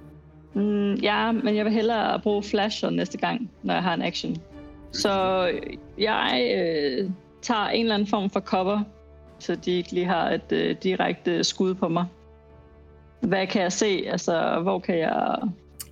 Mm, 0.53 0.93
ja, 0.93 1.31
men 1.31 1.55
jeg 1.55 1.65
vil 1.65 1.73
hellere 1.73 2.19
bruge 2.19 2.43
flasher 2.43 2.89
næste 2.89 3.17
gang, 3.17 3.51
når 3.63 3.73
jeg 3.73 3.83
har 3.83 3.93
en 3.93 4.01
action. 4.01 4.35
Så 4.91 5.45
jeg 5.97 6.51
øh, 6.57 7.09
tager 7.41 7.67
en 7.67 7.81
eller 7.81 7.95
anden 7.95 8.07
form 8.07 8.29
for 8.29 8.39
cover, 8.39 8.81
så 9.39 9.55
de 9.55 9.71
ikke 9.71 9.91
lige 9.91 10.05
har 10.05 10.29
et 10.31 10.51
øh, 10.51 10.75
direkte 10.83 11.43
skud 11.43 11.73
på 11.73 11.87
mig. 11.87 12.05
Hvad 13.21 13.47
kan 13.47 13.61
jeg 13.61 13.71
se? 13.71 14.03
Altså, 14.07 14.59
hvor 14.61 14.79
kan 14.79 14.97
jeg... 14.99 15.37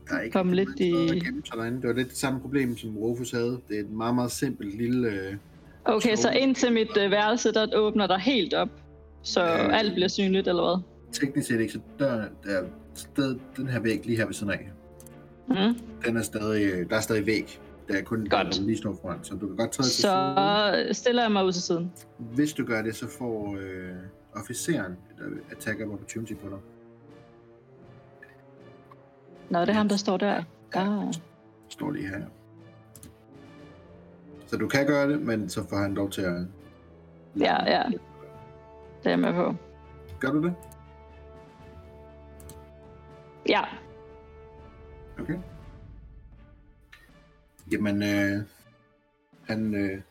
Der 0.09 0.15
er 0.15 0.21
ikke 0.21 0.33
Kom 0.33 0.51
lidt 0.53 0.79
i- 0.79 0.91
derinde. 0.91 1.81
Det 1.81 1.87
var 1.87 1.93
lidt 1.93 2.09
det 2.09 2.17
samme 2.17 2.39
problem, 2.39 2.77
som 2.77 2.97
Rufus 2.97 3.31
havde. 3.31 3.59
Det 3.69 3.75
er 3.77 3.79
et 3.79 3.89
meget, 3.91 4.15
meget 4.15 4.31
simpelt 4.31 4.77
lille... 4.77 5.07
Øh, 5.09 5.35
Okay, 5.85 6.15
så 6.15 6.21
Sjovt. 6.21 6.35
ind 6.35 6.55
til 6.55 6.73
mit 6.73 6.97
øh, 6.99 7.11
værelse, 7.11 7.53
der 7.53 7.67
åbner 7.75 8.07
der 8.07 8.17
helt 8.17 8.53
op, 8.53 8.69
så 9.21 9.43
Øh. 9.43 9.79
alt 9.79 9.93
bliver 9.93 10.07
synligt, 10.07 10.47
eller 10.47 10.63
hvad? 10.63 10.83
teknisk 11.11 11.47
set 11.47 11.59
ikke, 11.59 11.73
så 11.73 11.79
døren, 11.99 12.29
der 12.43 12.49
er 12.59 12.63
sted, 12.95 13.35
den 13.57 13.67
her 13.67 13.79
væg 13.79 14.05
lige 14.05 14.17
her 14.17 14.25
ved 14.25 14.33
siden 14.33 14.51
af. 14.53 14.69
Mm. 15.47 15.55
Den 16.05 16.17
er 16.17 16.21
stadig, 16.21 16.65
øh, 16.73 16.89
der 16.89 16.95
er 16.95 17.01
stadig 17.01 17.25
væg. 17.25 17.59
Der 17.87 17.93
er 17.97 18.01
kun 18.01 18.19
den, 18.19 18.29
Godt. 18.29 18.47
der 18.57 18.61
lige 18.61 18.77
står 18.77 18.97
foran, 19.01 19.17
så 19.23 19.33
du 19.35 19.47
kan 19.47 19.55
godt 19.55 19.71
træde 19.71 19.87
til 19.89 19.95
Så 20.01 20.01
siden. 20.81 20.93
stiller 20.93 21.21
jeg 21.21 21.31
mig 21.31 21.45
ud 21.45 21.51
til 21.51 21.61
siden. 21.61 21.91
Hvis 22.17 22.53
du 22.53 22.65
gør 22.65 22.81
det, 22.81 22.95
så 22.95 23.07
får 23.07 23.57
øh, 23.61 23.89
officeren 24.35 24.91
et 24.91 25.25
øh, 25.25 25.37
attack 25.51 25.81
of 25.81 25.87
opportunity 25.93 26.33
på 26.33 26.49
dig. 26.49 26.57
Nå, 29.49 29.61
det 29.61 29.69
er 29.69 29.73
ham, 29.73 29.89
der 29.89 29.95
står 29.97 30.17
der. 30.17 30.43
Ah. 30.73 31.13
Står 31.69 31.91
lige 31.91 32.07
her. 32.07 32.25
Så 34.45 34.57
du 34.57 34.67
kan 34.67 34.87
gøre 34.87 35.09
det, 35.09 35.21
men 35.21 35.49
så 35.49 35.69
får 35.69 35.77
han 35.77 35.93
lov 35.93 36.09
til 36.09 36.21
at... 36.21 36.45
Ja, 37.39 37.71
ja. 37.71 37.83
Det 39.03 39.05
er 39.05 39.09
jeg 39.09 39.19
med 39.19 39.33
på. 39.33 39.55
Gør 40.19 40.31
du 40.31 40.43
det? 40.43 40.53
Ja, 43.49 43.63
Okay. 45.19 45.39
Jamen, 47.71 48.03
øh, 48.03 48.43
han 49.43 49.75
øh, 49.75 50.01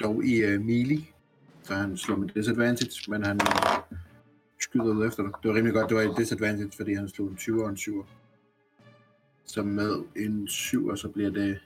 dog 0.00 0.24
i 0.24 0.42
øh, 0.42 0.60
melee, 0.60 1.02
så 1.62 1.74
han 1.74 1.96
slår 1.96 2.16
med 2.16 2.28
disadvantage, 2.28 3.10
men 3.10 3.24
han 3.24 3.40
øh, 3.42 3.98
skyder 4.74 4.94
ud 4.94 5.06
efter 5.06 5.22
dig. 5.22 5.32
Det 5.42 5.50
var 5.50 5.56
rimelig 5.56 5.74
godt, 5.74 5.88
det 5.88 5.96
var 5.96 6.02
et 6.02 6.16
disadvantage, 6.16 6.70
fordi 6.76 6.94
han 6.94 7.08
slog 7.08 7.28
en 7.28 7.36
20 7.36 7.64
og 7.64 7.70
en 7.70 7.76
7. 7.76 8.06
Så 9.46 9.62
med 9.62 10.04
en 10.16 10.48
7, 10.48 10.96
så 10.96 11.08
bliver 11.08 11.30
det 11.30 11.58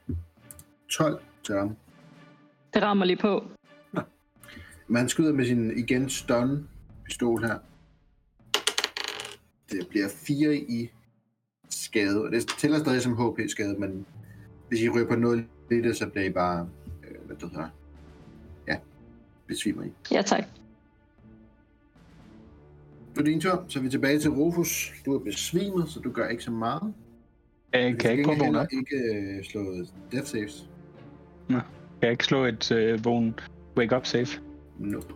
12 0.90 1.22
til 1.42 1.54
ham. 1.54 1.76
det 2.74 2.82
rammer 2.82 3.04
lige 3.04 3.16
på. 3.16 3.44
Men 4.88 4.96
han 4.96 5.08
skyder 5.08 5.32
med 5.32 5.46
sin 5.46 5.78
igen 5.78 6.08
stun 6.08 6.68
pistol 7.04 7.44
her. 7.44 7.58
Det 9.70 9.88
bliver 9.88 10.08
4 10.08 10.56
i 10.56 10.90
skade, 11.70 12.24
og 12.24 12.32
det 12.32 12.48
tæller 12.58 12.78
stadig 12.78 13.02
som 13.02 13.16
HP 13.16 13.48
skade, 13.48 13.78
men 13.78 14.06
hvis 14.68 14.80
I 14.80 14.88
ryger 14.88 15.08
på 15.08 15.16
0 15.16 15.46
i 15.70 15.74
det, 15.74 15.96
så 15.96 16.08
bliver 16.08 16.24
I 16.24 16.30
bare, 16.30 16.68
øh, 17.08 17.26
hvad 17.26 17.36
det 17.36 17.50
hedder, 17.50 17.68
ja, 18.66 18.76
besvimer 19.46 19.82
I. 19.82 19.92
Ja, 20.10 20.22
tak. 20.22 20.57
Det 23.18 23.26
er 23.28 23.30
din 23.30 23.40
tur, 23.40 23.64
så 23.68 23.78
er 23.78 23.82
vi 23.82 23.90
tilbage 23.90 24.18
til 24.18 24.30
Rufus. 24.30 24.92
Du 25.06 25.14
er 25.14 25.18
besvimet, 25.18 25.88
så 25.88 26.00
du 26.00 26.10
gør 26.12 26.28
ikke 26.28 26.42
så 26.42 26.50
meget. 26.50 26.94
Jeg 27.72 27.92
Du 27.92 27.96
kan 27.96 28.10
ikke 28.10 28.24
prøve 28.24 28.60
at 28.60 28.68
ikke 28.72 28.96
øh, 28.96 29.44
slå 29.44 29.60
death 30.12 30.26
saves. 30.26 30.68
Kan 31.48 31.60
jeg 32.02 32.10
ikke 32.10 32.24
slå 32.24 32.44
et 32.44 32.72
øh, 32.72 33.04
vågen 33.04 33.34
wake 33.76 33.96
up 33.96 34.06
safe? 34.06 34.40
Nope. 34.78 35.14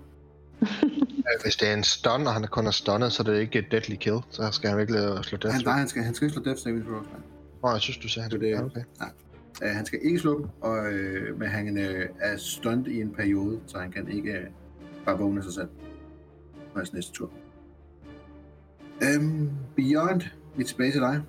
Hvis 1.45 1.57
det 1.57 1.69
er 1.69 1.75
en 1.75 1.85
stun, 1.85 2.27
og 2.27 2.33
han 2.33 2.45
kun 2.51 2.67
er 2.67 2.71
stunnet, 2.71 3.13
så 3.13 3.23
er 3.23 3.25
det 3.33 3.41
ikke 3.41 3.59
et 3.59 3.67
deadly 3.71 3.95
kill. 3.95 4.17
Så 4.31 4.49
skal 4.53 4.71
han 4.71 4.81
ikke 4.81 4.93
lade 4.93 5.25
slå 5.25 5.39
death. 5.39 5.55
Han, 5.55 5.65
nej, 5.65 5.79
han 5.79 5.89
skal, 5.89 6.03
han 6.03 6.15
skal 6.15 6.27
ikke 6.27 6.35
slå 6.35 6.43
death 6.45 6.61
throws. 6.63 7.07
nej. 7.07 7.21
Nå, 7.63 7.71
jeg 7.71 7.81
synes, 7.81 7.97
du 7.99 8.09
sagde, 8.09 8.29
han 8.31 8.41
Det 8.41 8.51
er 8.51 8.57
skulle. 8.57 8.75
det. 8.75 8.85
Ja, 9.01 9.05
okay. 9.05 9.71
Uh, 9.71 9.77
han 9.77 9.87
skal 9.87 9.99
ikke 10.03 10.19
slå 10.19 10.39
dem, 10.39 10.47
og, 10.61 10.93
øh, 10.93 11.39
men 11.39 11.49
han 11.49 11.79
øh, 11.79 12.09
er 12.21 12.37
stunt 12.37 12.87
i 12.89 13.01
en 13.01 13.11
periode, 13.11 13.61
så 13.67 13.79
han 13.79 13.91
kan 13.93 14.09
ikke 14.09 14.33
øh, 14.33 14.47
bare 15.07 15.19
vågne 15.19 15.43
sig 15.43 15.53
selv. 15.53 15.69
På 16.73 16.79
hans 16.79 16.93
næste 16.93 17.13
tur. 17.13 17.31
Um, 19.01 19.51
Beyond, 19.77 20.23
vi 20.57 20.63
er 20.63 20.67
tilbage 20.67 20.93
til 20.93 21.01
dig. 21.01 21.23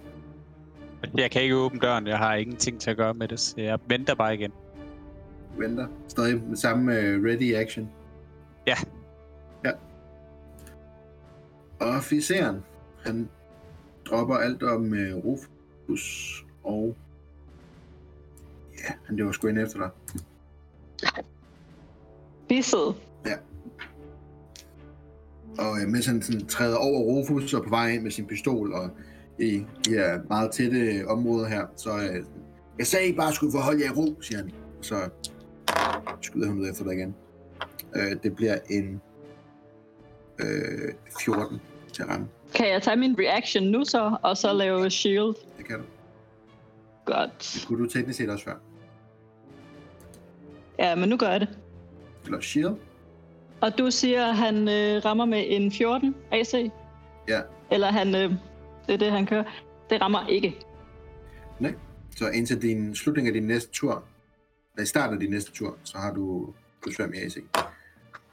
Jeg 1.17 1.31
kan 1.31 1.41
ikke 1.41 1.55
åbne 1.55 1.79
døren. 1.79 2.07
Jeg 2.07 2.17
har 2.17 2.35
ingenting 2.35 2.81
til 2.81 2.89
at 2.89 2.97
gøre 2.97 3.13
med 3.13 3.27
det, 3.27 3.39
så 3.39 3.53
jeg 3.57 3.79
venter 3.87 4.15
bare 4.15 4.33
igen. 4.33 4.51
Venter. 5.57 5.87
Stadig 6.07 6.43
med 6.43 6.57
samme 6.57 6.91
uh, 6.91 7.25
ready 7.25 7.55
action. 7.55 7.89
Ja. 8.67 8.75
Ja. 9.65 9.71
Og 11.79 11.87
officeren, 11.89 12.63
han 13.05 13.29
dropper 14.05 14.35
alt 14.35 14.63
om 14.63 14.83
uh, 14.83 15.25
Rufus, 15.25 16.45
og 16.63 16.95
ja, 18.77 18.93
han 19.05 19.15
løber 19.15 19.31
sgu 19.31 19.47
ind 19.47 19.59
efter 19.59 19.79
dig. 19.79 19.89
Bisset. 22.47 22.95
Og 25.59 25.81
øh, 25.81 25.87
mens 25.87 26.05
han 26.05 26.21
sådan 26.21 26.45
træder 26.45 26.77
over 26.77 26.99
Rufus 26.99 27.53
og 27.53 27.63
på 27.63 27.69
vej 27.69 27.89
ind 27.89 28.03
med 28.03 28.11
sin 28.11 28.25
pistol 28.25 28.73
og 28.73 28.89
i 29.39 29.65
de 29.85 29.91
her 29.91 30.19
meget 30.29 30.51
tætte 30.51 31.05
områder 31.07 31.47
her, 31.47 31.65
så 31.75 31.89
øh, 31.89 32.25
jeg 32.77 32.87
sagde, 32.87 33.07
I 33.07 33.13
bare 33.13 33.33
skulle 33.33 33.51
forholde 33.51 33.83
jer 33.83 33.91
i 33.91 33.95
ro, 33.95 34.21
siger 34.21 34.37
han. 34.37 34.51
Så 34.81 35.09
skyder 36.21 36.47
han 36.47 36.59
ud 36.59 36.69
efter 36.69 36.83
dig 36.83 36.93
igen. 36.93 37.15
Øh, 37.95 38.17
det 38.23 38.35
bliver 38.35 38.57
en 38.69 39.01
øh, 40.39 40.93
14 41.23 41.61
til 41.93 42.03
at 42.03 42.09
ramme. 42.09 42.27
Kan 42.55 42.69
jeg 42.69 42.81
tage 42.81 42.97
min 42.97 43.15
reaction 43.19 43.63
nu 43.63 43.85
så, 43.85 44.17
og 44.23 44.37
så 44.37 44.53
lave 44.53 44.89
shield? 44.89 45.35
Det 45.57 45.67
kan 45.67 45.77
du. 45.77 45.83
Godt. 47.05 47.51
Det 47.53 47.67
kunne 47.67 47.83
du 47.83 47.89
teknisk 47.89 48.17
set 48.17 48.29
også 48.29 48.45
før. 48.45 48.55
Ja, 50.79 50.95
men 50.95 51.09
nu 51.09 51.17
gør 51.17 51.29
jeg 51.29 51.39
det. 51.39 51.49
Eller 52.25 52.41
shield. 52.41 52.75
Og 53.63 53.77
du 53.77 53.91
siger, 53.91 54.25
at 54.25 54.37
han 54.37 54.67
øh, 54.67 55.05
rammer 55.05 55.25
med 55.25 55.43
en 55.47 55.71
14 55.71 56.15
AC? 56.31 56.53
Ja. 57.27 57.41
Eller 57.71 57.91
han, 57.91 58.15
øh, 58.15 58.31
det 58.87 58.93
er 58.93 58.97
det, 58.97 59.11
han 59.11 59.25
kører. 59.25 59.43
Det 59.89 60.01
rammer 60.01 60.27
ikke. 60.27 60.55
Så 62.15 62.29
indtil 62.29 62.61
din 62.61 62.95
slutning 62.95 63.27
af 63.27 63.33
din 63.33 63.43
næste 63.43 63.71
tur, 63.71 64.03
eller 64.73 64.83
i 64.83 64.85
starten 64.85 65.13
af 65.13 65.19
din 65.19 65.29
næste 65.29 65.51
tur, 65.51 65.77
så 65.83 65.97
har 65.97 66.13
du 66.13 66.53
plus 66.81 66.97
5 66.97 67.13
i 67.13 67.17
AC. 67.17 67.37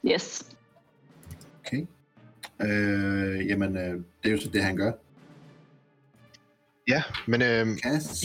Yes. 0.05 0.57
Okay. 1.67 1.87
Øh, 2.63 3.47
jamen, 3.47 3.77
øh, 3.77 3.95
det 4.23 4.29
er 4.29 4.31
jo 4.31 4.41
så 4.41 4.49
det, 4.49 4.65
han 4.65 4.77
gør. 4.77 4.93
Ja, 6.89 7.03
men 7.27 7.43
øh, 7.43 7.79
Cass. 7.79 8.25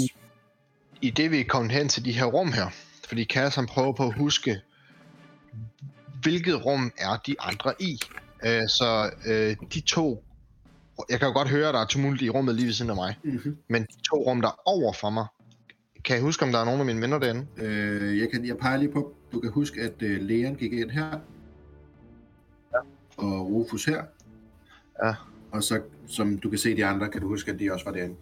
i 1.01 1.09
det 1.09 1.31
vi 1.31 1.39
er 1.39 1.45
kommet 1.45 1.71
hen 1.71 1.89
til 1.89 2.05
de 2.05 2.11
her 2.11 2.25
rum 2.25 2.51
her, 2.51 2.69
fordi 3.07 3.25
Cass 3.25 3.55
han 3.55 3.65
prøver 3.65 3.93
på 3.93 4.03
at 4.03 4.13
huske, 4.13 4.61
hvilket 6.25 6.65
rum 6.65 6.91
er 6.97 7.17
de 7.27 7.35
andre 7.39 7.73
i. 7.79 7.99
Øh, 8.45 8.61
så 8.67 9.11
øh, 9.27 9.55
de 9.73 9.79
to, 9.81 10.23
jeg 11.09 11.19
kan 11.19 11.27
jo 11.27 11.33
godt 11.33 11.49
høre, 11.49 11.67
at 11.67 11.73
der 11.73 11.79
er 11.79 11.85
tumult 11.85 12.21
i 12.21 12.29
rummet 12.29 12.55
lige 12.55 12.65
ved 12.65 12.73
siden 12.73 12.89
af 12.91 12.95
mig, 12.95 13.19
Mm-hmm. 13.23 13.57
men 13.67 13.81
de 13.81 14.01
to 14.09 14.15
rum, 14.15 14.41
der 14.41 14.47
er 14.47 14.61
over 14.65 14.93
for 14.93 15.09
mig, 15.09 15.25
kan 16.05 16.15
jeg 16.15 16.23
huske, 16.23 16.45
om 16.45 16.51
der 16.51 16.59
er 16.59 16.65
nogen 16.65 16.79
af 16.79 16.85
mine 16.85 17.01
venner 17.01 17.19
derinde? 17.19 17.47
Øh, 17.57 18.19
jeg, 18.19 18.29
kan, 18.31 18.45
jeg 18.45 18.57
peger 18.57 18.77
lige 18.77 18.91
på, 18.91 19.13
du 19.31 19.39
kan 19.39 19.51
huske, 19.51 19.81
at 19.81 20.01
øh, 20.01 20.21
Leon 20.21 20.55
gik 20.55 20.73
ind 20.73 20.89
her. 20.91 21.09
Ja. 22.73 22.79
Og 23.17 23.51
Rufus 23.51 23.85
her. 23.85 24.03
Ja. 25.03 25.13
Og 25.51 25.63
så, 25.63 25.81
som 26.07 26.37
du 26.37 26.49
kan 26.49 26.59
se 26.59 26.75
de 26.75 26.85
andre, 26.85 27.09
kan 27.09 27.21
du 27.21 27.27
huske, 27.27 27.51
at 27.51 27.59
de 27.59 27.73
også 27.73 27.85
var 27.85 27.91
derinde. 27.91 28.15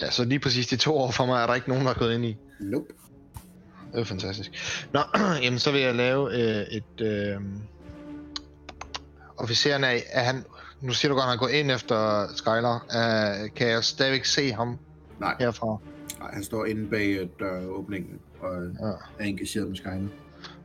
Ja, 0.00 0.10
så 0.10 0.24
lige 0.24 0.38
præcis 0.40 0.66
de 0.66 0.76
to 0.76 0.92
over 0.94 1.12
for 1.12 1.26
mig, 1.26 1.42
er 1.42 1.46
der 1.46 1.54
ikke 1.54 1.68
nogen, 1.68 1.84
der 1.84 1.90
er 1.90 1.98
gået 1.98 2.14
ind 2.14 2.24
i. 2.24 2.36
Nope. 2.60 2.86
Det 3.92 4.00
er 4.00 4.04
fantastisk. 4.04 4.50
Nå, 4.92 5.00
jamen 5.42 5.58
så 5.58 5.72
vil 5.72 5.80
jeg 5.80 5.94
lave 5.94 6.32
øh, 6.34 6.66
et... 6.70 7.00
Øh, 7.06 7.40
officeren 9.36 9.84
er, 9.84 9.96
er 10.12 10.22
han... 10.22 10.44
Nu 10.80 10.92
siger 10.92 11.08
du 11.08 11.14
godt, 11.14 11.22
at 11.24 11.28
han 11.28 11.38
går 11.38 11.48
ind 11.48 11.70
efter 11.70 12.26
Skylar. 12.36 12.74
Uh, 12.74 13.54
kan 13.56 13.68
jeg 13.68 13.84
stadigvæk 13.84 14.24
se 14.24 14.52
ham 14.52 14.76
Nej, 15.20 15.34
herfra? 15.40 15.76
nej, 16.20 16.30
han 16.32 16.44
står 16.44 16.64
inde 16.64 16.86
bag 16.86 17.06
øh, 17.08 17.28
døråbningen 17.40 18.18
og 18.40 18.54
Ja. 18.80 18.86
er 19.18 19.24
engageret 19.24 19.68
med 19.68 19.76
Skyne. 19.76 20.08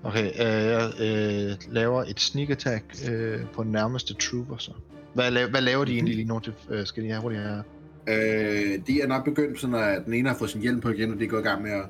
Okay, 0.04 0.26
øh, 0.26 0.64
jeg 0.66 0.92
øh, 1.00 1.74
laver 1.74 2.04
et 2.04 2.20
sneak 2.20 2.50
attack 2.50 2.84
øh, 3.12 3.40
på 3.54 3.64
den 3.64 3.72
nærmeste 3.72 4.14
trooper, 4.14 4.58
så. 4.58 4.72
Hvad, 5.14 5.28
la- 5.38 5.50
hvad 5.50 5.62
laver 5.62 5.86
de 5.86 5.92
Mhm. 5.92 5.96
egentlig 5.98 6.16
lige 6.16 6.28
nu? 6.28 6.42
Det, 6.46 6.54
øh, 6.70 6.86
skal 6.86 7.04
de 7.04 7.10
have 7.10 7.22
hurtigt 7.22 7.44
her? 7.44 7.64
Øh, 8.08 8.80
de 8.88 9.02
er 9.02 9.08
nok 9.08 9.24
begyndt 9.26 9.60
sådan, 9.62 9.76
at 9.76 10.06
den 10.06 10.14
ene 10.14 10.30
har 10.30 10.38
fået 10.38 10.50
sin 10.50 10.62
hjelm 10.62 10.82
på 10.82 10.90
igen, 10.90 11.14
og 11.14 11.20
de 11.20 11.28
går 11.28 11.38
i 11.40 11.42
gang 11.42 11.62
med 11.62 11.72
at... 11.72 11.84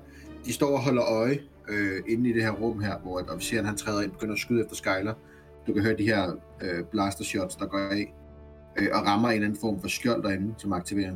De 0.46 0.54
står 0.54 0.72
og 0.78 0.84
holder 0.84 1.04
øje 1.04 1.40
øh, 1.70 2.02
inde 2.08 2.30
i 2.30 2.34
det 2.34 2.44
her 2.44 2.52
rum 2.52 2.80
her, 2.80 2.98
hvor 3.00 3.20
at 3.20 3.30
officeren 3.30 3.66
han 3.66 3.78
træder 3.78 4.02
ind 4.02 4.12
og 4.12 4.14
begynder 4.18 4.34
at 4.34 4.40
skyde 4.40 4.62
efter 4.64 4.76
Skyler. 4.76 5.14
Du 5.68 5.74
kan 5.74 5.84
høre 5.84 5.98
de 5.98 6.04
her 6.04 6.32
øh, 6.62 6.84
blaster 6.92 7.24
shots, 7.24 7.56
der 7.56 7.66
går 7.66 7.78
af, 7.80 8.14
øh, 8.80 8.88
og 8.94 9.06
rammer 9.08 9.28
en 9.30 9.34
eller 9.36 9.48
anden 9.48 9.60
form 9.62 9.82
for 9.82 9.88
skjold 9.88 10.24
derinde, 10.24 10.54
som 10.58 10.74
aktiverer. 10.74 11.16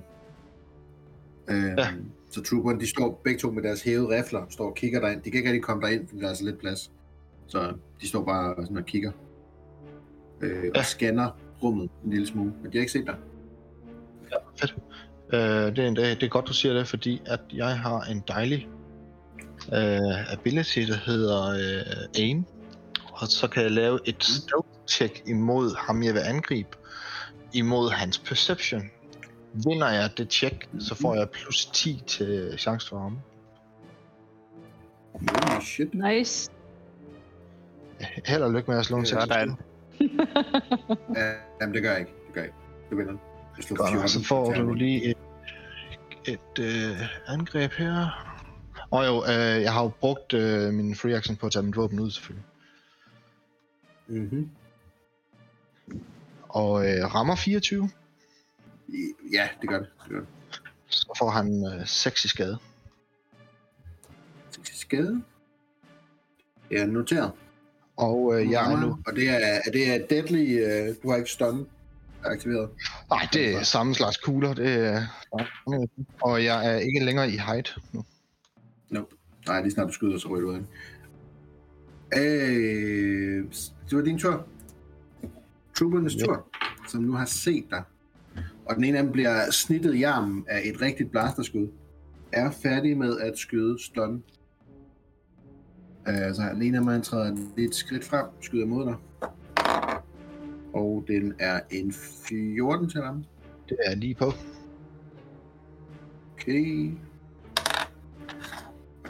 Øh, 1.47 1.63
Ja. 1.78 1.88
Så 2.30 2.43
trooperne, 2.43 2.80
de 2.80 2.89
står 2.89 3.21
begge 3.23 3.39
to 3.39 3.51
med 3.51 3.63
deres 3.63 3.84
hævede 3.84 4.07
rifler, 4.17 4.45
står 4.49 4.65
og 4.65 4.75
kigger 4.75 4.99
derind. 4.99 5.21
De 5.21 5.32
kan 5.32 5.38
ikke 5.38 5.49
rigtig 5.49 5.63
komme 5.63 5.84
derind, 5.88 6.07
fordi 6.07 6.21
der 6.21 6.30
er 6.30 6.34
så 6.34 6.43
lidt 6.43 6.59
plads. 6.59 6.91
Så 7.47 7.73
de 8.01 8.07
står 8.07 8.23
bare 8.25 8.55
sådan 8.61 8.78
og 8.78 8.86
kigger. 8.86 9.11
Øh, 10.41 10.63
og 10.63 10.71
Ja. 10.75 10.84
scanner 10.84 11.30
rummet 11.63 11.89
en 12.05 12.11
lille 12.11 12.28
smule, 12.28 12.53
men 12.63 12.71
de 12.71 12.78
har 12.78 12.80
ikke 12.80 12.91
set 12.91 13.05
dig. 13.05 13.15
Fedt. 14.59 14.75
Øh, 15.34 15.39
det, 15.75 15.80
er 15.80 15.88
en, 15.88 15.95
det 15.95 16.23
er 16.23 16.28
godt, 16.30 16.47
du 16.47 16.53
siger 16.53 16.73
det, 16.73 16.88
fordi 16.88 17.21
at 17.25 17.39
jeg 17.53 17.80
har 17.80 18.01
en 18.01 18.23
dejlig 18.28 18.69
øh, 19.73 20.33
ability, 20.33 20.79
der 20.79 20.97
hedder 21.05 21.49
øh, 21.49 22.23
aim. 22.23 22.45
Og 23.11 23.27
så 23.27 23.47
kan 23.47 23.63
jeg 23.63 23.71
lave 23.71 23.99
et 24.05 24.23
stealth 24.23 24.67
check 24.88 25.21
imod 25.27 25.75
ham, 25.77 26.03
jeg 26.03 26.13
vil 26.13 26.19
angribe, 26.19 26.77
imod 27.53 27.91
hans 27.91 28.19
perception. 28.19 28.81
Vinder 29.53 29.89
jeg 29.89 30.09
det 30.17 30.33
check, 30.33 30.69
så 30.79 30.95
får 30.95 31.15
jeg 31.15 31.29
plus 31.29 31.65
10 31.65 32.03
til 32.07 32.53
chance 32.57 32.89
for 32.89 32.99
ham. 32.99 33.19
Holy 35.13 35.61
shit. 35.61 35.93
Nice. 35.93 36.51
Held 38.25 38.43
og 38.43 38.53
lykke 38.53 38.71
med 38.71 38.79
at 38.79 38.85
slå 38.85 38.97
en 38.97 39.05
Sådan. 39.05 39.57
26. 39.99 40.17
Ja, 41.15 41.31
jamen, 41.61 41.75
det 41.75 41.83
gør 41.83 41.91
jeg 41.91 41.99
ikke. 41.99 42.11
Det 42.27 42.33
gør 42.33 42.41
jeg 42.41 42.47
ikke. 42.47 42.57
Du 42.91 42.95
vinder. 42.95 43.13
Godt, 43.69 43.81
og 43.81 43.88
14 43.88 44.09
så 44.09 44.23
får 44.23 44.53
du 44.53 44.73
lige 44.73 45.09
et, 45.09 45.17
et 46.25 46.59
øh, 46.59 47.07
angreb 47.27 47.71
her. 47.71 48.27
Og 48.91 49.05
jo, 49.05 49.23
øh, 49.23 49.61
jeg 49.61 49.73
har 49.73 49.83
jo 49.83 49.91
brugt 49.99 50.33
øh, 50.33 50.73
min 50.73 50.95
free 50.95 51.15
action 51.15 51.35
på 51.35 51.45
at 51.45 51.51
tage 51.51 51.63
mit 51.63 51.75
våben 51.75 51.99
ud, 51.99 52.11
selvfølgelig. 52.11 52.45
Mhm. 54.07 54.49
Og 56.49 56.89
øh, 56.89 57.13
rammer 57.15 57.35
24, 57.35 57.89
Ja, 59.33 59.47
det 59.61 59.69
gør 59.69 59.77
det. 59.77 59.88
det, 60.03 60.11
gør 60.11 60.19
det. 60.19 60.27
så 60.88 61.15
får 61.19 61.29
han 61.29 61.73
øh, 61.79 61.88
6 61.88 62.25
i 62.25 62.27
skade. 62.27 62.57
Til 64.51 64.77
skade. 64.77 65.21
Ja, 66.71 66.85
noteret. 66.85 67.31
Og 67.97 68.39
øh, 68.41 68.51
jeg 68.51 68.71
er 68.73 68.79
nu... 68.79 68.97
Og 69.07 69.15
det 69.15 69.29
er, 69.29 69.38
er 69.65 69.71
det 69.73 69.93
er 69.93 70.07
deadly, 70.09 70.63
uh, 70.63 70.95
du 71.03 71.09
har 71.09 71.17
ikke 71.17 71.29
stun 71.31 71.67
aktiveret. 72.23 72.69
Nej, 73.09 73.27
det 73.33 73.55
er 73.55 73.63
samme 73.63 73.95
slags 73.95 74.17
kugler. 74.17 74.53
Det 74.53 74.73
er... 74.73 75.03
Og 76.21 76.43
jeg 76.43 76.73
er 76.73 76.77
ikke 76.77 77.05
længere 77.05 77.29
i 77.29 77.38
height 77.38 77.77
nu. 77.91 78.05
Nope. 78.89 79.15
Nej, 79.47 79.61
lige 79.61 79.71
snart 79.71 79.88
du 79.88 79.93
skyder, 79.93 80.17
så 80.17 80.27
ryger 80.29 80.41
du 80.41 80.47
ud 80.49 80.53
af 80.53 80.59
den. 80.59 80.67
Øh, 82.17 83.45
det 83.89 83.97
var 83.97 84.03
din 84.03 84.17
tur. 84.17 84.45
Troopernes 85.77 86.15
Ja. 86.15 86.25
tur, 86.25 86.47
som 86.88 87.03
nu 87.03 87.11
har 87.11 87.25
set 87.25 87.65
dig. 87.69 87.83
Og 88.65 88.75
den 88.75 88.83
ene 88.83 88.97
af 88.97 89.03
dem 89.03 89.11
bliver 89.11 89.51
snittet 89.51 89.95
i 89.95 90.03
armen 90.03 90.45
af 90.49 90.61
et 90.65 90.81
rigtigt 90.81 91.11
blasterskud. 91.11 91.67
Er 92.31 92.51
færdig 92.51 92.97
med 92.97 93.19
at 93.19 93.38
skyde 93.38 93.83
stun. 93.83 94.23
Øh, 96.07 96.33
så 96.35 96.49
den 96.53 96.61
ene 96.61 96.77
af 96.77 96.83
mig 96.83 97.03
træder 97.03 97.38
lidt 97.57 97.75
skridt 97.75 98.03
frem, 98.03 98.25
skyder 98.41 98.65
mod 98.65 98.85
dig. 98.85 98.95
Og 100.73 101.05
den 101.07 101.33
er 101.39 101.59
en 101.71 101.93
14 101.93 102.89
til 102.89 103.01
ham. 103.01 103.23
Det 103.69 103.77
er 103.85 103.95
lige 103.95 104.15
på. 104.15 104.31
Okay. 106.33 106.91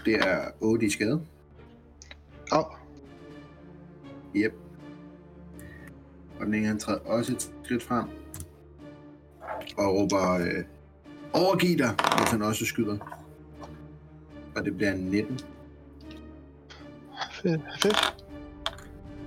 Det 0.07 0.15
er 0.15 0.51
8 0.61 0.85
i 0.85 0.89
skade. 0.89 1.21
Åh, 2.51 2.59
oh, 2.59 2.65
Yep. 4.35 4.53
Og 6.39 6.45
den 6.45 6.53
ene 6.53 6.67
han 6.67 6.79
træder 6.79 6.99
også 6.99 7.33
et 7.33 7.51
skridt 7.63 7.83
frem. 7.83 8.05
Og 9.77 9.95
råber, 9.95 10.33
øh, 10.33 10.63
overgiv 11.33 11.77
dig, 11.77 11.89
hvis 11.89 12.31
han 12.31 12.41
også 12.41 12.65
skyder. 12.65 12.97
Og 14.55 14.65
det 14.65 14.77
bliver 14.77 14.91
en 14.93 14.99
19. 14.99 15.39
fedt. 17.31 17.61
fedt. 17.81 18.15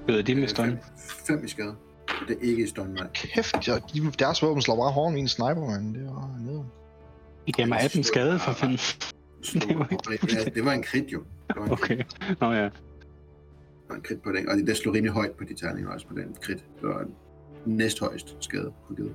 Byder 0.07 0.22
de 0.22 0.35
med 0.35 0.49
stun? 0.49 0.78
5 1.26 1.45
i 1.45 1.49
skade. 1.49 1.76
Det 2.28 2.37
er 2.37 2.41
ikke 2.43 2.64
i 2.64 2.66
stun, 2.66 2.89
nej. 2.89 3.07
Kæft, 3.14 3.68
jeg, 3.68 3.83
de, 3.95 4.12
deres 4.18 4.43
våben 4.43 4.62
slår 4.62 4.76
bare 4.76 4.93
hårdt 4.93 5.16
i 5.16 5.18
en 5.18 5.28
sniper, 5.28 5.70
mand. 5.70 5.95
Det 5.95 6.07
var 6.07 6.39
nede. 6.41 6.64
I 7.47 7.53
gav 7.53 7.68
mig 7.68 7.81
18 7.81 8.05
skade 8.05 8.39
for 8.39 8.53
fanden. 8.53 8.78
Det 9.43 9.78
var, 9.78 9.88
ja, 10.34 10.45
det 10.55 10.64
var 10.64 10.72
en 10.72 10.82
krit 10.82 11.12
jo. 11.12 11.22
Det 11.49 11.57
var 11.57 11.64
en. 11.64 11.72
Okay. 11.72 12.03
Nå 12.41 12.53
ja. 12.53 12.64
Det 12.64 12.72
var 13.88 13.95
en 13.95 14.03
krit 14.03 14.22
på 14.22 14.32
den. 14.32 14.49
Og 14.49 14.57
det 14.57 14.76
slog 14.76 14.95
rimelig 14.95 15.12
højt 15.12 15.30
på 15.30 15.45
de 15.45 15.55
terninger 15.55 15.91
også 15.91 16.07
på 16.07 16.14
den 16.14 16.36
krit. 16.41 16.64
Det 16.80 16.88
var 16.88 17.01
en 17.01 17.14
næsthøjst 17.64 18.36
skade 18.41 18.72
på 18.88 18.95
givet. 18.95 19.14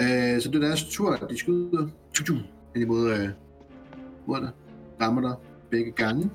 Øh, 0.00 0.40
så 0.40 0.50
det 0.52 0.54
er 0.54 0.66
deres 0.66 0.84
tur. 0.84 1.16
De 1.16 1.38
skyder 1.38 1.88
tju, 2.14 2.24
tju, 2.24 2.34
ind 2.74 2.84
imod 2.84 3.10
øh, 3.12 3.28
mod 4.26 4.40
dig. 4.40 4.50
Rammer 5.00 5.20
dig 5.20 5.34
begge 5.70 5.90
gange. 5.90 6.30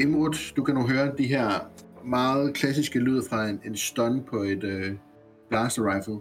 Imrud, 0.00 0.52
du 0.56 0.64
kan 0.64 0.74
nu 0.74 0.88
høre 0.88 1.12
de 1.18 1.26
her 1.26 1.70
meget 2.04 2.54
klassiske 2.54 2.98
lyd 2.98 3.22
fra 3.22 3.48
en, 3.48 3.60
en 3.64 3.76
stun 3.76 4.22
på 4.22 4.36
et 4.36 4.64
øh, 4.64 4.92
blaster 5.48 5.94
rifle 5.94 6.18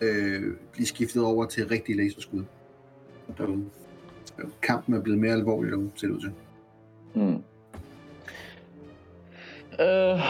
øh, 0.00 0.42
blive 0.72 0.86
skiftet 0.86 1.22
over 1.22 1.46
til 1.46 1.68
rigtige 1.68 1.96
laserskud 1.96 2.44
derude. 3.38 3.64
Kampen 4.62 4.94
er 4.94 5.00
blevet 5.00 5.20
mere 5.20 5.32
alvorlig 5.32 5.70
derude, 5.72 5.90
ser 5.96 6.06
det 6.06 6.14
ud 6.14 6.20
til. 6.20 6.30
Mm. 7.14 7.42
Øh, 9.80 10.20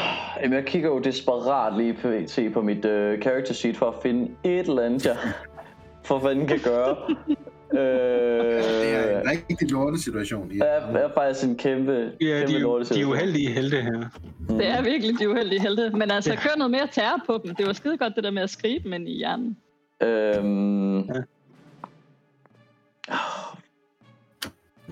jamen 0.43 0.53
jeg 0.57 0.65
kigger 0.67 0.89
jo 0.89 0.99
desperat 0.99 1.77
lige 1.77 1.95
på, 2.03 2.13
se 2.27 2.51
på 2.51 2.63
mit 2.63 2.85
øh, 2.85 3.23
character 3.23 3.55
sheet 3.55 3.77
for 3.77 3.87
at 3.87 3.95
finde 4.03 4.31
et 4.45 4.59
eller 4.69 4.83
andet, 4.83 5.07
jeg 5.07 5.17
for 6.07 6.21
fanden 6.21 6.47
kan 6.47 6.59
gøre. 6.65 6.97
øh, 7.79 8.63
Det 8.63 8.95
er 8.95 9.21
en 9.21 9.31
rigtig 9.31 9.71
lortet 9.71 10.01
situation. 10.01 10.53
I 10.53 10.59
er, 10.59 10.65
er 10.65 11.11
faktisk 11.15 11.47
en 11.47 11.57
kæmpe, 11.57 12.13
Ja, 12.21 12.27
kæmpe 12.39 12.53
de, 12.53 12.57
er 12.57 12.61
jo- 12.61 12.83
de 12.83 13.01
er 13.01 13.05
uheldige 13.07 13.51
helte 13.51 13.77
her. 13.83 14.05
Mm. 14.49 14.59
Det 14.59 14.67
er 14.69 14.83
virkelig 14.83 15.19
de 15.21 15.31
uheldige 15.31 15.61
helte. 15.61 15.91
Men 15.91 16.11
altså, 16.11 16.37
kør 16.37 16.57
noget 16.59 16.71
mere 16.71 16.89
terror 16.93 17.21
på 17.27 17.41
dem. 17.45 17.55
Det 17.55 17.67
var 17.67 17.73
skide 17.73 17.97
godt, 17.99 18.13
det 18.17 18.25
der 18.25 18.31
med 18.31 18.43
at 18.43 18.51
skrive 18.51 18.79
dem 18.85 18.93
ind 18.93 19.09
i 19.09 19.17
hjernen. 19.17 19.57
Øhm... 20.03 20.99
Ja. 21.01 21.13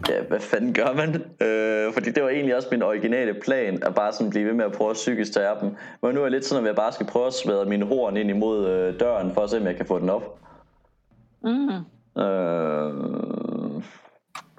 Ja, 0.09 0.23
hvad 0.23 0.41
fanden 0.41 0.75
gør 0.75 0.93
man? 0.95 1.15
Øh, 1.49 1.93
fordi 1.93 2.11
det 2.11 2.23
var 2.23 2.29
egentlig 2.29 2.57
også 2.57 2.69
min 2.71 2.83
originale 2.83 3.35
plan, 3.45 3.83
at 3.83 3.95
bare 3.95 4.13
sådan 4.13 4.31
blive 4.31 4.47
ved 4.47 4.53
med 4.53 4.65
at 4.65 4.73
prøve 4.73 4.91
at 4.91 4.95
psykisk 4.95 5.33
tage 5.33 5.51
dem. 5.61 5.69
Men 6.03 6.15
nu 6.15 6.21
er 6.21 6.25
jeg 6.25 6.31
lidt 6.31 6.45
sådan, 6.45 6.65
at 6.65 6.69
jeg 6.69 6.77
bare 6.77 6.93
skal 6.93 7.07
prøve 7.07 7.27
at 7.27 7.35
svære 7.35 7.65
mine 7.65 7.87
horn 7.87 8.17
ind 8.17 8.31
imod 8.31 8.69
øh, 8.69 9.01
døren, 9.01 9.35
for 9.35 9.41
at 9.41 9.51
se, 9.51 9.57
om 9.61 9.67
jeg 9.67 9.77
kan 9.77 9.87
få 9.87 9.99
den 9.99 10.11
op. 10.11 10.39
Mm. 11.43 11.69
Øh, 12.23 13.83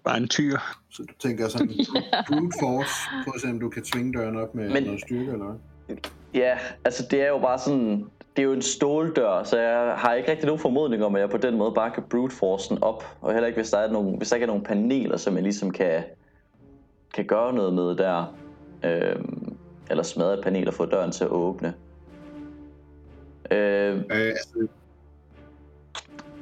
Bare 0.05 0.17
en 0.17 0.27
tyr. 0.27 0.57
Så 0.91 1.03
du 1.03 1.13
tænker 1.27 1.47
sådan, 1.47 1.67
brute 2.27 2.51
force, 2.61 2.93
prøv 3.23 3.31
at 3.35 3.41
se, 3.41 3.47
om 3.47 3.59
du 3.59 3.69
kan 3.69 3.83
tvinge 3.83 4.13
døren 4.13 4.37
op 4.37 4.55
med 4.55 4.69
Men- 4.69 4.83
noget 4.83 4.99
styrke, 5.01 5.31
eller 5.31 5.45
hvad? 5.45 5.95
ja, 6.33 6.57
altså 6.85 7.07
det 7.11 7.21
er 7.21 7.27
jo 7.27 7.39
bare 7.39 7.59
sådan... 7.59 8.05
Det 8.35 8.41
er 8.41 8.43
jo 8.43 8.53
en 8.53 8.61
ståldør, 8.61 9.43
så 9.43 9.59
jeg 9.59 9.93
har 9.97 10.13
ikke 10.13 10.31
rigtig 10.31 10.45
nogen 10.45 10.59
formodning 10.59 11.03
om, 11.03 11.15
at 11.15 11.21
jeg 11.21 11.29
på 11.29 11.37
den 11.37 11.57
måde 11.57 11.71
bare 11.71 11.91
kan 11.91 12.03
brute 12.09 12.35
force 12.35 12.69
den 12.69 12.83
op. 12.83 13.17
Og 13.21 13.33
heller 13.33 13.47
ikke, 13.47 13.57
hvis 13.57 13.69
der, 13.69 13.77
er 13.77 13.91
nogen, 13.91 14.17
hvis 14.17 14.29
der 14.29 14.35
ikke 14.35 14.43
er 14.43 14.47
nogen 14.47 14.63
paneler, 14.63 15.17
som 15.17 15.35
jeg 15.35 15.43
ligesom 15.43 15.71
kan, 15.71 16.03
kan 17.13 17.25
gøre 17.25 17.53
noget 17.53 17.73
med 17.73 17.95
der. 17.95 18.35
Øhm, 18.83 19.57
eller 19.89 20.03
smadre 20.03 20.33
et 20.33 20.43
panel 20.43 20.67
og 20.67 20.73
få 20.73 20.85
døren 20.85 21.11
til 21.11 21.23
at 21.23 21.29
åbne. 21.29 21.73
Øh, 23.51 24.01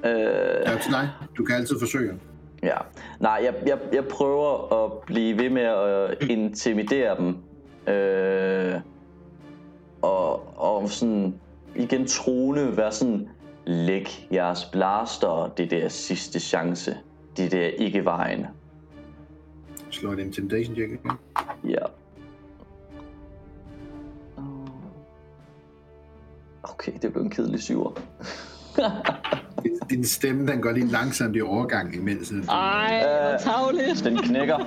Øh, 0.03 0.65
altså, 0.65 0.89
øh, 0.89 0.91
dig. 0.91 1.09
Du 1.37 1.45
kan 1.45 1.55
altid 1.55 1.79
forsøge. 1.79 2.13
Ja, 2.63 2.77
nej, 3.19 3.41
jeg, 3.43 3.53
jeg, 3.65 3.79
jeg 3.93 4.05
prøver 4.05 4.73
at 4.85 4.91
blive 5.05 5.37
ved 5.37 5.49
med 5.49 5.61
at 5.61 6.29
intimidere 6.29 7.17
dem. 7.17 7.37
Øh, 7.93 8.75
og, 10.01 10.59
og 10.59 10.89
sådan 10.89 11.39
igen 11.75 12.07
trone 12.07 12.77
være 12.77 12.91
sådan, 12.91 13.29
læg 13.65 14.27
jeres 14.33 14.65
blaster, 14.65 15.53
det 15.57 15.71
der 15.71 15.89
sidste 15.89 16.39
chance. 16.39 16.97
Det 17.37 17.51
der 17.51 17.65
ikke 17.67 18.05
vejen. 18.05 18.45
Slå 19.89 20.11
et 20.11 20.19
intimidation 20.19 20.75
check 20.75 20.91
igen. 20.91 21.11
Ja. 21.69 21.85
Okay, 26.63 26.91
det 27.01 27.13
blev 27.13 27.23
en 27.23 27.29
kedelig 27.29 27.61
syver. 27.63 27.91
Din- 29.89 30.05
stemme, 30.05 30.47
den 30.51 30.61
går 30.61 30.71
lige 30.71 30.87
langsomt 30.87 31.35
i 31.35 31.41
overgang 31.41 31.95
imens. 31.95 32.29
du- 32.29 32.51
Ej, 32.51 33.03
hvor 33.07 33.33
Øh. 33.33 33.39
tavligt. 33.39 34.03
Den 34.03 34.17
knækker. 34.17 34.57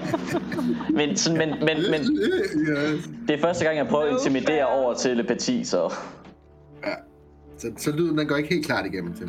Men, 0.92 1.16
sådan, 1.16 1.38
men, 1.38 1.50
men, 1.50 1.76
men 1.90 2.00
det 3.28 3.34
er 3.36 3.40
første 3.40 3.64
gang, 3.64 3.76
jeg 3.78 3.86
prøver 3.86 4.04
at 4.04 4.12
intimidere 4.12 4.46
fair. 4.57 4.64
over 4.64 4.94
telepati, 4.94 5.64
så... 5.64 5.92
så, 7.59 7.72
så 7.76 7.92
lyden, 7.96 8.18
den 8.18 8.26
går 8.28 8.36
ikke 8.36 8.48
helt 8.54 8.66
klart 8.66 8.86
igennem 8.86 9.14
til 9.14 9.28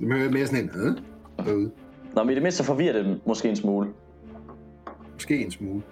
Du 0.00 0.12
hører 0.12 0.30
mere 0.30 0.46
sådan 0.46 0.64
en, 0.64 0.70
øh, 0.80 0.96
derude. 1.46 1.70
Nå, 2.14 2.22
men 2.22 2.30
i 2.30 2.34
det 2.34 2.42
mindste 2.42 2.64
forvirrer 2.64 2.92
det 2.92 3.04
dem 3.04 3.20
måske 3.26 3.48
en 3.48 3.56
smule. 3.56 3.88
Måske 5.12 5.44
en 5.44 5.50
smule. 5.50 5.82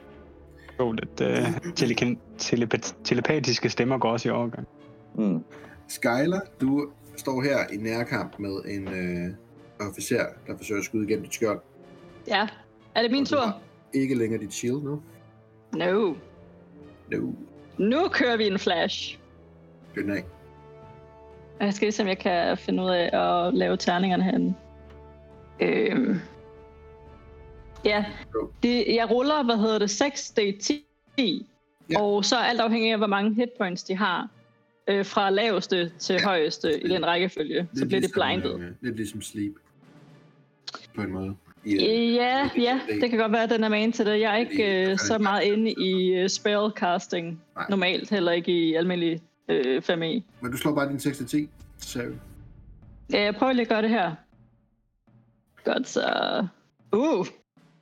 Jo, 0.80 0.92
lidt 0.92 1.20
uh, 1.20 1.56
telekin- 1.80 2.18
telepat- 2.38 2.94
telepatiske 3.04 3.68
stemmer 3.68 3.98
går 3.98 4.10
også 4.10 4.28
i 4.28 4.32
overgang. 4.32 4.68
Mm. 5.14 5.44
Skyler, 5.88 6.40
du 6.60 6.88
står 7.16 7.42
her 7.42 7.58
i 7.72 7.76
nærkamp 7.76 8.38
med 8.38 8.50
en, 8.68 8.88
øh, 8.88 9.34
officer, 9.88 10.24
der 10.46 10.56
forsøger 10.56 10.78
at 10.78 10.84
skyde 10.84 11.04
igennem 11.04 11.24
dit 11.24 11.34
skjold. 11.34 11.60
Ja. 12.28 12.48
Er 12.94 13.02
det 13.02 13.10
min 13.10 13.26
tur? 13.26 13.56
Ikke 13.94 14.14
længere 14.14 14.40
dit 14.40 14.54
shield 14.54 14.82
nu. 14.82 15.02
No. 15.74 16.14
No. 17.10 17.32
Nu 17.78 18.08
kører 18.08 18.36
vi 18.36 18.46
en 18.46 18.58
flash. 18.58 19.19
Den 19.94 20.10
af. 20.10 20.24
Jeg 21.60 21.74
skal 21.74 21.86
lige 21.86 21.92
se, 21.92 22.02
om 22.02 22.08
jeg 22.08 22.18
kan 22.18 22.56
finde 22.56 22.82
ud 22.82 22.90
af 22.90 23.10
at 23.46 23.54
lave 23.54 23.76
terningerne 23.76 24.22
herinde. 24.24 24.54
Øhm. 25.60 26.20
Ja, 27.84 28.04
det, 28.62 28.84
jeg 28.94 29.10
ruller, 29.10 29.42
hvad 29.44 29.56
hedder 29.56 29.78
det, 29.78 29.90
6 29.90 30.34
D10, 30.40 30.74
Ja. 31.90 32.00
og 32.02 32.24
så 32.24 32.36
alt 32.36 32.60
afhængig 32.60 32.92
af, 32.92 32.98
hvor 32.98 33.06
mange 33.06 33.34
hitpoints 33.34 33.82
de 33.82 33.96
har, 33.96 34.28
øh, 34.88 35.04
fra 35.04 35.30
laveste 35.30 35.92
til 35.98 36.12
Ja. 36.14 36.24
højeste 36.26 36.84
i 36.84 36.88
den 36.88 37.06
rækkefølge, 37.06 37.68
så 37.74 37.86
bliver 37.86 38.00
det 38.00 38.10
ligesom, 38.16 38.40
blindet. 38.42 38.60
øh, 38.68 38.74
Lidt 38.80 38.96
ligesom 38.96 39.22
sleep. 39.22 39.52
På 40.94 41.02
en 41.02 41.10
måde. 41.12 41.34
Øh, 41.66 41.74
Ja, 42.14 42.50
det- 42.54 42.62
ja, 42.62 42.80
det- 42.88 43.02
det 43.02 43.10
kan 43.10 43.18
godt 43.18 43.32
være, 43.32 43.42
at 43.42 43.50
den 43.50 43.64
er 43.64 43.68
med 43.68 43.92
til 43.92 44.06
det. 44.06 44.20
Jeg 44.20 44.32
er 44.32 44.36
ikke 44.36 44.56
det 44.84 44.90
øh, 44.90 44.98
så 44.98 45.18
meget 45.18 45.42
inde 45.42 45.72
i 45.72 46.22
uh, 46.22 46.28
spellcasting 46.28 47.42
Nej. 47.56 47.66
normalt, 47.70 48.10
heller 48.10 48.32
ikke 48.32 48.52
i 48.52 48.74
almindelig 48.74 49.20
øh, 49.50 49.82
5e. 49.88 49.94
Men 50.40 50.50
du 50.50 50.56
slår 50.56 50.74
bare 50.74 50.88
din 50.88 51.00
6 51.00 51.16
til 51.16 51.26
10. 51.26 51.48
Så 51.78 52.12
Ja, 53.12 53.22
jeg 53.22 53.34
prøver 53.34 53.52
lige 53.52 53.62
at 53.62 53.68
gøre 53.68 53.82
det 53.82 53.90
her. 53.90 54.14
Godt, 55.64 55.88
så... 55.88 56.46
Uh, 56.92 57.26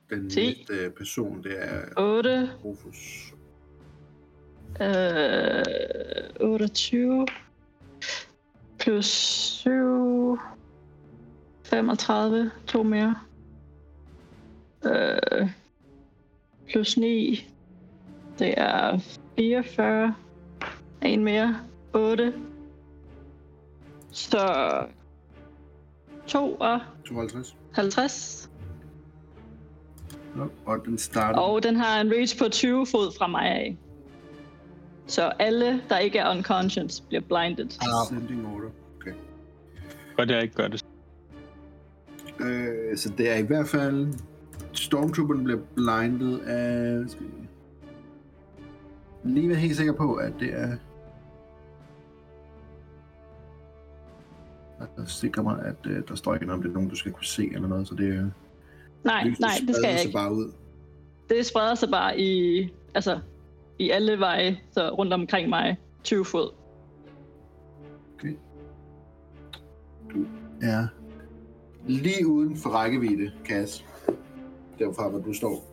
den 0.09 0.29
10. 0.29 0.45
næste 0.47 0.89
person, 0.97 1.43
det 1.43 1.55
er 1.63 1.81
8, 1.97 2.49
Rufus. 2.65 3.33
øh, 4.81 6.49
28, 6.49 7.27
plus 8.79 9.05
7, 9.05 10.37
35, 11.63 12.51
to 12.67 12.83
mere. 12.83 13.15
Øh, 14.85 15.49
plus 16.69 16.97
9, 16.97 17.47
det 18.39 18.53
er 18.57 18.99
44, 19.35 20.15
en 21.07 21.23
mere, 21.23 21.59
8. 21.93 22.33
Så 24.11 24.37
52. 26.27 27.55
52. 27.73 28.49
Nå, 30.35 30.49
Og 30.65 30.85
den 30.85 30.97
starter. 30.97 31.39
Og 31.39 31.63
den 31.63 31.75
har 31.75 32.01
en 32.01 32.11
reach 32.11 32.37
på 32.39 32.49
20 32.49 32.85
fod 32.85 33.17
fra 33.17 33.27
mig 33.27 33.45
af. 33.45 33.77
Så 35.07 35.31
alle, 35.39 35.81
der 35.89 35.97
ikke 35.97 36.19
er 36.19 36.31
unconscious, 36.37 37.01
bliver 37.01 37.21
blinded. 37.21 37.69
Sending 38.09 38.47
order. 38.47 38.69
Okay. 39.01 39.11
Godt, 40.17 40.29
jeg 40.29 40.41
ikke 40.43 40.55
gør 40.55 40.67
det. 40.67 40.85
Øh, 42.39 42.97
så 42.97 43.13
det 43.17 43.29
er 43.29 43.35
i 43.35 43.41
hvert 43.41 43.67
fald... 43.67 44.13
Stormtrooperen 44.73 45.43
bliver 45.43 45.59
blindet 45.75 46.39
af... 46.39 47.03
Lige 49.23 49.49
være 49.49 49.57
helt 49.57 49.77
sikker 49.77 49.93
på, 49.93 50.13
at 50.13 50.33
det 50.39 50.53
er... 50.53 50.77
Jeg 54.79 55.07
sikrer 55.07 55.43
mig, 55.43 55.65
at 55.65 55.91
øh, 55.91 56.03
der 56.07 56.15
står 56.15 56.33
ikke 56.33 56.45
noget 56.45 56.57
om 56.57 56.63
det 56.63 56.69
er 56.69 56.73
nogen, 56.73 56.89
du 56.89 56.95
skal 56.95 57.11
kunne 57.11 57.25
se 57.25 57.49
eller 57.53 57.67
noget, 57.67 57.87
så 57.87 57.95
det 57.95 58.15
er... 58.15 58.29
Nej, 59.03 59.23
lyset 59.23 59.39
nej, 59.39 59.51
det 59.67 59.75
skal 59.75 59.89
jeg 59.89 60.01
ikke. 60.01 60.13
bare 60.13 60.33
ud. 60.33 60.51
Det 61.29 61.45
spreder 61.45 61.75
sig 61.75 61.89
bare 61.89 62.19
i, 62.19 62.63
altså, 62.95 63.19
i 63.79 63.89
alle 63.89 64.19
veje, 64.19 64.59
så 64.71 64.89
rundt 64.89 65.13
omkring 65.13 65.49
mig, 65.49 65.77
20 66.03 66.25
fod. 66.25 66.51
Ja. 70.61 70.87
Lige 71.87 72.27
uden 72.27 72.57
for 72.57 72.69
rækkevidde, 72.69 73.31
Kas. 73.45 73.85
Derfra, 74.79 75.09
hvor 75.09 75.19
du 75.19 75.33
står. 75.33 75.65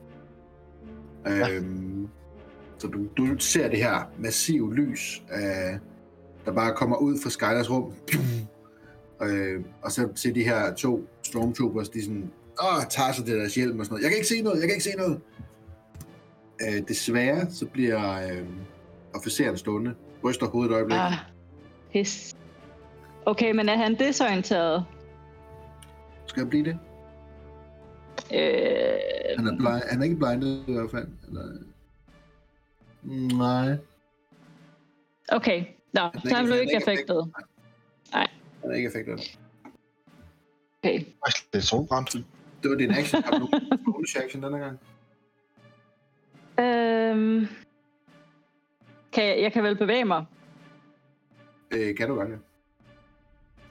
Ja. 1.27 1.51
Øhm, 1.51 2.09
så 2.79 2.87
du, 2.89 3.07
du 3.17 3.39
ser 3.39 3.69
det 3.69 3.79
her 3.79 4.11
massive 4.19 4.75
lys, 4.75 5.23
øh, 5.33 5.79
der 6.45 6.53
bare 6.53 6.75
kommer 6.75 6.97
ud 6.97 7.19
fra 7.23 7.31
Skylers 7.31 7.71
rum. 7.71 7.93
Øh, 9.23 9.65
og 9.83 9.93
så 9.93 10.09
ser 10.15 10.33
de 10.33 10.45
her 10.45 10.75
to 10.75 11.09
stormtroopers, 11.23 11.89
de 11.89 12.05
sådan, 12.05 12.31
åh, 12.63 12.85
tager 12.91 13.13
sig 13.13 13.25
til 13.25 13.35
deres 13.39 13.55
hjelm 13.55 13.79
og 13.81 13.87
sådan 13.87 13.95
noget. 13.95 14.03
Jeg 14.03 14.11
kan 14.11 14.17
ikke 14.17 14.29
se 14.29 14.43
noget, 14.43 14.61
jeg 14.61 14.69
kan 14.69 14.75
ikke 14.75 14.85
se 14.85 14.97
noget. 14.97 15.21
Øh, 16.63 16.89
desværre, 16.89 17.51
så 17.51 17.67
bliver 17.67 18.29
øh, 18.29 18.47
officeren 19.15 19.57
stående, 19.57 19.95
ryster 20.25 20.47
hovedet 20.47 20.71
et 20.71 20.75
øjeblik. 20.75 20.99
Ah, 20.99 21.13
pis. 21.93 22.37
Okay, 23.27 23.53
men 23.53 23.69
er 23.69 23.77
han 23.77 23.99
desorienteret? 23.99 24.85
Skal 26.27 26.41
jeg 26.41 26.49
blive 26.49 26.65
det? 26.65 26.79
Øh, 28.35 28.99
Han 29.37 29.47
er, 29.47 29.57
blind, 29.57 29.91
han 29.91 30.01
er 30.01 30.05
ikke 30.05 30.17
blindet 30.17 30.65
i 30.69 30.73
hvert 30.73 30.91
fald. 30.91 31.09
Eller... 31.29 31.43
Nej. 33.37 33.77
okay, 35.33 35.65
nå, 35.93 36.01
er 36.01 36.11
så 36.25 36.35
han 36.35 36.45
blev 36.45 36.61
ikke 36.61 36.77
affektet. 36.77 37.33
Han 38.67 38.73
er 38.73 38.77
ikke 38.77 38.89
effektet. 38.89 39.39
Okay. 40.83 41.05
Det 41.53 41.59
er 41.59 41.61
solbrændt. 41.61 42.13
Det 42.63 42.71
var 42.71 42.77
din 42.77 42.91
action. 42.91 43.23
Har 43.23 43.39
du 43.39 43.49
bonus 43.85 44.17
action 44.17 44.43
denne 44.43 44.59
gang? 44.59 44.79
Øhm, 46.59 47.47
kan 49.13 49.25
jeg, 49.25 49.43
jeg 49.43 49.53
kan 49.53 49.65
vel 49.65 49.77
bevæge 49.77 50.05
mig. 50.05 50.25
Øh, 51.71 51.97
kan 51.97 52.09
du 52.09 52.15
godt, 52.15 52.29
ja. 52.31 52.37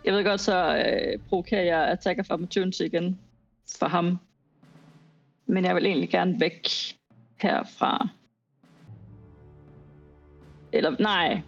Jeg 0.06 0.14
ved 0.14 0.24
godt, 0.24 0.41
så 0.41 0.78
øh, 0.78 1.20
provokerer 1.30 1.64
jeg 1.64 1.88
attack 1.91 2.20
of 2.20 2.30
opportunity 2.30 2.82
igen 2.82 3.20
for 3.80 3.88
ham. 3.88 4.18
Men 5.46 5.66
jeg 5.66 5.76
vil 5.76 5.86
egentlig 5.86 6.10
gerne 6.10 6.39
væk 6.39 6.68
herfra. 7.38 8.08
Eller 10.72 10.96
nej. 11.00 11.41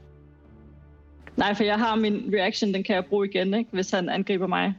Nej, 1.38 1.54
for 1.54 1.64
jeg 1.64 1.80
har 1.80 1.96
min 1.96 2.34
reaction, 2.34 2.74
den 2.74 2.84
kan 2.84 2.96
jeg 2.96 3.06
bruge 3.06 3.28
igen, 3.30 3.54
ikke? 3.54 3.70
hvis 3.74 3.92
han 3.92 4.10
angriber 4.10 4.48
mig. 4.48 4.74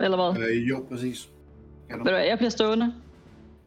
Eller 0.00 0.32
hvad? 0.32 0.42
Øh. 0.48 0.68
Jo, 0.68 0.84
præcis. 0.90 1.28
Ved 1.90 2.04
du 2.04 2.10
jeg 2.10 2.38
bliver 2.38 2.50
stående. 2.50 2.94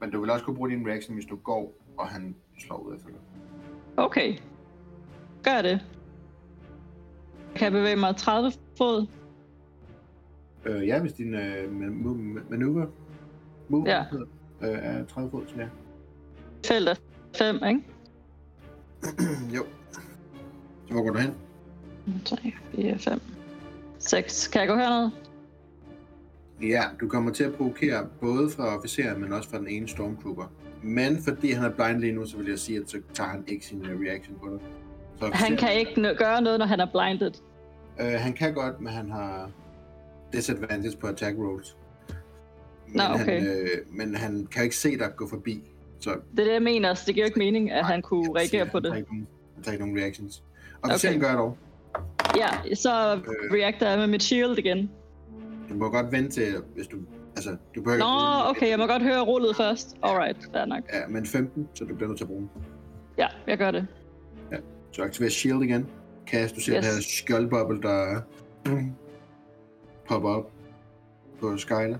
Men 0.01 0.11
du 0.11 0.21
vil 0.21 0.29
også 0.29 0.45
kunne 0.45 0.55
bruge 0.55 0.69
din 0.69 0.87
reaction, 0.87 1.13
hvis 1.15 1.25
du 1.25 1.35
går, 1.35 1.73
og 1.97 2.07
han 2.07 2.35
slår 2.59 2.77
ud 2.77 2.95
efter 2.95 3.07
dig. 3.07 3.17
Okay. 3.97 4.35
Gør 5.43 5.51
jeg 5.51 5.63
det. 5.63 5.79
Kan 7.55 7.63
jeg 7.65 7.71
bevæge 7.71 7.95
mig 7.95 8.15
30 8.15 8.51
fod? 8.77 9.07
Øh, 10.65 10.87
ja, 10.87 10.99
hvis 11.01 11.13
din 11.13 11.33
øh, 11.33 11.71
man- 11.73 12.03
move- 13.69 13.83
Ja. 13.89 14.03
øh, 14.61 14.77
er 14.81 15.05
30 15.05 15.31
fod, 15.31 15.43
så 15.47 15.55
ja. 15.57 15.67
Felt 16.67 16.89
er 16.89 16.95
5, 17.37 17.55
ikke? 17.55 17.81
jo. 19.55 19.63
Hvor 20.91 21.01
går 21.03 21.09
du 21.09 21.19
hen? 21.19 21.33
3, 22.25 22.37
4, 22.75 22.97
5, 22.99 23.19
6. 23.99 24.47
Kan 24.47 24.61
jeg 24.61 24.67
gå 24.69 24.75
herned? 24.75 25.09
Ja, 26.61 26.83
du 27.01 27.07
kommer 27.07 27.31
til 27.31 27.43
at 27.43 27.55
provokere 27.55 28.07
både 28.21 28.49
fra 28.49 28.77
officeren, 28.77 29.21
men 29.21 29.33
også 29.33 29.49
fra 29.49 29.57
den 29.57 29.67
ene 29.67 29.87
stormtrooper. 29.87 30.51
Men 30.83 31.23
fordi 31.23 31.51
han 31.51 31.65
er 31.65 31.69
blind 31.75 31.99
lige 31.99 32.13
nu, 32.13 32.25
så 32.25 32.37
vil 32.37 32.47
jeg 32.49 32.59
sige, 32.59 32.79
at 32.79 32.89
så 32.89 33.01
tager 33.13 33.29
han 33.29 33.43
ikke 33.47 33.65
sin 33.65 33.85
øh, 33.85 33.99
reaction 33.99 34.35
på 34.39 34.49
dig. 34.49 34.59
Så 35.19 35.29
Han 35.33 35.57
kan 35.57 35.73
ikke 35.79 35.91
n- 35.91 36.17
gøre 36.17 36.41
noget, 36.41 36.59
når 36.59 36.65
han 36.65 36.79
er 36.79 36.87
blinded. 36.91 37.31
Øh, 37.99 38.19
han 38.19 38.33
kan 38.33 38.53
godt, 38.53 38.81
men 38.81 38.93
han 38.93 39.11
har 39.11 39.49
disadvantage 40.33 40.97
på 40.97 41.07
attack 41.07 41.37
rolls. 41.37 41.77
Men, 42.87 42.95
Nå, 42.97 43.03
okay. 43.13 43.41
han, 43.41 43.47
øh, 43.61 43.67
men 43.97 44.15
han 44.15 44.47
kan 44.51 44.63
ikke 44.63 44.75
se 44.75 44.97
dig 44.97 45.11
gå 45.15 45.27
forbi. 45.27 45.63
Så 45.99 46.09
Det 46.31 46.39
er 46.39 46.43
det, 46.43 46.53
jeg 46.53 46.61
mener, 46.61 46.93
så 46.93 47.03
det 47.07 47.13
giver 47.15 47.25
jo 47.25 47.27
ikke 47.27 47.39
mening, 47.39 47.71
at 47.71 47.85
han 47.85 48.01
kunne 48.01 48.29
reagere 48.29 48.47
siger, 48.47 48.65
på 48.65 48.71
han 48.77 48.83
det. 48.83 48.89
tager 48.91 48.97
ikke 48.97 49.09
nogen- 49.11 49.27
Han 49.55 49.63
tager 49.63 49.73
ikke 49.73 49.85
nogen 49.85 49.99
reactions. 49.99 50.43
Officeren 50.83 51.15
Okay. 51.17 51.27
gør 51.29 51.35
dog. 51.37 51.57
Ja, 52.37 52.75
så 52.75 53.15
Øh. 53.15 53.51
reacter 53.53 53.89
jeg 53.89 53.99
med 53.99 54.07
mit 54.07 54.23
shield 54.23 54.57
igen. 54.57 54.91
Du 55.69 55.73
må 55.73 55.89
godt 55.89 56.11
vente 56.11 56.29
til, 56.31 56.55
hvis 56.75 56.87
du... 56.87 56.97
Altså, 57.35 57.57
du 57.75 57.81
behøver 57.81 57.99
Nå, 57.99 58.39
den. 58.47 58.49
okay, 58.49 58.69
jeg 58.69 58.79
må 58.79 58.87
godt 58.87 59.01
høre 59.03 59.21
rullet 59.21 59.55
først. 59.55 59.97
Alright, 60.03 60.37
fair 60.53 60.65
nok. 60.65 60.83
Ja, 60.93 61.07
men 61.07 61.25
15, 61.25 61.67
så 61.73 61.85
du 61.85 61.95
bliver 61.95 62.07
nødt 62.07 62.17
til 62.17 62.23
at 62.23 62.27
bruge 62.27 62.41
den. 62.41 62.49
Ja, 63.17 63.27
jeg 63.47 63.57
gør 63.57 63.71
det. 63.71 63.87
Så 64.91 65.03
aktiver 65.03 65.29
shield 65.29 65.63
igen. 65.63 65.87
Cast, 66.27 66.55
du 66.55 66.59
ser 66.61 66.77
Yes. 66.77 66.85
det 66.85 66.93
her 66.93 67.01
skjoldboble, 67.01 67.81
der 67.81 68.21
popper 70.07 70.29
op 70.29 70.51
på 71.39 71.57
Skyler. 71.57 71.97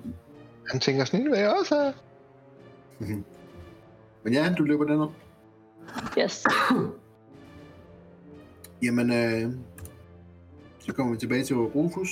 Han 0.72 0.80
tænker 0.80 1.06
sådan, 1.06 1.26
vil 1.32 1.40
jeg 1.40 1.54
også 1.60 1.76
have. 1.76 1.94
Men 4.24 4.34
ja, 4.34 4.54
du 4.58 4.64
løber 4.64 4.86
den 4.86 5.00
op. 5.02 5.12
Yes. 6.18 6.44
Jamen, 8.84 9.12
øh, 9.12 9.52
så 10.80 10.94
kommer 10.94 11.14
vi 11.14 11.20
tilbage 11.20 11.44
til 11.44 11.56
Rufus. 11.56 12.10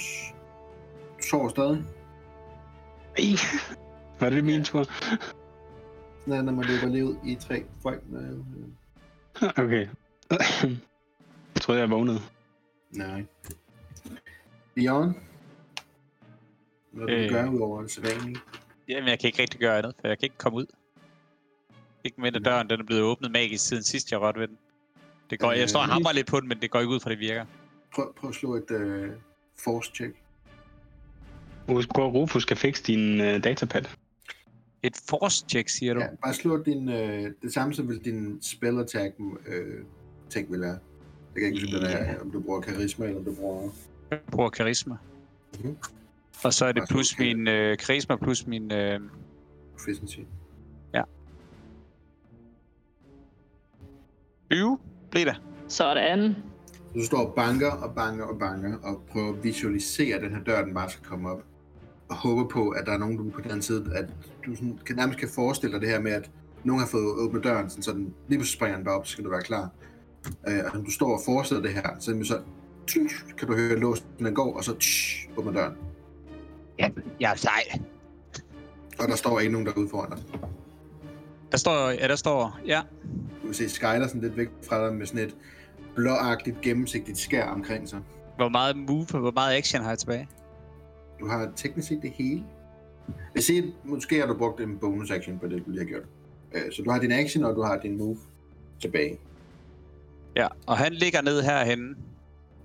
Du 1.18 1.24
sover 1.30 1.50
stadig. 1.50 1.84
Ej. 3.18 3.24
Var 4.20 4.30
det 4.30 4.44
min 4.44 4.64
tur? 4.64 4.84
Sådan 6.20 6.34
er, 6.34 6.42
når 6.42 6.52
man 6.52 6.66
løber 6.66 6.88
lige 6.88 7.06
ud 7.06 7.16
i 7.26 7.36
tre 7.36 7.64
folk. 7.82 8.04
Øh, 8.14 8.40
Okay. 9.58 9.88
Jeg 11.56 11.62
troede, 11.62 11.82
jeg 11.82 11.90
vågnede. 11.90 12.20
nej. 12.92 13.26
Bjørn, 14.76 15.16
Hvad 16.92 17.08
du 17.08 17.14
øh. 17.14 17.24
Øh. 17.26 17.30
gør 17.30 17.50
ud 17.50 17.60
over 17.60 17.82
det 17.82 17.92
sædvanlige? 17.92 18.38
Jamen, 18.88 19.10
jeg 19.10 19.20
kan 19.20 19.28
ikke 19.28 19.42
rigtig 19.42 19.60
gøre 19.60 19.78
andet, 19.78 19.96
for 20.02 20.08
jeg 20.08 20.18
kan 20.20 20.26
ikke 20.26 20.38
komme 20.38 20.58
ud. 20.58 20.66
Ikke 22.04 22.22
med, 22.22 22.36
at 22.36 22.46
døren 22.46 22.70
den 22.70 22.80
er 22.80 22.84
blevet 22.86 23.04
åbnet 23.04 23.32
magisk 23.32 23.68
siden 23.68 23.84
sidst, 23.84 24.12
jeg 24.12 24.22
rørte 24.22 24.40
ved 24.40 24.48
den. 24.48 24.58
Det 25.30 25.40
går, 25.40 25.52
jeg 25.52 25.70
står 25.70 25.80
og 25.80 25.86
Øh. 25.86 25.92
hamrer 25.92 26.14
lidt 26.14 26.28
på 26.28 26.40
den, 26.40 26.50
men 26.50 26.62
det 26.62 26.72
går 26.72 26.80
ikke 26.80 26.94
ud 26.94 27.00
fra, 27.00 27.10
det 27.10 27.20
virker. 27.20 27.46
Prøv, 27.96 28.14
prøv 28.18 28.30
at 28.30 28.36
slå 28.36 28.56
et 28.56 28.72
uh, 28.72 29.10
force 29.64 29.92
check. 29.96 30.14
Husk 31.68 31.90
på, 31.96 32.06
at 32.08 32.14
Rufus 32.14 32.44
skal 32.44 32.58
fikse 32.58 32.84
din 32.84 33.20
uh, 33.20 33.26
datapad. 33.26 33.84
Et 34.84 34.94
force 35.10 35.46
check, 35.50 35.70
siger 35.70 35.94
du? 35.94 36.00
Ja, 36.00 36.08
bare 36.24 36.34
slå 36.34 36.64
din, 36.64 36.90
uh, 36.90 36.96
det 37.42 37.54
samme 37.54 37.74
som 37.74 37.88
vil 37.88 38.06
din 38.06 38.42
spell 38.42 38.80
attack 38.80 39.16
uh, 39.20 39.26
ting 40.30 40.52
vil 40.52 40.62
være. 40.62 40.80
Jeg 41.36 41.44
kan 41.44 41.54
ikke 41.54 41.62
huske, 41.62 41.88
er, 41.88 42.20
om 42.22 42.32
du 42.32 42.40
bruger 42.40 42.62
karisma, 42.62 43.06
eller 43.06 43.20
om 43.20 43.26
du 43.26 43.36
bruger... 43.36 43.70
Jeg 44.12 44.20
bruger 44.32 44.50
karisma. 44.50 44.96
Mhm. 45.64 45.78
Og 46.44 46.54
så 46.54 46.66
er 46.66 46.72
det 46.72 46.82
Altså, 46.82 46.94
plus 46.94 47.14
okay. 47.14 47.34
min 47.34 47.48
øh, 47.48 47.78
karisma 47.78 48.16
plus 48.16 48.48
min... 48.48 48.72
Øh, 48.72 49.00
proficiency. 49.74 50.20
20, 54.52 54.80
blev 55.12 55.26
det. 55.26 55.42
Sådan. 55.68 56.36
Så 56.88 56.94
du 56.94 57.06
står 57.06 57.26
og 57.26 57.34
banker 57.36 57.72
og 57.72 57.96
banker 57.96 58.26
og 58.26 58.40
banker, 58.40 58.78
og 58.84 59.02
prøver 59.12 59.30
at 59.30 59.44
visualisere, 59.44 60.16
at 60.16 60.22
den 60.22 60.36
her 60.36 60.44
dør, 60.44 60.66
den 60.66 60.74
bare 60.74 60.90
skal 60.90 61.06
komme 61.06 61.30
op. 61.30 61.44
Og 62.10 62.16
håber 62.16 62.48
på, 62.48 62.70
at 62.70 62.86
der 62.86 62.92
er 62.92 62.98
nogen, 62.98 63.18
du 63.18 63.30
på 63.30 63.42
den 63.42 63.50
anden 63.50 63.62
side, 63.62 63.92
at 63.96 64.06
du 64.46 64.56
sådan, 64.56 64.80
kan, 64.86 64.96
nærmest 64.96 65.20
kan 65.20 65.30
forestille 65.30 65.74
dig 65.74 65.82
det 65.82 65.90
her 65.90 66.00
med, 66.00 66.12
at 66.12 66.32
nogen 66.64 66.80
har 66.80 66.88
fået 66.88 67.06
åbnet 67.06 67.44
døren, 67.44 67.70
sådan, 67.70 67.84
så 67.84 67.92
den 67.92 68.14
lige 68.28 68.40
pludselig 68.40 68.58
springer 68.58 68.76
den 68.76 68.86
bare 68.86 68.96
op, 68.96 69.08
så 69.08 69.12
skal 69.12 69.26
du 69.26 69.30
være 69.30 69.42
klar. 69.42 69.70
Øh, 70.48 70.60
og 70.66 70.78
når 70.78 70.84
du 70.84 70.92
står 70.92 71.14
og 71.14 71.20
forestiller 71.26 71.62
det 71.62 71.72
her, 71.72 71.90
så, 72.00 72.20
så 72.24 72.40
tsk, 72.88 73.38
kan 73.38 73.48
du 73.48 73.56
høre 73.56 73.80
låsen, 73.80 74.06
den 74.20 74.34
går, 74.34 74.58
og 74.58 74.64
så 74.64 74.76
tsk, 74.78 75.30
åbner 75.38 75.52
døren. 75.52 75.74
Ja, 76.80 76.90
jeg 77.20 77.32
er 77.32 77.36
sej. 77.36 77.82
Og 79.00 79.08
der 79.08 79.16
står 79.16 79.40
ikke 79.40 79.52
nogen 79.52 79.68
derude 79.68 79.90
foran 79.90 80.10
dig. 80.10 80.40
Der 81.52 81.58
står, 81.58 81.90
ja, 81.90 82.08
der 82.08 82.16
står, 82.16 82.60
ja. 82.68 82.82
Du 83.42 83.46
kan 83.46 83.54
se 83.54 83.70
Skyler 83.70 84.08
sådan 84.08 84.22
lidt 84.22 84.38
væk 84.38 84.48
fra 84.70 84.86
dig 84.86 84.96
med 84.96 85.06
sådan 85.06 85.26
et 85.26 85.36
blåagtigt, 85.96 86.62
gennemsigtigt 86.62 87.18
skær 87.18 87.46
omkring 87.46 87.90
sig. 87.90 88.00
Hvor 88.36 88.50
meget 88.50 88.78
move 88.78 89.06
og 89.14 89.20
hvor 89.20 89.32
meget 89.32 89.58
action 89.58 89.82
har 89.82 89.90
jeg 89.90 90.00
tilbage? 90.00 90.28
Du 91.20 91.28
har 91.28 91.52
teknisk 91.56 91.88
set 91.88 92.00
det 92.02 92.12
hele. 92.12 92.44
Jeg 93.36 93.44
siger, 93.44 93.64
måske 93.84 94.20
har 94.20 94.26
du 94.28 94.38
brugt 94.38 94.62
en 94.62 94.78
bonus 94.78 95.12
action 95.12 95.40
på 95.40 95.48
det, 95.48 95.66
du 95.66 95.70
lige 95.72 95.80
har 95.80 95.86
gjort. 95.90 96.04
Øh, 96.54 96.62
Så 96.72 96.82
du 96.82 96.92
har 96.92 97.00
din 97.00 97.12
action, 97.12 97.44
og 97.44 97.56
du 97.56 97.62
har 97.62 97.78
din 97.78 97.98
move 97.98 98.18
tilbage. 98.82 99.18
Ja, 100.36 100.48
og 100.68 100.78
han 100.78 100.94
ligger 100.94 101.22
ned 101.22 101.42
herhenne. 101.42 101.96